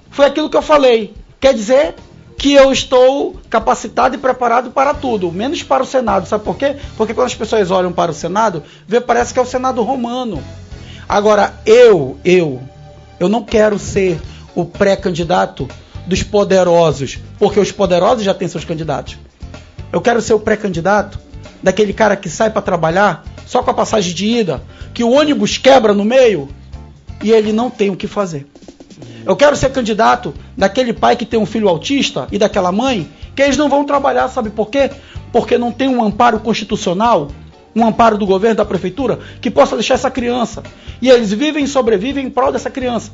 [0.08, 1.14] foi aquilo que eu falei.
[1.40, 1.96] Quer dizer
[2.38, 6.26] que eu estou capacitado e preparado para tudo, menos para o Senado.
[6.26, 6.76] Sabe por quê?
[6.96, 10.42] Porque quando as pessoas olham para o Senado, vê parece que é o Senado romano.
[11.08, 12.60] Agora, eu, eu,
[13.18, 14.20] eu não quero ser
[14.54, 15.68] o pré-candidato
[16.06, 19.16] dos poderosos, porque os poderosos já têm seus candidatos.
[19.92, 21.18] Eu quero ser o pré-candidato
[21.62, 25.56] daquele cara que sai para trabalhar só com a passagem de ida, que o ônibus
[25.56, 26.48] quebra no meio
[27.22, 28.46] e ele não tem o que fazer.
[29.24, 33.42] Eu quero ser candidato daquele pai que tem um filho autista e daquela mãe que
[33.42, 34.90] eles não vão trabalhar, sabe por quê?
[35.32, 37.28] Porque não tem um amparo constitucional,
[37.74, 40.62] um amparo do governo, da prefeitura, que possa deixar essa criança.
[41.02, 43.12] E eles vivem e sobrevivem em prol dessa criança.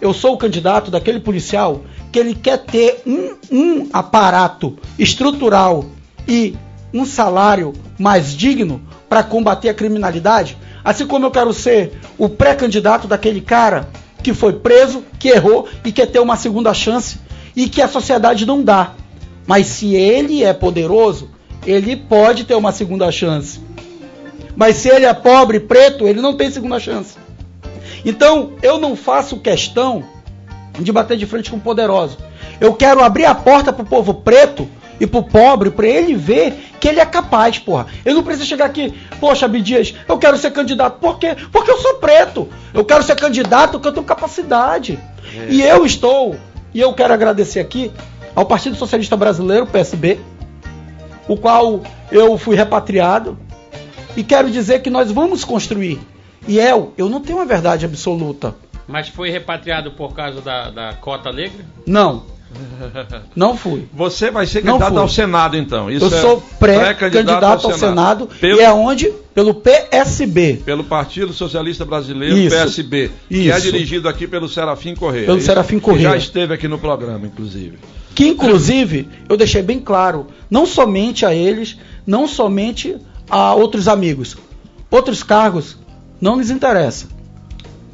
[0.00, 1.82] Eu sou o candidato daquele policial
[2.12, 5.86] que ele quer ter um, um aparato estrutural
[6.28, 6.54] e
[6.92, 13.06] um salário mais digno para combater a criminalidade, assim como eu quero ser o pré-candidato
[13.08, 13.88] daquele cara
[14.22, 17.18] que foi preso, que errou e quer ter uma segunda chance
[17.54, 18.94] e que a sociedade não dá.
[19.46, 21.30] Mas se ele é poderoso,
[21.66, 23.60] ele pode ter uma segunda chance.
[24.56, 27.16] Mas se ele é pobre, preto, ele não tem segunda chance.
[28.04, 30.04] Então, eu não faço questão
[30.78, 32.18] de bater de frente com o poderoso.
[32.60, 34.68] Eu quero abrir a porta pro povo preto
[35.00, 37.86] e pro pobre para ele ver que ele é capaz, porra.
[38.04, 41.00] Ele não precisa chegar aqui, poxa, Abdias, eu quero ser candidato.
[41.00, 41.34] Por quê?
[41.50, 42.48] Porque eu sou preto.
[42.74, 44.98] Eu quero ser candidato porque eu tenho capacidade.
[45.48, 46.36] E eu estou,
[46.74, 47.90] e eu quero agradecer aqui
[48.34, 50.20] ao Partido Socialista Brasileiro, PSB,
[51.26, 53.38] o qual eu fui repatriado,
[54.16, 56.00] e quero dizer que nós vamos construir.
[56.48, 58.54] E eu, eu não tenho uma verdade absoluta.
[58.88, 61.64] Mas foi repatriado por causa da, da cota negra?
[61.86, 62.24] Não.
[63.36, 63.86] Não fui.
[63.92, 65.90] Você vai ser candidato ao Senado, então.
[65.90, 69.12] Isso eu é sou pré-candidato ao Senado, Pelo, e é onde?
[69.34, 70.62] Pelo PSB.
[70.64, 72.56] pelo Partido Socialista Brasileiro, Isso.
[72.56, 73.10] PSB.
[73.28, 73.62] Que é Isso.
[73.70, 75.26] dirigido aqui pelo Serafim Correia.
[75.26, 76.10] Pelo Isso, Serafim Correia.
[76.10, 77.78] Já esteve aqui no programa, inclusive.
[78.14, 82.96] Que inclusive eu deixei bem claro, não somente a eles, não somente
[83.30, 84.36] a outros amigos.
[84.90, 85.76] Outros cargos
[86.20, 87.06] não nos interessa.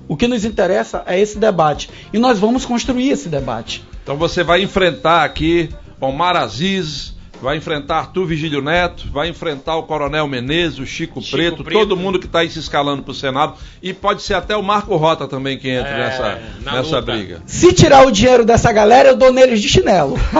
[0.08, 1.90] O que nos interessa é esse debate.
[2.12, 3.84] E nós vamos construir esse debate.
[4.06, 5.68] Então você vai enfrentar aqui
[6.00, 7.12] Omar Aziz,
[7.42, 11.78] vai enfrentar Arthur Vigílio Neto, vai enfrentar o Coronel Menezes, o Chico, Chico Preto, Preto.
[11.80, 13.54] todo mundo que está aí se escalando para o Senado.
[13.82, 17.12] E pode ser até o Marco Rota também que entre É, nessa, na nessa luta.
[17.12, 17.42] briga.
[17.46, 20.16] Se tirar o dinheiro dessa galera, eu dou neles de chinelo.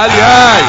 [0.00, 0.66] aliás,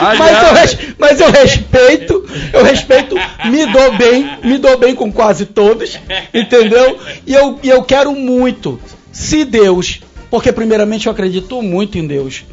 [0.00, 3.14] Mas eu, aliás, res- mas eu respeito, eu respeito,
[3.44, 5.98] me dou bem, me dou bem com quase todos,
[6.32, 6.98] entendeu?
[7.26, 8.80] E eu, e eu quero muito,
[9.12, 10.00] se Deus,
[10.30, 12.44] porque primeiramente eu acredito muito em Deus,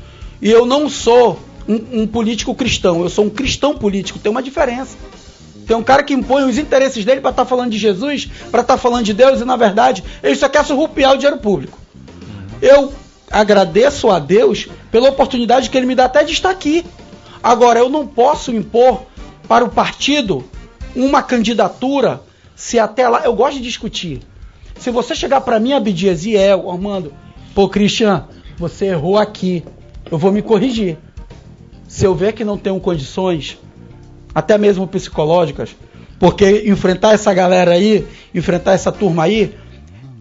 [0.41, 4.43] e eu não sou um, um político cristão, eu sou um cristão político, tem uma
[4.43, 4.97] diferença.
[5.65, 8.77] Tem um cara que impõe os interesses dele para estar falando de Jesus, para estar
[8.77, 11.77] falando de Deus, e na verdade ele só quer surrupiar o dinheiro público.
[12.61, 12.93] Eu
[13.31, 16.85] agradeço a Deus pela oportunidade que ele me dá até de estar aqui.
[17.41, 19.03] Agora, eu não posso impor
[19.47, 20.45] para o partido
[20.95, 22.21] uma candidatura
[22.55, 23.21] se até lá.
[23.25, 24.21] Eu gosto de discutir.
[24.77, 27.13] Se você chegar para mim, Abdias e El, Armando,
[27.53, 28.25] pô, Cristian,
[28.57, 29.63] você errou aqui.
[30.09, 30.97] Eu vou me corrigir.
[31.87, 33.57] Se eu ver que não tenho condições,
[34.33, 35.75] até mesmo psicológicas,
[36.19, 39.55] porque enfrentar essa galera aí, enfrentar essa turma aí,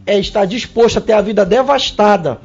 [0.06, 2.38] é estar disposto a ter a vida devastada.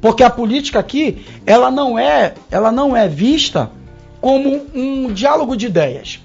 [0.00, 3.70] Porque a política aqui, ela não é, ela não é vista
[4.20, 6.20] como um diálogo de ideias.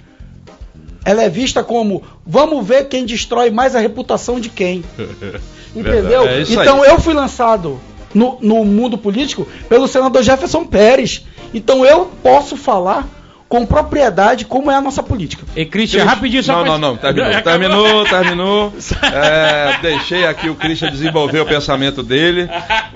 [1.03, 4.83] Ela é vista como vamos ver quem destrói mais a reputação de quem.
[5.75, 6.25] Entendeu?
[6.25, 6.65] É isso aí.
[6.65, 7.79] então eu fui lançado
[8.15, 11.23] no, no mundo político pelo senador Jefferson Pérez.
[11.53, 13.07] Então eu posso falar
[13.47, 15.43] com propriedade como é a nossa política.
[15.55, 17.41] E Christian, rapidinho só Não, pra- não, não, terminou.
[17.43, 18.73] Terminou, terminou.
[19.13, 22.49] É, deixei aqui o Christian desenvolver o pensamento dele.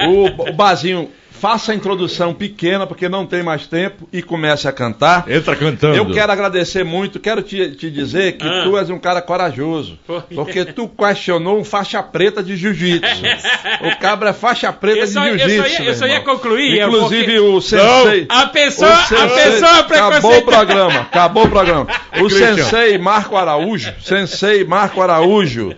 [0.07, 1.09] O, o Bazinho,
[1.39, 5.25] faça a introdução pequena, porque não tem mais tempo, e comece a cantar.
[5.29, 5.95] Entra cantando.
[5.95, 8.61] Eu quero agradecer muito, quero te, te dizer que Ah.
[8.63, 9.97] tu és um cara corajoso.
[10.35, 13.21] Porque tu questionou um faixa preta de jiu-jitsu.
[13.83, 15.81] o cabra é faixa preta Eu de só- eu só jiu-jitsu.
[15.83, 18.25] ia- eu só ia concluir, é Inclusive porque- o sensei.
[18.29, 20.41] A pessoa, o a sensei- pessoa Acabou o preconceituosa.
[20.43, 21.87] programa, acabou o programa.
[22.19, 22.55] O Christian.
[22.55, 25.73] sensei Marco Araújo, sensei Marco Araújo,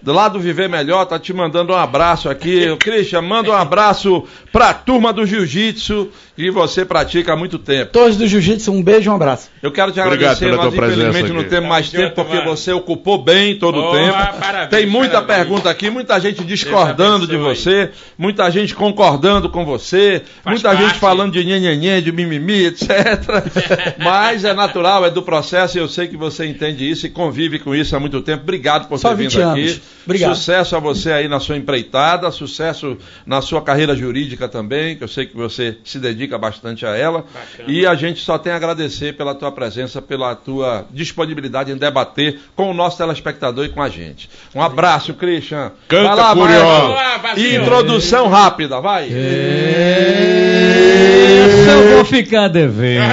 [0.00, 2.68] do lado do Viver Melhor, tá te mandando um abraço aqui.
[2.70, 7.92] O Christian, manda um abraço pra turma do Jiu-Jitsu que você pratica há muito tempo.
[7.92, 9.48] Todos do Jiu-Jitsu, um beijo e um abraço.
[9.62, 12.36] Eu quero te Obrigado agradecer, pela nós tua presença infelizmente não temos mais tempo porque
[12.36, 12.50] mano.
[12.56, 14.12] você ocupou bem todo o tempo.
[14.38, 15.38] parabéns, Tem muita parabéns.
[15.38, 20.86] pergunta aqui, muita gente discordando de você, muita gente concordando com você, Faz muita gente
[20.90, 21.00] parte.
[21.00, 22.88] falando de nhenhenhen, de mimimi, etc.
[23.98, 27.58] Mas é natural, é do processo e eu sei que você entende isso e convive
[27.58, 28.42] com isso há muito tempo.
[28.42, 29.70] Obrigado por Só ter 20 vindo anos.
[29.72, 29.82] aqui.
[30.04, 30.34] Obrigado.
[30.34, 35.08] Sucesso a você aí na sua empreitada, sucesso na sua carreira jurídica também, que eu
[35.08, 37.24] sei que você se dedica bastante a ela.
[37.32, 37.68] Bacana.
[37.68, 42.40] E a gente só tem a agradecer pela tua presença, pela tua disponibilidade em debater
[42.54, 44.28] com o nosso telespectador e com a gente.
[44.54, 45.72] Um abraço, Christian.
[45.88, 46.64] Canta, vai lá, Curió.
[46.64, 46.88] maestro.
[46.88, 47.62] Boa, Bazinho.
[47.62, 49.06] Introdução rápida, vai.
[49.06, 49.12] Esse
[51.68, 53.12] eu vou ficar devendo.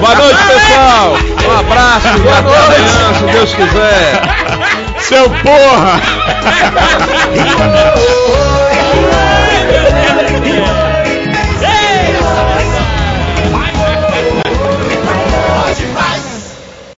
[0.00, 1.16] Boa noite, pessoal.
[1.46, 2.18] Um abraço.
[2.20, 3.18] Boa noite.
[3.18, 4.75] Se Deus quiser.
[5.08, 6.00] Seu porra!